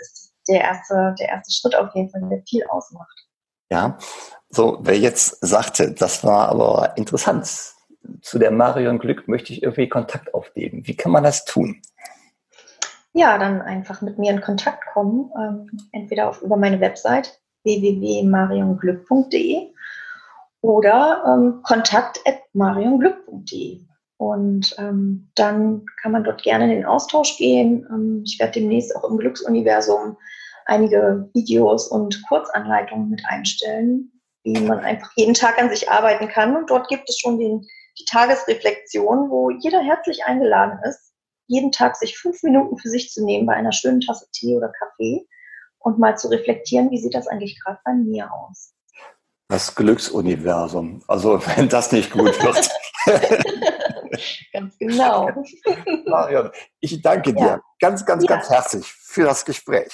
der, 0.50 0.62
erste, 0.62 1.16
der 1.20 1.30
erste 1.30 1.54
Schritt 1.54 1.76
auf 1.76 1.94
jeden 1.96 2.10
Fall, 2.10 2.22
der 2.30 2.42
viel 2.48 2.64
ausmacht. 2.66 3.26
Ja, 3.72 3.98
so, 4.50 4.80
wer 4.82 4.98
jetzt 4.98 5.38
sagte, 5.46 5.92
das 5.92 6.24
war 6.24 6.50
aber 6.50 6.98
interessant, 6.98 7.76
zu 8.22 8.40
der 8.40 8.50
Marion 8.52 8.98
Glück 8.98 9.28
möchte 9.28 9.52
ich 9.54 9.62
irgendwie 9.62 9.90
Kontakt 9.90 10.34
aufnehmen. 10.34 10.88
Wie 10.88 10.96
kann 10.96 11.12
man 11.12 11.24
das 11.24 11.46
tun? 11.46 11.80
Ja, 13.14 13.38
dann 13.38 13.62
einfach 13.62 14.02
mit 14.02 14.18
mir 14.18 14.32
in 14.32 14.42
Kontakt 14.42 14.88
kommen, 14.94 15.32
ähm, 15.38 15.70
entweder 15.92 16.30
auf, 16.30 16.42
über 16.42 16.58
meine 16.58 16.80
Website 16.80 17.40
www.marionglück.de 17.64 19.74
oder 20.62 21.24
ähm, 21.28 21.62
kontakt.marionglück.de. 21.64 23.82
Und 24.20 24.76
ähm, 24.78 25.32
dann 25.36 25.86
kann 26.02 26.12
man 26.12 26.26
dort 26.26 26.44
gerne 26.44 26.66
in 26.66 26.72
den 26.72 26.86
Austausch 26.86 27.38
gehen. 27.38 27.88
Ähm, 27.90 28.24
ich 28.26 28.38
werde 28.38 28.60
demnächst 28.60 28.94
auch 28.94 29.10
im 29.10 29.18
Glücksuniversum 29.18 30.18
einige 30.66 31.30
Videos 31.34 31.88
und 31.88 32.22
Kurzanleitungen 32.28 33.10
mit 33.10 33.22
einstellen, 33.30 34.12
wie 34.44 34.60
man 34.60 34.80
einfach 34.80 35.10
jeden 35.16 35.36
Tag 35.36 35.58
an 35.58 35.70
sich 35.70 35.90
arbeiten 35.90 36.28
kann. 36.28 36.58
Und 36.58 36.70
dort 36.70 36.90
gibt 36.90 37.10
es 37.10 37.18
schon 37.18 37.40
den, 37.40 37.66
die 37.98 38.04
Tagesreflexion, 38.10 39.30
wo 39.30 39.52
jeder 39.52 39.82
herzlich 39.82 40.26
eingeladen 40.26 40.80
ist, 40.84 41.14
jeden 41.48 41.72
Tag 41.72 41.96
sich 41.96 42.18
fünf 42.18 42.44
Minuten 42.44 42.78
für 42.78 42.90
sich 42.90 43.12
zu 43.12 43.24
nehmen 43.24 43.46
bei 43.46 43.54
einer 43.54 43.72
schönen 43.72 44.02
Tasse 44.02 44.28
Tee 44.34 44.58
oder 44.58 44.70
Kaffee 44.80 45.26
und 45.80 45.98
mal 45.98 46.18
zu 46.18 46.28
reflektieren, 46.28 46.92
wie 46.92 47.00
sieht 47.00 47.16
das 47.16 47.30
eigentlich 47.30 47.58
gerade 47.64 47.80
bei 47.86 47.94
mir 47.94 48.30
aus. 48.34 48.74
Das 49.50 49.74
Glücksuniversum. 49.74 51.02
Also 51.08 51.42
wenn 51.56 51.68
das 51.68 51.92
nicht 51.92 52.12
gut 52.12 52.42
wird. 52.44 52.70
ganz 54.54 54.78
genau. 54.78 55.30
Marion, 56.06 56.52
ich 56.80 57.02
danke 57.02 57.34
dir 57.34 57.46
ja. 57.46 57.62
ganz, 57.80 58.06
ganz, 58.06 58.24
ja. 58.24 58.36
ganz 58.36 58.50
herzlich 58.50 58.86
für 58.86 59.24
das 59.24 59.44
Gespräch. 59.44 59.92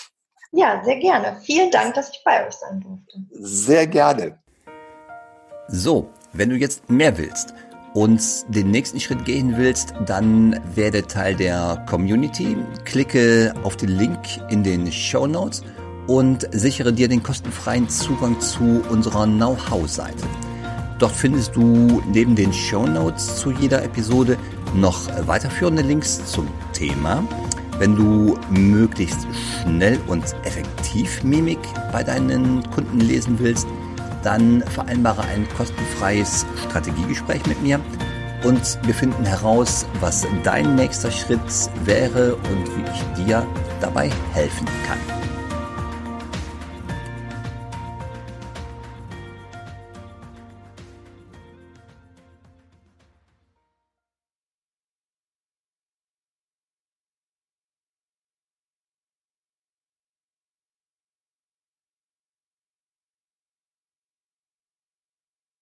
Ja, 0.51 0.81
sehr 0.83 0.97
gerne. 0.97 1.37
Vielen 1.41 1.71
Dank, 1.71 1.95
dass 1.95 2.09
ich 2.09 2.21
bei 2.23 2.45
euch 2.45 2.53
sein 2.53 2.81
durfte. 2.81 3.17
Sehr 3.31 3.87
gerne. 3.87 4.39
So, 5.67 6.09
wenn 6.33 6.49
du 6.49 6.55
jetzt 6.57 6.89
mehr 6.89 7.17
willst 7.17 7.53
und 7.93 8.21
den 8.53 8.71
nächsten 8.71 8.99
Schritt 8.99 9.25
gehen 9.25 9.57
willst, 9.57 9.93
dann 10.05 10.59
werde 10.75 11.07
Teil 11.07 11.35
der 11.35 11.83
Community. 11.89 12.57
Klicke 12.83 13.53
auf 13.63 13.77
den 13.77 13.89
Link 13.89 14.19
in 14.49 14.63
den 14.63 14.91
Show 14.91 15.27
Notes 15.27 15.63
und 16.07 16.47
sichere 16.51 16.93
dir 16.93 17.07
den 17.07 17.23
kostenfreien 17.23 17.89
Zugang 17.89 18.39
zu 18.39 18.81
unserer 18.89 19.25
Know-how-Seite. 19.25 20.25
Dort 20.99 21.11
findest 21.11 21.55
du 21.55 22.01
neben 22.11 22.35
den 22.35 22.53
Show 22.53 22.85
Notes 22.85 23.37
zu 23.37 23.51
jeder 23.51 23.83
Episode 23.83 24.37
noch 24.73 25.09
weiterführende 25.27 25.81
Links 25.81 26.25
zum 26.25 26.47
Thema. 26.73 27.23
Wenn 27.77 27.95
du 27.95 28.37
möglichst 28.49 29.27
schnell 29.61 29.99
und 30.07 30.23
effektiv 30.43 31.23
Mimik 31.23 31.59
bei 31.91 32.03
deinen 32.03 32.63
Kunden 32.71 33.01
lesen 33.01 33.37
willst, 33.39 33.67
dann 34.23 34.61
vereinbare 34.61 35.23
ein 35.23 35.45
kostenfreies 35.57 36.45
Strategiegespräch 36.69 37.45
mit 37.45 37.61
mir 37.61 37.79
und 38.45 38.79
wir 38.83 38.93
finden 38.93 39.25
heraus, 39.25 39.85
was 39.99 40.25
dein 40.43 40.75
nächster 40.75 41.11
Schritt 41.11 41.39
wäre 41.83 42.35
und 42.35 42.65
wie 42.77 42.91
ich 42.91 43.25
dir 43.25 43.45
dabei 43.81 44.09
helfen 44.33 44.67
kann. 44.87 45.24